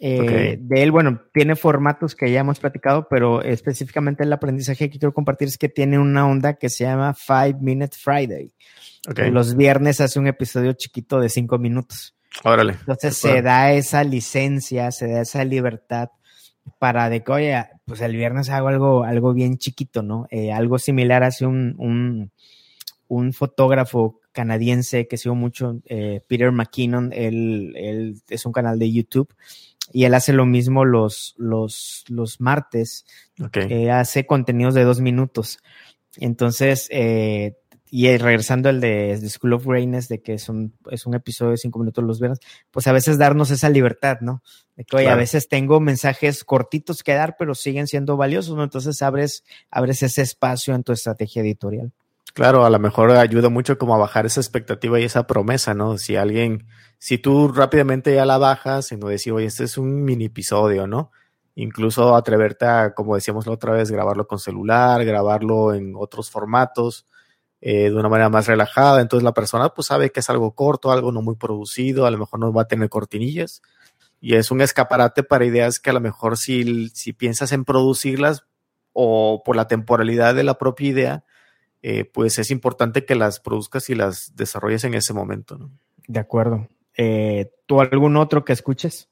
Eh, 0.00 0.20
okay. 0.20 0.56
De 0.60 0.82
él, 0.82 0.90
bueno, 0.90 1.22
tiene 1.32 1.54
formatos 1.54 2.16
que 2.16 2.32
ya 2.32 2.40
hemos 2.40 2.58
platicado, 2.58 3.06
pero 3.08 3.40
específicamente 3.40 4.24
el 4.24 4.32
aprendizaje 4.32 4.90
que 4.90 4.98
quiero 4.98 5.14
compartir 5.14 5.46
es 5.46 5.56
que 5.56 5.68
tiene 5.68 6.00
una 6.00 6.26
onda 6.26 6.54
que 6.54 6.68
se 6.68 6.82
llama 6.82 7.14
Five 7.14 7.58
Minute 7.60 7.96
Friday. 7.96 8.52
Okay. 9.08 9.30
Los 9.30 9.54
viernes 9.54 10.00
hace 10.00 10.18
un 10.18 10.26
episodio 10.26 10.72
chiquito 10.72 11.20
de 11.20 11.28
cinco 11.28 11.58
minutos. 11.58 12.16
Órale. 12.42 12.72
Entonces 12.72 13.16
se 13.16 13.40
da 13.40 13.70
esa 13.70 14.02
licencia, 14.02 14.90
se 14.90 15.06
da 15.06 15.20
esa 15.20 15.44
libertad 15.44 16.08
para 16.78 17.08
de 17.08 17.22
que, 17.22 17.32
oye, 17.32 17.64
pues 17.84 18.00
el 18.00 18.16
viernes 18.16 18.50
hago 18.50 18.68
algo, 18.68 19.04
algo 19.04 19.32
bien 19.32 19.58
chiquito, 19.58 20.02
¿no? 20.02 20.26
Eh, 20.30 20.52
algo 20.52 20.78
similar 20.78 21.22
hace 21.22 21.46
un, 21.46 21.74
un, 21.78 22.30
un 23.08 23.32
fotógrafo 23.32 24.20
canadiense 24.32 25.08
que 25.08 25.16
sigo 25.16 25.34
mucho, 25.34 25.80
eh, 25.86 26.20
Peter 26.28 26.52
McKinnon, 26.52 27.12
él, 27.12 27.72
él, 27.76 28.22
es 28.28 28.46
un 28.46 28.52
canal 28.52 28.78
de 28.78 28.92
YouTube 28.92 29.34
y 29.92 30.04
él 30.04 30.14
hace 30.14 30.32
lo 30.32 30.46
mismo 30.46 30.84
los, 30.84 31.34
los, 31.38 32.04
los 32.08 32.40
martes. 32.40 33.04
Okay. 33.42 33.66
Eh, 33.70 33.90
hace 33.90 34.26
contenidos 34.26 34.74
de 34.74 34.84
dos 34.84 35.00
minutos. 35.00 35.58
Entonces, 36.16 36.88
eh, 36.90 37.56
y 37.90 38.16
regresando 38.16 38.68
al 38.68 38.80
de, 38.80 39.18
de, 39.18 39.28
School 39.28 39.54
of 39.54 39.66
Greatness, 39.66 40.08
de 40.08 40.20
que 40.20 40.34
es 40.34 40.48
un, 40.48 40.74
es 40.90 41.06
un 41.06 41.14
episodio 41.14 41.52
de 41.52 41.56
cinco 41.56 41.78
minutos 41.78 42.04
los 42.04 42.20
viernes, 42.20 42.40
pues 42.70 42.86
a 42.86 42.92
veces 42.92 43.18
darnos 43.18 43.50
esa 43.50 43.70
libertad, 43.70 44.18
¿no? 44.20 44.42
De 44.76 44.84
que, 44.84 44.96
oye, 44.96 45.04
claro. 45.06 45.16
a 45.16 45.20
veces 45.20 45.48
tengo 45.48 45.80
mensajes 45.80 46.44
cortitos 46.44 47.02
que 47.02 47.14
dar, 47.14 47.36
pero 47.38 47.54
siguen 47.54 47.86
siendo 47.86 48.16
valiosos, 48.16 48.56
¿no? 48.56 48.64
Entonces 48.64 49.00
abres, 49.02 49.44
abres 49.70 50.02
ese 50.02 50.22
espacio 50.22 50.74
en 50.74 50.84
tu 50.84 50.92
estrategia 50.92 51.42
editorial. 51.42 51.92
Claro, 52.34 52.64
a 52.64 52.70
lo 52.70 52.78
mejor 52.78 53.10
ayuda 53.10 53.48
mucho 53.48 53.78
como 53.78 53.94
a 53.94 53.98
bajar 53.98 54.26
esa 54.26 54.40
expectativa 54.40 55.00
y 55.00 55.04
esa 55.04 55.26
promesa, 55.26 55.74
¿no? 55.74 55.98
Si 55.98 56.14
alguien, 56.14 56.66
si 56.98 57.18
tú 57.18 57.48
rápidamente 57.48 58.14
ya 58.14 58.24
la 58.24 58.38
bajas, 58.38 58.92
y 58.92 58.96
no 58.96 59.08
decir, 59.08 59.32
oye, 59.32 59.46
este 59.46 59.64
es 59.64 59.76
un 59.76 60.04
mini 60.04 60.26
episodio, 60.26 60.86
¿no? 60.86 61.10
Incluso 61.56 62.14
atreverte 62.14 62.66
a, 62.66 62.94
como 62.94 63.16
decíamos 63.16 63.46
la 63.46 63.54
otra 63.54 63.72
vez, 63.72 63.90
grabarlo 63.90 64.28
con 64.28 64.38
celular, 64.38 65.04
grabarlo 65.04 65.74
en 65.74 65.94
otros 65.96 66.30
formatos, 66.30 67.06
eh, 67.60 67.90
de 67.90 67.94
una 67.94 68.08
manera 68.08 68.28
más 68.28 68.46
relajada. 68.46 69.00
Entonces 69.00 69.24
la 69.24 69.34
persona 69.34 69.70
pues 69.70 69.88
sabe 69.88 70.10
que 70.10 70.20
es 70.20 70.30
algo 70.30 70.54
corto, 70.54 70.90
algo 70.90 71.12
no 71.12 71.22
muy 71.22 71.36
producido, 71.36 72.06
a 72.06 72.10
lo 72.10 72.18
mejor 72.18 72.40
no 72.40 72.52
va 72.52 72.62
a 72.62 72.68
tener 72.68 72.88
cortinillas. 72.88 73.62
Y 74.20 74.34
es 74.34 74.50
un 74.50 74.60
escaparate 74.60 75.22
para 75.22 75.44
ideas 75.44 75.78
que 75.80 75.90
a 75.90 75.92
lo 75.92 76.00
mejor 76.00 76.36
si, 76.36 76.88
si 76.90 77.12
piensas 77.12 77.52
en 77.52 77.64
producirlas 77.64 78.46
o 78.92 79.42
por 79.44 79.54
la 79.56 79.68
temporalidad 79.68 80.34
de 80.34 80.42
la 80.42 80.58
propia 80.58 80.88
idea, 80.88 81.24
eh, 81.82 82.04
pues 82.04 82.38
es 82.38 82.50
importante 82.50 83.04
que 83.04 83.14
las 83.14 83.38
produzcas 83.38 83.88
y 83.90 83.94
las 83.94 84.34
desarrolles 84.34 84.82
en 84.84 84.94
ese 84.94 85.12
momento. 85.12 85.70
De 86.08 86.18
acuerdo. 86.18 86.66
Eh, 86.96 87.52
¿Tú 87.66 87.80
algún 87.80 88.16
otro 88.16 88.44
que 88.44 88.52
escuches? 88.52 89.08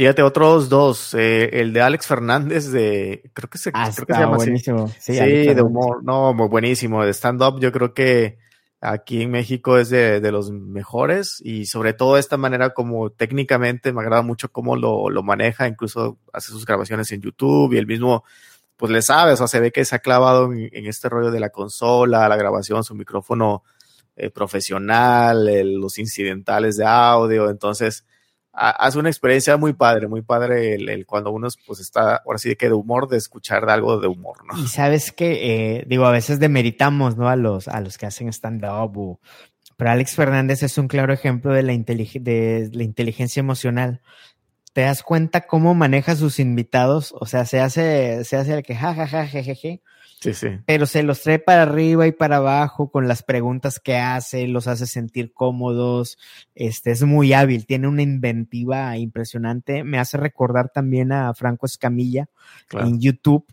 Fíjate, 0.00 0.22
otros 0.22 0.70
dos. 0.70 1.12
Eh, 1.12 1.60
el 1.60 1.74
de 1.74 1.82
Alex 1.82 2.06
Fernández, 2.06 2.70
de. 2.72 3.30
Creo 3.34 3.50
que 3.50 3.58
se, 3.58 3.68
ah, 3.74 3.90
creo 3.94 4.06
que 4.06 4.14
se 4.14 4.20
llama 4.20 4.36
buenísimo. 4.38 4.84
así. 4.84 5.12
Sí, 5.12 5.18
sí 5.18 5.52
de 5.52 5.60
humor. 5.60 6.02
No, 6.02 6.32
muy 6.32 6.48
buenísimo. 6.48 7.04
De 7.04 7.12
stand-up, 7.12 7.60
yo 7.60 7.70
creo 7.70 7.92
que 7.92 8.38
aquí 8.80 9.20
en 9.20 9.30
México 9.30 9.76
es 9.76 9.90
de, 9.90 10.20
de, 10.20 10.32
los 10.32 10.52
mejores 10.52 11.42
y 11.44 11.66
sobre 11.66 11.92
todo 11.92 12.14
de 12.14 12.20
esta 12.20 12.38
manera 12.38 12.70
como 12.70 13.10
técnicamente 13.10 13.92
me 13.92 14.00
agrada 14.00 14.22
mucho 14.22 14.50
cómo 14.50 14.74
lo, 14.74 15.10
lo 15.10 15.22
maneja, 15.22 15.68
incluso 15.68 16.16
hace 16.32 16.48
sus 16.48 16.64
grabaciones 16.64 17.12
en 17.12 17.20
YouTube 17.20 17.74
y 17.74 17.76
el 17.76 17.86
mismo 17.86 18.24
pues 18.78 18.90
le 18.90 19.02
sabe, 19.02 19.32
o 19.32 19.36
sea, 19.36 19.48
se 19.48 19.60
ve 19.60 19.70
que 19.70 19.84
se 19.84 19.96
ha 19.96 19.98
clavado 19.98 20.50
en, 20.50 20.70
en 20.72 20.86
este 20.86 21.10
rollo 21.10 21.30
de 21.30 21.40
la 21.40 21.50
consola, 21.50 22.26
la 22.26 22.36
grabación, 22.36 22.84
su 22.84 22.94
micrófono 22.94 23.64
eh, 24.16 24.30
profesional, 24.30 25.46
el, 25.46 25.74
los 25.74 25.98
incidentales 25.98 26.78
de 26.78 26.86
audio, 26.86 27.50
entonces 27.50 28.06
hace 28.52 28.98
una 28.98 29.08
experiencia 29.08 29.56
muy 29.56 29.72
padre, 29.72 30.08
muy 30.08 30.22
padre 30.22 30.74
el, 30.74 30.88
el, 30.88 31.06
cuando 31.06 31.30
uno 31.30 31.48
pues 31.66 31.80
está, 31.80 32.16
ahora 32.24 32.38
sí 32.38 32.54
que 32.56 32.66
de 32.66 32.74
humor, 32.74 33.08
de 33.08 33.16
escuchar 33.16 33.64
de 33.66 33.72
algo 33.72 33.98
de 34.00 34.08
humor, 34.08 34.44
¿no? 34.44 34.58
Y 34.58 34.66
sabes 34.66 35.12
que, 35.12 35.78
eh, 35.78 35.84
digo, 35.86 36.04
a 36.06 36.10
veces 36.10 36.40
demeritamos, 36.40 37.16
¿no? 37.16 37.28
A 37.28 37.36
los, 37.36 37.68
a 37.68 37.80
los 37.80 37.98
que 37.98 38.06
hacen 38.06 38.28
stand-up 38.28 39.18
pero 39.76 39.92
Alex 39.92 40.14
Fernández 40.14 40.62
es 40.62 40.76
un 40.76 40.88
claro 40.88 41.14
ejemplo 41.14 41.54
de 41.54 41.62
la, 41.62 41.72
de 41.72 42.70
la 42.70 42.82
inteligencia 42.82 43.40
emocional 43.40 44.02
te 44.72 44.82
das 44.82 45.02
cuenta 45.02 45.46
cómo 45.46 45.74
maneja 45.74 46.16
sus 46.16 46.38
invitados, 46.38 47.14
o 47.18 47.26
sea, 47.26 47.44
se 47.44 47.60
hace, 47.60 48.24
se 48.24 48.36
hace 48.36 48.54
el 48.54 48.62
que 48.62 48.76
jajaja, 48.76 49.26
jejeje. 49.26 49.82
Sí, 50.20 50.34
sí. 50.34 50.48
Pero 50.66 50.84
se 50.84 51.02
los 51.02 51.22
trae 51.22 51.38
para 51.38 51.62
arriba 51.62 52.06
y 52.06 52.12
para 52.12 52.36
abajo 52.36 52.90
con 52.90 53.08
las 53.08 53.22
preguntas 53.22 53.80
que 53.80 53.96
hace, 53.96 54.46
los 54.48 54.66
hace 54.66 54.86
sentir 54.86 55.32
cómodos. 55.32 56.18
Este 56.54 56.90
es 56.90 57.02
muy 57.04 57.32
hábil, 57.32 57.64
tiene 57.64 57.88
una 57.88 58.02
inventiva 58.02 58.96
impresionante. 58.98 59.82
Me 59.82 59.98
hace 59.98 60.18
recordar 60.18 60.68
también 60.68 61.12
a 61.12 61.32
Franco 61.32 61.64
Escamilla 61.64 62.28
claro. 62.68 62.88
en 62.88 63.00
YouTube. 63.00 63.46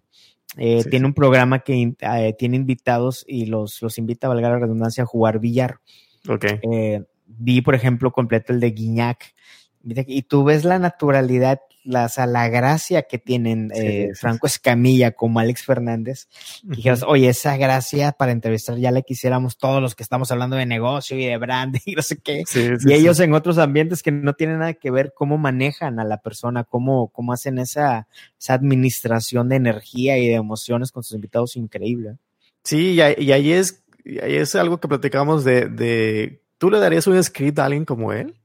Eh, 0.57 0.81
sí, 0.83 0.89
tiene 0.89 1.05
un 1.05 1.13
programa 1.13 1.59
que 1.59 1.95
eh, 1.99 2.35
tiene 2.37 2.57
invitados 2.57 3.23
y 3.27 3.45
los, 3.45 3.81
los 3.81 3.97
invita, 3.97 4.27
a 4.27 4.29
valga 4.29 4.49
la 4.49 4.59
redundancia, 4.59 5.03
a 5.03 5.07
jugar 5.07 5.39
billar. 5.39 5.79
Ok. 6.27 6.45
Eh, 6.69 7.03
vi, 7.27 7.61
por 7.61 7.75
ejemplo, 7.75 8.11
completo 8.11 8.51
el 8.51 8.59
de 8.59 8.71
Guiñac 8.71 9.35
y 9.83 10.23
tú 10.23 10.43
ves 10.43 10.65
la 10.65 10.79
naturalidad, 10.79 11.61
la, 11.87 12.05
o 12.05 12.09
sea, 12.09 12.25
la 12.25 12.49
gracia 12.49 13.03
que 13.03 13.17
tienen 13.17 13.71
eh, 13.73 14.09
sí, 14.13 14.19
Franco 14.19 14.45
Escamilla 14.47 15.11
como 15.11 15.39
Alex 15.39 15.63
Fernández. 15.63 16.27
Uh 16.63 16.67
-huh. 16.67 16.75
Dijeras, 16.75 17.03
oye, 17.03 17.29
esa 17.29 17.57
gracia 17.57 18.11
para 18.11 18.31
entrevistar 18.31 18.77
ya 18.77 18.91
la 18.91 19.01
quisiéramos 19.01 19.57
todos 19.57 19.81
los 19.81 19.95
que 19.95 20.03
estamos 20.03 20.31
hablando 20.31 20.57
de 20.57 20.65
negocio 20.65 21.17
y 21.17 21.25
de 21.25 21.37
branding 21.37 21.79
y 21.85 21.95
no 21.95 22.01
sé 22.01 22.17
qué. 22.17 22.43
Sí, 22.45 22.69
y 22.85 22.93
ellos 22.93 23.19
en 23.19 23.33
otros 23.33 23.57
ambientes 23.57 24.03
que 24.03 24.11
no 24.11 24.33
tienen 24.33 24.59
nada 24.59 24.73
que 24.73 24.91
ver 24.91 25.13
cómo 25.15 25.37
manejan 25.37 25.99
a 25.99 26.03
la 26.03 26.17
persona, 26.17 26.63
cómo, 26.63 27.07
cómo 27.09 27.33
hacen 27.33 27.57
esa, 27.57 28.07
esa 28.39 28.53
administración 28.53 29.49
de 29.49 29.55
energía 29.55 30.17
y 30.17 30.27
de 30.27 30.33
emociones 30.33 30.91
con 30.91 31.03
sus 31.03 31.15
invitados 31.15 31.55
increíble. 31.55 32.17
Sí, 32.63 32.99
y, 32.99 33.23
y 33.23 33.31
ahí, 33.31 33.53
es, 33.53 33.83
y 34.03 34.19
ahí 34.19 34.35
es 34.35 34.53
algo 34.55 34.79
que 34.79 34.87
platicamos 34.89 35.45
de, 35.45 35.67
de, 35.69 36.41
¿tú 36.57 36.69
le 36.69 36.79
darías 36.79 37.07
un 37.07 37.23
script 37.23 37.59
a 37.59 37.65
alguien 37.65 37.85
como 37.85 38.11
él? 38.11 38.35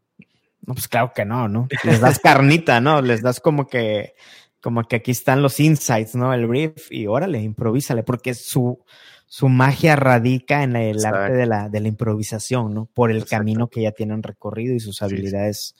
No, 0.65 0.75
pues 0.75 0.89
claro 0.89 1.13
que 1.15 1.25
no, 1.25 1.49
¿no? 1.49 1.69
Les 1.85 2.01
das 2.01 2.19
carnita, 2.21 2.81
¿no? 2.81 3.03
Les 3.03 3.21
das 3.21 3.41
como 3.41 3.67
que, 3.67 4.15
como 4.61 4.85
que 4.85 4.97
aquí 4.97 5.11
están 5.11 5.43
los 5.43 5.59
insights, 5.59 6.15
¿no? 6.15 6.33
El 6.33 6.47
brief 6.47 6.91
y 6.91 7.07
órale, 7.07 7.41
improvísale, 7.41 8.05
porque 8.05 8.35
su, 8.35 8.85
su 9.27 9.49
magia 9.49 9.97
radica 9.97 10.63
en 10.63 10.77
el 10.77 10.97
Exacto. 10.97 11.19
arte 11.19 11.33
de 11.35 11.47
la, 11.47 11.69
de 11.69 11.81
la 11.81 11.89
improvisación, 11.89 12.75
¿no? 12.75 12.87
Por 12.87 13.11
el 13.11 13.19
Exacto. 13.19 13.37
camino 13.39 13.69
que 13.69 13.83
ya 13.83 13.91
tienen 13.91 14.23
recorrido 14.23 14.75
y 14.75 14.81
sus 14.81 15.03
habilidades. 15.03 15.75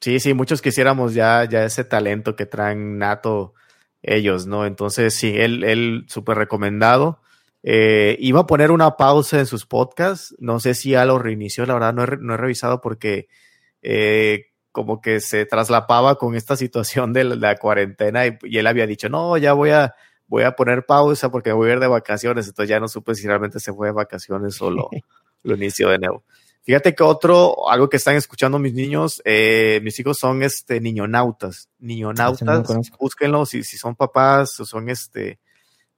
Sí, 0.00 0.18
sí, 0.20 0.34
muchos 0.34 0.60
quisiéramos 0.60 1.14
ya, 1.14 1.44
ya 1.44 1.64
ese 1.64 1.84
talento 1.84 2.34
que 2.34 2.46
traen 2.46 2.98
nato 2.98 3.54
ellos, 4.02 4.46
¿no? 4.46 4.66
Entonces, 4.66 5.14
sí, 5.14 5.32
él, 5.36 5.64
él 5.64 6.04
súper 6.08 6.36
recomendado. 6.36 7.20
Eh, 7.66 8.16
iba 8.20 8.40
a 8.40 8.46
poner 8.46 8.70
una 8.70 8.98
pausa 8.98 9.38
en 9.38 9.46
sus 9.46 9.64
podcasts. 9.64 10.34
No 10.38 10.60
sé 10.60 10.74
si 10.74 10.90
ya 10.90 11.06
lo 11.06 11.18
reinició, 11.18 11.64
la 11.64 11.74
verdad 11.74 11.94
no 11.94 12.04
he, 12.04 12.16
no 12.18 12.34
he 12.34 12.36
revisado 12.36 12.82
porque 12.82 13.26
eh, 13.80 14.52
como 14.70 15.00
que 15.00 15.20
se 15.20 15.46
traslapaba 15.46 16.16
con 16.16 16.34
esta 16.34 16.56
situación 16.56 17.14
de 17.14 17.24
la, 17.24 17.56
cuarentena 17.56 18.26
y, 18.26 18.36
y, 18.42 18.58
él 18.58 18.66
había 18.66 18.86
dicho, 18.86 19.08
no, 19.08 19.38
ya 19.38 19.54
voy 19.54 19.70
a, 19.70 19.94
voy 20.26 20.42
a 20.42 20.52
poner 20.52 20.84
pausa 20.84 21.30
porque 21.30 21.52
voy 21.52 21.70
a 21.70 21.72
ir 21.72 21.80
de 21.80 21.86
vacaciones. 21.86 22.46
Entonces 22.46 22.68
ya 22.68 22.80
no 22.80 22.86
supe 22.86 23.14
si 23.14 23.26
realmente 23.26 23.58
se 23.60 23.72
fue 23.72 23.88
de 23.88 23.94
vacaciones 23.94 24.60
o 24.60 24.70
lo, 24.70 24.90
lo 25.42 25.54
inició 25.56 25.88
de 25.88 25.98
nuevo. 25.98 26.22
Fíjate 26.64 26.94
que 26.94 27.02
otro, 27.02 27.70
algo 27.70 27.88
que 27.88 27.96
están 27.96 28.16
escuchando 28.16 28.58
mis 28.58 28.74
niños, 28.74 29.22
eh, 29.24 29.80
mis 29.82 29.98
hijos 30.00 30.18
son 30.18 30.42
este 30.42 30.80
niñonautas. 30.80 31.70
Niñonautas, 31.78 32.42
no 32.42 32.80
búsquenlo 32.98 33.46
si, 33.46 33.64
si 33.64 33.78
son 33.78 33.96
papás 33.96 34.60
o 34.60 34.66
son 34.66 34.90
este 34.90 35.38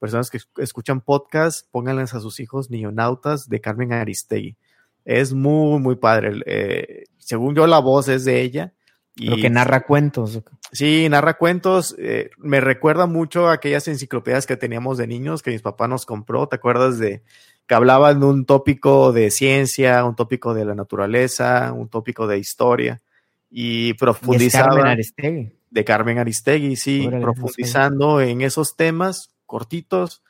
personas 0.07 0.31
que 0.31 0.39
escuchan 0.63 1.01
podcast, 1.01 1.69
pónganles 1.73 2.15
a 2.15 2.21
sus 2.21 2.39
hijos 2.39 2.71
niñonautas 2.71 3.49
de 3.49 3.61
Carmen 3.61 3.93
Aristegui. 3.93 4.57
Es 5.05 5.33
muy, 5.33 5.81
muy 5.81 5.97
padre. 5.97 6.43
Eh, 6.47 7.05
según 7.19 7.57
yo, 7.57 7.67
la 7.67 7.81
voz 7.81 8.07
es 8.07 8.25
de 8.25 8.41
ella. 8.41 8.73
Y, 9.17 9.31
Lo 9.31 9.37
que 9.37 9.51
narra 9.51 9.81
cuentos. 9.85 10.43
Sí, 10.71 11.09
narra 11.09 11.39
cuentos. 11.39 11.97
Eh, 11.99 12.31
me 12.39 12.61
recuerda 12.61 13.07
mucho 13.07 13.49
a 13.49 13.55
aquellas 13.55 13.89
enciclopedias 13.89 14.47
que 14.47 14.57
teníamos 14.57 14.97
de 14.97 15.09
niños 15.09 15.43
que 15.43 15.51
mis 15.51 15.63
papás 15.63 15.89
nos 15.89 16.07
compró. 16.07 16.47
¿Te 16.47 16.55
acuerdas 16.55 17.01
de 17.01 17.23
que 17.67 17.75
hablaban 17.75 18.21
de 18.21 18.27
un 18.27 18.47
tópico 18.47 19.13
de 19.13 19.33
ciencia, 19.33 20.05
un 20.05 20.15
tópico 20.15 20.55
de 20.55 20.65
la 20.65 20.77
naturaleza, 20.77 21.73
un 21.73 21.89
tópico 21.89 22.29
de 22.29 22.39
historia? 22.39 23.03
Y 23.51 23.95
profundizaban. 23.95 24.71
De 24.71 24.77
Carmen 24.77 24.93
Aristegui. 24.93 25.53
De 25.69 25.85
Carmen 25.85 26.19
Aristegui, 26.19 26.77
sí, 26.77 27.09
profundizando 27.21 28.21
en 28.21 28.43
esos 28.43 28.77
temas 28.77 29.36
cortitos, 29.47 30.23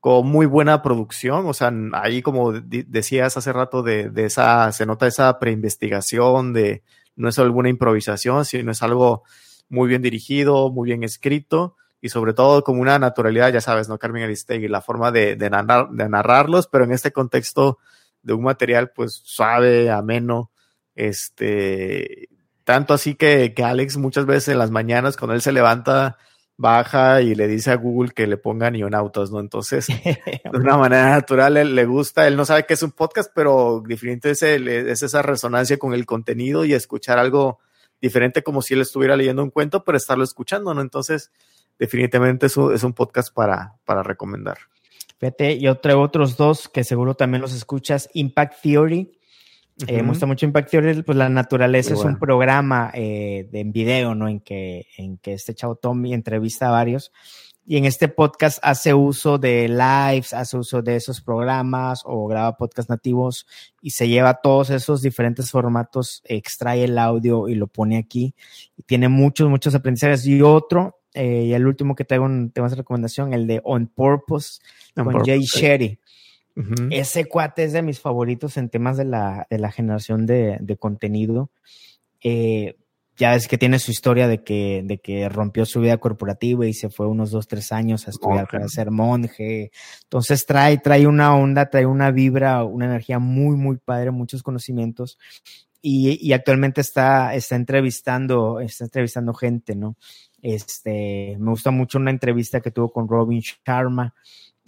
con 0.00 0.26
muy 0.26 0.46
buena 0.46 0.82
producción. 0.82 1.46
O 1.46 1.54
sea, 1.54 1.72
ahí 1.92 2.20
como 2.22 2.52
decías 2.52 3.36
hace 3.36 3.52
rato 3.52 3.82
de, 3.82 4.10
de 4.10 4.26
esa, 4.26 4.70
se 4.72 4.86
nota 4.86 5.06
esa 5.06 5.38
preinvestigación 5.38 6.52
de 6.52 6.82
no 7.16 7.28
es 7.28 7.38
alguna 7.38 7.68
improvisación, 7.68 8.44
sino 8.44 8.72
es 8.72 8.82
algo 8.82 9.22
muy 9.68 9.88
bien 9.88 10.02
dirigido, 10.02 10.70
muy 10.70 10.88
bien 10.88 11.04
escrito 11.04 11.76
y 12.00 12.10
sobre 12.10 12.34
todo 12.34 12.62
como 12.64 12.82
una 12.82 12.98
naturalidad, 12.98 13.50
ya 13.50 13.62
sabes, 13.62 13.88
¿no? 13.88 13.98
Carmen 13.98 14.24
Aristegui, 14.24 14.68
la 14.68 14.82
forma 14.82 15.10
de, 15.10 15.36
de, 15.36 15.48
narrar, 15.48 15.88
de 15.88 16.06
narrarlos, 16.08 16.66
pero 16.66 16.84
en 16.84 16.92
este 16.92 17.12
contexto 17.12 17.78
de 18.22 18.34
un 18.34 18.42
material 18.42 18.90
pues 18.94 19.22
suave, 19.24 19.90
ameno, 19.90 20.50
este, 20.94 22.28
tanto 22.64 22.92
así 22.92 23.14
que, 23.14 23.54
que 23.54 23.64
Alex 23.64 23.96
muchas 23.96 24.26
veces 24.26 24.48
en 24.48 24.58
las 24.58 24.70
mañanas 24.70 25.16
cuando 25.16 25.34
él 25.34 25.40
se 25.40 25.52
levanta, 25.52 26.18
baja 26.56 27.20
y 27.20 27.34
le 27.34 27.48
dice 27.48 27.70
a 27.70 27.76
Google 27.76 28.12
que 28.12 28.26
le 28.26 28.36
pongan 28.36 28.74
ionautas, 28.74 29.30
¿no? 29.30 29.40
Entonces, 29.40 29.86
de 30.04 30.58
una 30.58 30.76
manera 30.76 31.10
natural, 31.10 31.56
él 31.56 31.74
le 31.74 31.84
gusta, 31.84 32.26
él 32.26 32.36
no 32.36 32.44
sabe 32.44 32.64
qué 32.66 32.74
es 32.74 32.82
un 32.82 32.92
podcast, 32.92 33.30
pero 33.34 33.82
definitivamente 33.86 34.90
es, 34.90 35.02
esa 35.02 35.22
resonancia 35.22 35.78
con 35.78 35.94
el 35.94 36.06
contenido 36.06 36.64
y 36.64 36.74
escuchar 36.74 37.18
algo 37.18 37.58
diferente 38.00 38.42
como 38.42 38.62
si 38.62 38.74
él 38.74 38.82
estuviera 38.82 39.16
leyendo 39.16 39.42
un 39.42 39.50
cuento, 39.50 39.84
pero 39.84 39.98
estarlo 39.98 40.24
escuchando, 40.24 40.74
¿no? 40.74 40.80
Entonces, 40.80 41.32
definitivamente 41.78 42.46
es 42.46 42.56
un, 42.56 42.74
es 42.74 42.84
un 42.84 42.92
podcast 42.92 43.34
para, 43.34 43.76
para 43.84 44.02
recomendar. 44.02 44.58
Fíjate, 45.18 45.58
yo 45.58 45.78
traigo 45.78 46.02
otros 46.02 46.36
dos 46.36 46.68
que 46.68 46.84
seguro 46.84 47.14
también 47.14 47.40
los 47.40 47.54
escuchas, 47.54 48.10
Impact 48.12 48.62
Theory 48.62 49.18
eh, 49.86 50.02
me 50.02 50.08
gusta 50.08 50.26
mucho 50.26 50.46
Impact 50.46 50.70
Theory, 50.70 51.02
pues 51.02 51.18
la 51.18 51.28
naturaleza 51.28 51.94
es 51.94 52.04
un 52.04 52.18
programa 52.18 52.90
eh, 52.94 53.48
de, 53.50 53.60
en 53.60 53.72
video, 53.72 54.14
¿no? 54.14 54.28
En 54.28 54.40
que, 54.40 54.86
en 54.96 55.18
que 55.18 55.32
este 55.32 55.54
chavo 55.54 55.74
Tommy 55.74 56.14
entrevista 56.14 56.68
a 56.68 56.72
varios. 56.72 57.12
Y 57.66 57.78
en 57.78 57.86
este 57.86 58.08
podcast 58.08 58.58
hace 58.62 58.92
uso 58.92 59.38
de 59.38 59.68
lives, 59.68 60.34
hace 60.34 60.58
uso 60.58 60.82
de 60.82 60.96
esos 60.96 61.22
programas 61.22 62.02
o 62.04 62.26
graba 62.26 62.58
podcast 62.58 62.90
nativos 62.90 63.46
y 63.80 63.90
se 63.90 64.06
lleva 64.06 64.34
todos 64.34 64.68
esos 64.68 65.00
diferentes 65.00 65.50
formatos, 65.50 66.22
extrae 66.26 66.84
el 66.84 66.98
audio 66.98 67.48
y 67.48 67.54
lo 67.54 67.66
pone 67.66 67.96
aquí. 67.96 68.34
Y 68.76 68.82
tiene 68.82 69.08
muchos, 69.08 69.48
muchos 69.48 69.74
aprendizajes. 69.74 70.26
Y 70.26 70.42
otro, 70.42 71.00
eh, 71.14 71.44
y 71.46 71.52
el 71.54 71.66
último 71.66 71.94
que 71.94 72.04
tengo 72.04 72.28
tema 72.52 72.68
de 72.68 72.76
recomendación, 72.76 73.32
el 73.32 73.46
de 73.46 73.62
On 73.64 73.86
Purpose 73.86 74.60
con 74.94 75.24
Jay 75.24 75.40
Sherry. 75.40 75.98
Ese 76.90 77.24
cuate 77.24 77.64
es 77.64 77.72
de 77.72 77.82
mis 77.82 78.00
favoritos 78.00 78.56
en 78.56 78.68
temas 78.68 78.96
de 78.96 79.04
la, 79.04 79.46
de 79.50 79.58
la 79.58 79.72
generación 79.72 80.24
de, 80.24 80.58
de 80.60 80.76
contenido. 80.76 81.50
Eh, 82.22 82.76
ya 83.16 83.34
es 83.34 83.46
que 83.46 83.58
tiene 83.58 83.78
su 83.78 83.90
historia 83.90 84.26
de 84.26 84.42
que, 84.42 84.82
de 84.84 84.98
que 84.98 85.28
rompió 85.28 85.66
su 85.66 85.80
vida 85.80 85.98
corporativa 85.98 86.66
y 86.66 86.74
se 86.74 86.90
fue 86.90 87.06
unos 87.06 87.30
dos, 87.30 87.46
tres 87.46 87.70
años 87.70 88.06
a 88.06 88.10
estudiar 88.10 88.48
para 88.48 88.68
ser 88.68 88.90
monje. 88.90 89.70
Entonces 90.04 90.46
trae, 90.46 90.78
trae 90.78 91.06
una 91.06 91.36
onda, 91.36 91.70
trae 91.70 91.86
una 91.86 92.10
vibra, 92.10 92.64
una 92.64 92.86
energía 92.86 93.18
muy, 93.18 93.56
muy 93.56 93.76
padre, 93.76 94.10
muchos 94.10 94.42
conocimientos. 94.42 95.18
Y, 95.80 96.18
y 96.26 96.32
actualmente 96.32 96.80
está, 96.80 97.34
está 97.34 97.56
entrevistando, 97.56 98.58
está 98.58 98.84
entrevistando 98.84 99.34
gente, 99.34 99.76
¿no? 99.76 99.96
Este, 100.40 101.36
me 101.38 101.50
gusta 101.50 101.70
mucho 101.70 101.98
una 101.98 102.10
entrevista 102.10 102.60
que 102.60 102.70
tuvo 102.70 102.90
con 102.90 103.06
Robin 103.08 103.40
Sharma, 103.40 104.14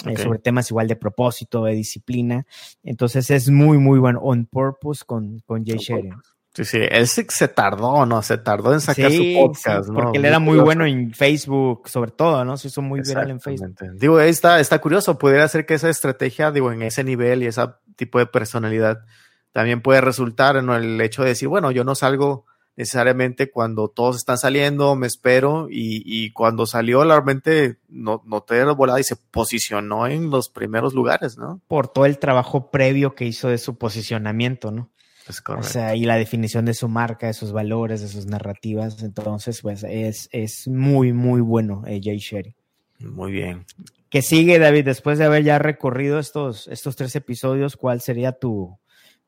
eh, 0.05 0.17
sobre 0.17 0.39
temas 0.39 0.71
igual 0.71 0.89
de 0.89 0.97
propósito, 0.97 1.65
de 1.65 1.75
disciplina. 1.75 2.47
Entonces 2.83 3.31
es 3.31 3.51
muy, 3.51 3.79
muy 3.79 3.99
bueno. 3.99 4.21
On 4.23 4.47
Purpose 4.47 5.05
con, 5.07 5.41
con 5.47 5.65
Jay 5.65 5.79
Sherry. 5.79 6.11
Sí, 6.57 6.65
sí, 6.65 6.79
él 6.91 7.07
se, 7.07 7.49
tardó, 7.49 8.07
¿no? 8.07 8.23
Se 8.23 8.39
tardó 8.39 8.73
en 8.73 8.81
sacar 8.81 9.13
su 9.13 9.23
podcast, 9.35 9.91
¿no? 9.91 9.95
Porque 9.95 10.19
él 10.19 10.25
era 10.25 10.39
muy 10.39 10.59
bueno 10.59 10.87
en 10.87 11.13
Facebook, 11.13 11.87
sobre 11.87 12.13
todo, 12.13 12.47
¿no? 12.47 12.57
Se 12.57 12.69
hizo 12.69 12.81
muy 12.81 13.03
viral 13.03 13.31
en 13.31 13.41
Facebook. 13.41 13.77
Digo, 13.97 14.19
está, 14.21 14.59
está 14.59 14.79
curioso, 14.79 15.19
pudiera 15.19 15.47
ser 15.49 15.67
que 15.67 15.75
esa 15.75 15.91
estrategia, 15.91 16.51
digo, 16.51 16.73
en 16.73 16.81
ese 16.81 17.05
nivel 17.05 17.43
y 17.43 17.47
ese 17.47 17.61
tipo 17.95 18.19
de 18.19 18.25
personalidad 18.25 19.05
también 19.53 19.83
puede 19.83 20.01
resultar 20.01 20.57
en 20.57 20.71
el 20.71 20.99
hecho 21.03 21.23
de 21.23 21.31
decir, 21.31 21.49
bueno, 21.49 21.71
yo 21.73 21.85
no 21.85 21.95
salgo 21.95 22.47
necesariamente 22.77 23.51
cuando 23.51 23.89
todos 23.89 24.17
están 24.17 24.39
saliendo, 24.39 24.95
me 24.97 25.07
espero, 25.07 25.69
y, 25.71 26.03
y 26.05 26.31
cuando 26.31 26.67
salió 26.67 27.03
realmente 27.05 27.79
no, 27.89 28.23
noté 28.27 28.65
la 28.65 28.73
volada 28.73 29.01
y 29.01 29.05
se 29.05 29.17
posicionó 29.17 30.07
en 30.07 30.31
los 30.31 30.49
primeros 30.49 30.95
lugares, 30.95 31.39
¿no? 31.39 31.61
Por 31.69 31.89
todo 31.89 32.07
el 32.07 32.19
trabajo 32.19 32.71
previo 32.71 33.15
que 33.15 33.25
hizo 33.25 33.49
de 33.49 33.59
su 33.59 33.77
posicionamiento, 33.77 34.71
¿no? 34.71 34.91
Es 35.29 35.41
correcto. 35.41 35.69
O 35.69 35.73
sea, 35.73 35.97
y 35.97 36.05
la 36.05 36.17
definición 36.17 36.67
de 36.67 36.75
su 36.75 36.89
marca, 36.89 37.27
de 37.27 37.33
sus 37.33 37.51
valores, 37.51 38.01
de 38.01 38.09
sus 38.09 38.27
narrativas. 38.27 39.03
Entonces, 39.03 39.61
pues 39.61 39.83
es, 39.83 40.29
es 40.31 40.69
muy, 40.69 41.13
muy 41.13 41.41
bueno 41.41 41.83
eh, 41.87 42.01
Jay 42.03 42.19
Sherry. 42.19 42.55
Muy 43.01 43.33
bien. 43.33 43.67
¿Qué 44.09 44.23
sigue, 44.23 44.59
David? 44.59 44.85
Después 44.85 45.19
de 45.19 45.25
haber 45.25 45.43
ya 45.43 45.59
recorrido 45.59 46.21
estos, 46.21 46.69
estos 46.69 46.95
tres 46.95 47.17
episodios, 47.17 47.77
¿cuál 47.77 48.01
sería 48.01 48.33
tu, 48.33 48.79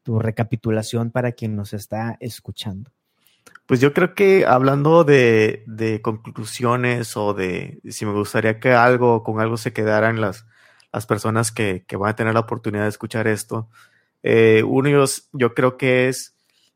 tu 0.05 0.21
recapitulación 0.21 1.11
para 1.11 1.33
quien 1.33 1.57
nos 1.57 1.73
está 1.73 2.17
escuchando? 2.21 2.93
Pues 3.69 3.83
yo 3.83 3.93
creo 3.93 4.15
que 4.15 4.47
hablando 4.47 5.05
de, 5.05 6.01
conclusiones 6.03 7.19
o 7.19 7.35
de 7.35 7.83
si 7.91 8.07
me 8.07 8.15
gustaría 8.15 8.61
que 8.61 8.73
algo, 8.73 9.23
con 9.23 9.43
algo 9.43 9.59
se 9.59 9.75
quedaran 9.75 10.23
las, 10.23 10.47
las 10.91 11.05
personas 11.05 11.53
que, 11.53 11.85
que 11.87 11.99
van 11.99 12.09
a 12.09 12.17
tener 12.17 12.33
la 12.33 12.41
oportunidad 12.41 12.85
de 12.85 12.89
escuchar 12.89 13.29
esto, 13.29 13.69
eh, 14.23 14.63
uno 14.67 15.05
yo 15.35 15.53
creo 15.53 15.77
que 15.77 16.09
es 16.09 16.35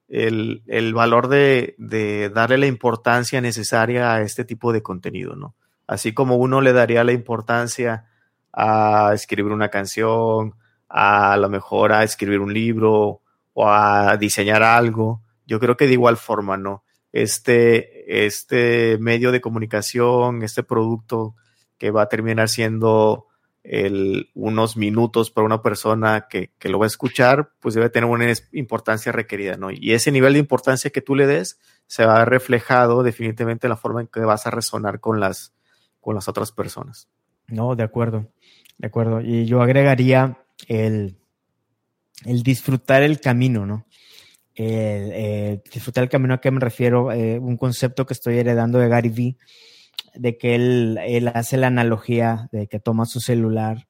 el, 0.08 0.64
el 0.66 0.92
valor 0.92 1.28
de, 1.28 1.76
de, 1.78 2.28
darle 2.28 2.58
la 2.58 2.66
importancia 2.66 3.40
necesaria 3.40 4.12
a 4.12 4.20
este 4.20 4.44
tipo 4.44 4.70
de 4.74 4.82
contenido, 4.82 5.34
¿no? 5.34 5.54
Así 5.86 6.12
como 6.12 6.36
uno 6.36 6.60
le 6.60 6.74
daría 6.74 7.04
la 7.04 7.12
importancia 7.12 8.04
a 8.52 9.12
escribir 9.14 9.54
una 9.54 9.70
canción, 9.70 10.56
a 10.90 11.38
lo 11.38 11.48
mejor 11.48 11.94
a 11.94 12.02
escribir 12.02 12.40
un 12.40 12.52
libro 12.52 13.22
o 13.54 13.66
a 13.66 14.14
diseñar 14.18 14.62
algo, 14.62 15.22
yo 15.52 15.60
creo 15.60 15.76
que 15.76 15.86
de 15.86 15.92
igual 15.92 16.16
forma, 16.16 16.56
¿no? 16.56 16.82
Este, 17.12 18.24
este 18.24 18.96
medio 18.96 19.32
de 19.32 19.42
comunicación, 19.42 20.42
este 20.42 20.62
producto 20.62 21.34
que 21.76 21.90
va 21.90 22.04
a 22.04 22.08
terminar 22.08 22.48
siendo 22.48 23.26
el, 23.62 24.30
unos 24.32 24.78
minutos 24.78 25.30
para 25.30 25.44
una 25.44 25.60
persona 25.60 26.26
que, 26.30 26.52
que, 26.58 26.70
lo 26.70 26.78
va 26.78 26.86
a 26.86 26.94
escuchar, 26.94 27.52
pues 27.60 27.74
debe 27.74 27.90
tener 27.90 28.08
una 28.08 28.32
importancia 28.52 29.12
requerida, 29.12 29.58
¿no? 29.58 29.70
Y 29.70 29.92
ese 29.92 30.10
nivel 30.10 30.32
de 30.32 30.38
importancia 30.38 30.90
que 30.90 31.02
tú 31.02 31.16
le 31.16 31.26
des 31.26 31.58
se 31.86 32.06
va 32.06 32.16
a 32.16 32.20
ver 32.20 32.30
reflejado 32.30 33.02
definitivamente 33.02 33.66
en 33.66 33.72
la 33.72 33.76
forma 33.76 34.00
en 34.00 34.06
que 34.06 34.20
vas 34.20 34.46
a 34.46 34.50
resonar 34.50 35.00
con 35.00 35.20
las, 35.20 35.52
con 36.00 36.14
las 36.14 36.28
otras 36.28 36.50
personas. 36.50 37.10
No, 37.48 37.76
de 37.76 37.82
acuerdo, 37.82 38.26
de 38.78 38.86
acuerdo. 38.86 39.20
Y 39.20 39.44
yo 39.44 39.60
agregaría 39.60 40.38
el, 40.66 41.18
el 42.24 42.42
disfrutar 42.42 43.02
el 43.02 43.20
camino, 43.20 43.66
¿no? 43.66 43.84
Disfrutar 44.54 46.04
el 46.04 46.10
camino 46.10 46.34
a 46.34 46.40
que 46.40 46.50
me 46.50 46.60
refiero, 46.60 47.12
eh, 47.12 47.38
un 47.38 47.56
concepto 47.56 48.06
que 48.06 48.14
estoy 48.14 48.38
heredando 48.38 48.78
de 48.78 48.88
Gary 48.88 49.08
Vee, 49.08 49.36
de 50.14 50.36
que 50.36 50.54
él, 50.54 50.98
él 51.06 51.28
hace 51.28 51.56
la 51.56 51.68
analogía 51.68 52.48
de 52.52 52.66
que 52.66 52.78
toma 52.78 53.06
su 53.06 53.20
celular 53.20 53.88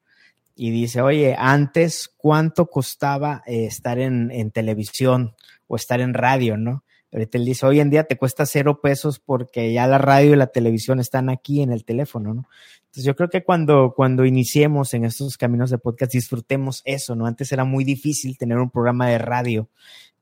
y 0.55 0.71
dice, 0.71 1.01
oye, 1.01 1.35
antes, 1.37 2.09
¿cuánto 2.15 2.67
costaba 2.67 3.43
eh, 3.45 3.65
estar 3.65 3.99
en, 3.99 4.31
en, 4.31 4.51
televisión 4.51 5.35
o 5.67 5.75
estar 5.75 5.99
en 5.99 6.13
radio, 6.13 6.57
no? 6.57 6.83
Ahorita 7.11 7.37
él 7.37 7.45
dice, 7.45 7.65
hoy 7.65 7.79
en 7.79 7.91
día 7.91 8.05
te 8.05 8.17
cuesta 8.17 8.45
cero 8.45 8.79
pesos 8.81 9.19
porque 9.19 9.71
ya 9.71 9.85
la 9.85 9.99
radio 9.99 10.33
y 10.33 10.35
la 10.35 10.47
televisión 10.47 10.99
están 10.99 11.29
aquí 11.29 11.61
en 11.61 11.71
el 11.71 11.85
teléfono, 11.85 12.33
¿no? 12.33 12.47
Entonces 12.85 13.05
yo 13.05 13.15
creo 13.15 13.29
que 13.29 13.43
cuando, 13.43 13.93
cuando 13.95 14.25
iniciemos 14.25 14.93
en 14.93 15.05
estos 15.05 15.37
caminos 15.37 15.69
de 15.69 15.77
podcast, 15.77 16.11
disfrutemos 16.11 16.81
eso, 16.85 17.15
¿no? 17.15 17.25
Antes 17.25 17.51
era 17.51 17.65
muy 17.65 17.83
difícil 17.83 18.37
tener 18.37 18.57
un 18.57 18.69
programa 18.69 19.07
de 19.09 19.17
radio 19.17 19.69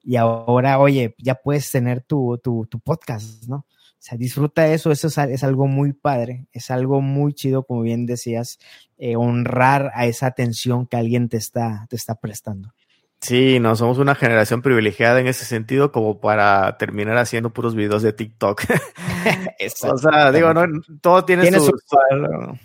y 0.03 0.15
ahora, 0.15 0.79
oye, 0.79 1.15
ya 1.17 1.35
puedes 1.35 1.69
tener 1.71 2.01
tu, 2.01 2.39
tu, 2.43 2.65
tu 2.67 2.79
podcast, 2.79 3.47
¿no? 3.47 3.65
O 4.01 4.03
sea, 4.03 4.17
disfruta 4.17 4.67
eso, 4.67 4.91
eso 4.91 5.07
es, 5.07 5.43
algo 5.43 5.67
muy 5.67 5.93
padre, 5.93 6.47
es 6.53 6.71
algo 6.71 7.01
muy 7.01 7.33
chido, 7.35 7.61
como 7.61 7.83
bien 7.83 8.07
decías, 8.07 8.57
eh, 8.97 9.15
honrar 9.15 9.91
a 9.93 10.07
esa 10.07 10.25
atención 10.25 10.87
que 10.87 10.97
alguien 10.97 11.29
te 11.29 11.37
está, 11.37 11.85
te 11.87 11.97
está 11.97 12.15
prestando. 12.15 12.73
Sí, 13.19 13.59
no, 13.59 13.75
somos 13.75 13.99
una 13.99 14.15
generación 14.15 14.63
privilegiada 14.63 15.19
en 15.19 15.27
ese 15.27 15.45
sentido 15.45 15.91
como 15.91 16.19
para 16.19 16.79
terminar 16.79 17.17
haciendo 17.17 17.53
puros 17.53 17.75
videos 17.75 18.01
de 18.01 18.13
TikTok. 18.13 18.63
o 19.83 19.97
sea, 19.99 20.31
digo, 20.31 20.51
no, 20.55 20.65
todo 20.99 21.23
tiene, 21.23 21.51
su, 21.51 21.71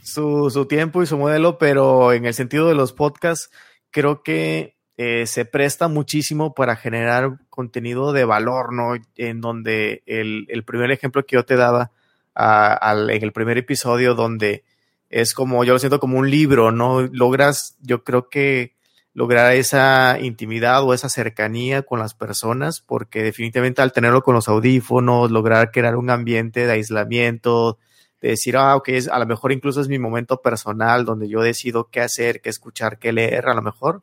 su, 0.00 0.50
su, 0.50 0.64
tiempo 0.64 1.02
y 1.02 1.06
su 1.06 1.18
modelo, 1.18 1.58
pero 1.58 2.14
en 2.14 2.24
el 2.24 2.32
sentido 2.32 2.66
de 2.66 2.74
los 2.74 2.94
podcasts, 2.94 3.50
creo 3.90 4.22
que 4.22 4.75
eh, 4.96 5.26
se 5.26 5.44
presta 5.44 5.88
muchísimo 5.88 6.54
para 6.54 6.76
generar 6.76 7.38
contenido 7.50 8.12
de 8.12 8.24
valor, 8.24 8.72
¿no? 8.72 8.94
En 9.16 9.40
donde 9.40 10.02
el, 10.06 10.46
el 10.48 10.64
primer 10.64 10.90
ejemplo 10.90 11.24
que 11.24 11.36
yo 11.36 11.44
te 11.44 11.56
daba 11.56 11.90
al, 12.34 13.10
en 13.10 13.22
el 13.22 13.32
primer 13.32 13.58
episodio, 13.58 14.14
donde 14.14 14.64
es 15.08 15.34
como, 15.34 15.64
yo 15.64 15.72
lo 15.72 15.78
siento 15.78 16.00
como 16.00 16.18
un 16.18 16.30
libro, 16.30 16.72
¿no? 16.72 17.02
Logras, 17.02 17.76
yo 17.80 18.04
creo 18.04 18.28
que 18.28 18.74
lograr 19.14 19.54
esa 19.54 20.18
intimidad 20.20 20.82
o 20.82 20.92
esa 20.92 21.08
cercanía 21.08 21.82
con 21.82 21.98
las 21.98 22.14
personas, 22.14 22.80
porque 22.80 23.22
definitivamente 23.22 23.80
al 23.80 23.92
tenerlo 23.92 24.22
con 24.22 24.34
los 24.34 24.48
audífonos, 24.48 25.30
lograr 25.30 25.70
crear 25.70 25.96
un 25.96 26.10
ambiente 26.10 26.66
de 26.66 26.72
aislamiento, 26.72 27.78
de 28.20 28.30
decir, 28.30 28.56
ah, 28.58 28.76
ok, 28.76 28.90
a 29.10 29.18
lo 29.18 29.26
mejor 29.26 29.52
incluso 29.52 29.80
es 29.80 29.88
mi 29.88 29.98
momento 29.98 30.42
personal 30.42 31.04
donde 31.04 31.28
yo 31.28 31.40
decido 31.40 31.88
qué 31.90 32.00
hacer, 32.00 32.42
qué 32.42 32.50
escuchar, 32.50 32.98
qué 32.98 33.12
leer, 33.12 33.48
a 33.48 33.54
lo 33.54 33.62
mejor. 33.62 34.02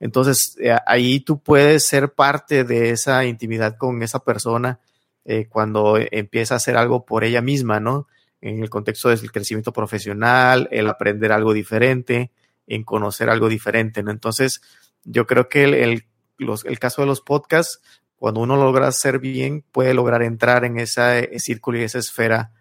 Entonces, 0.00 0.56
eh, 0.60 0.76
ahí 0.86 1.20
tú 1.20 1.40
puedes 1.40 1.86
ser 1.86 2.12
parte 2.14 2.64
de 2.64 2.90
esa 2.90 3.24
intimidad 3.26 3.76
con 3.76 4.02
esa 4.02 4.18
persona 4.20 4.80
eh, 5.24 5.46
cuando 5.48 5.98
empieza 5.98 6.54
a 6.54 6.56
hacer 6.56 6.76
algo 6.76 7.04
por 7.04 7.22
ella 7.22 7.42
misma, 7.42 7.78
¿no? 7.78 8.08
En 8.40 8.62
el 8.62 8.70
contexto 8.70 9.10
del 9.10 9.30
crecimiento 9.30 9.72
profesional, 9.72 10.66
el 10.72 10.88
aprender 10.88 11.30
algo 11.30 11.52
diferente, 11.52 12.32
en 12.66 12.84
conocer 12.84 13.28
algo 13.28 13.50
diferente. 13.50 14.02
¿no? 14.02 14.10
Entonces, 14.10 14.62
yo 15.04 15.26
creo 15.26 15.50
que 15.50 15.64
el, 15.64 16.06
el, 16.38 16.78
caso 16.78 17.02
de 17.02 17.06
los 17.06 17.20
podcasts, 17.20 17.82
cuando 18.16 18.40
uno 18.40 18.56
logra 18.56 18.86
hacer 18.86 19.18
bien, 19.18 19.62
puede 19.72 19.92
lograr 19.92 20.22
entrar 20.22 20.64
en 20.64 20.78
ese 20.78 21.38
círculo 21.38 21.78
y 21.78 21.82
esa 21.82 21.98
esfera 21.98 22.52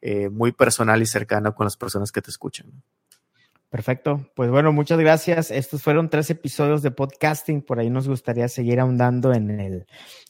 eh, 0.00 0.28
muy 0.28 0.52
personal 0.52 1.02
y 1.02 1.06
cercana 1.06 1.52
con 1.52 1.64
las 1.64 1.76
personas 1.76 2.12
que 2.12 2.22
te 2.22 2.30
escuchan. 2.30 2.70
Perfecto. 3.74 4.30
Pues 4.36 4.52
bueno, 4.52 4.72
muchas 4.72 5.00
gracias. 5.00 5.50
Estos 5.50 5.82
fueron 5.82 6.08
tres 6.08 6.30
episodios 6.30 6.80
de 6.82 6.92
podcasting. 6.92 7.60
Por 7.60 7.80
ahí 7.80 7.90
nos 7.90 8.06
gustaría 8.06 8.46
seguir 8.46 8.78
ahondando 8.78 9.34
en 9.34 9.50
el, 9.58 9.86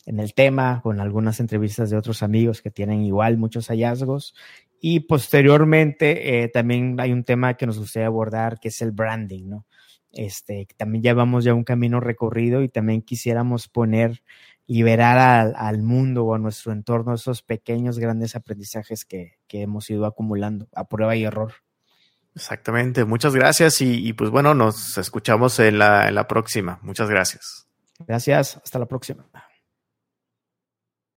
en 0.07 0.19
el 0.19 0.33
tema, 0.33 0.81
con 0.83 0.99
algunas 0.99 1.41
entrevistas 1.41 1.91
de 1.91 1.99
otros 1.99 2.23
amigos 2.23 2.63
que 2.63 2.71
tienen 2.71 3.03
igual 3.03 3.37
muchos 3.37 3.67
hallazgos. 3.69 4.35
Y 4.81 5.01
posteriormente 5.01 6.43
eh, 6.43 6.49
también 6.49 6.99
hay 6.99 7.13
un 7.13 7.23
tema 7.23 7.53
que 7.53 7.67
nos 7.67 7.79
gustaría 7.79 8.07
abordar, 8.07 8.59
que 8.59 8.69
es 8.69 8.81
el 8.81 8.93
branding, 8.93 9.47
¿no? 9.47 9.67
Este, 10.11 10.67
también 10.79 11.03
llevamos 11.03 11.45
ya 11.45 11.53
un 11.53 11.65
camino 11.65 12.01
recorrido 12.01 12.63
y 12.63 12.71
también 12.71 13.03
quisiéramos 13.03 13.69
poner, 13.69 14.23
liberar 14.67 15.19
al, 15.19 15.55
al 15.59 15.83
mundo 15.83 16.25
o 16.25 16.35
a 16.35 16.39
nuestro 16.39 16.73
entorno 16.73 17.13
esos 17.13 17.43
pequeños, 17.43 17.99
grandes 17.99 18.37
aprendizajes 18.37 19.05
que, 19.05 19.35
que 19.47 19.61
hemos 19.61 19.91
ido 19.91 20.07
acumulando 20.07 20.67
a 20.73 20.89
prueba 20.89 21.15
y 21.15 21.25
error. 21.25 21.53
Exactamente, 22.35 23.05
muchas 23.05 23.35
gracias 23.35 23.81
y, 23.81 24.07
y 24.07 24.13
pues 24.13 24.31
bueno, 24.31 24.55
nos 24.55 24.99
escuchamos 24.99 25.59
en 25.61 25.79
la, 25.79 26.09
en 26.09 26.15
la 26.15 26.27
próxima. 26.27 26.81
Muchas 26.83 27.09
gracias. 27.09 27.67
Gracias, 28.01 28.61
hasta 28.63 28.79
la 28.79 28.87
próxima. 28.87 29.27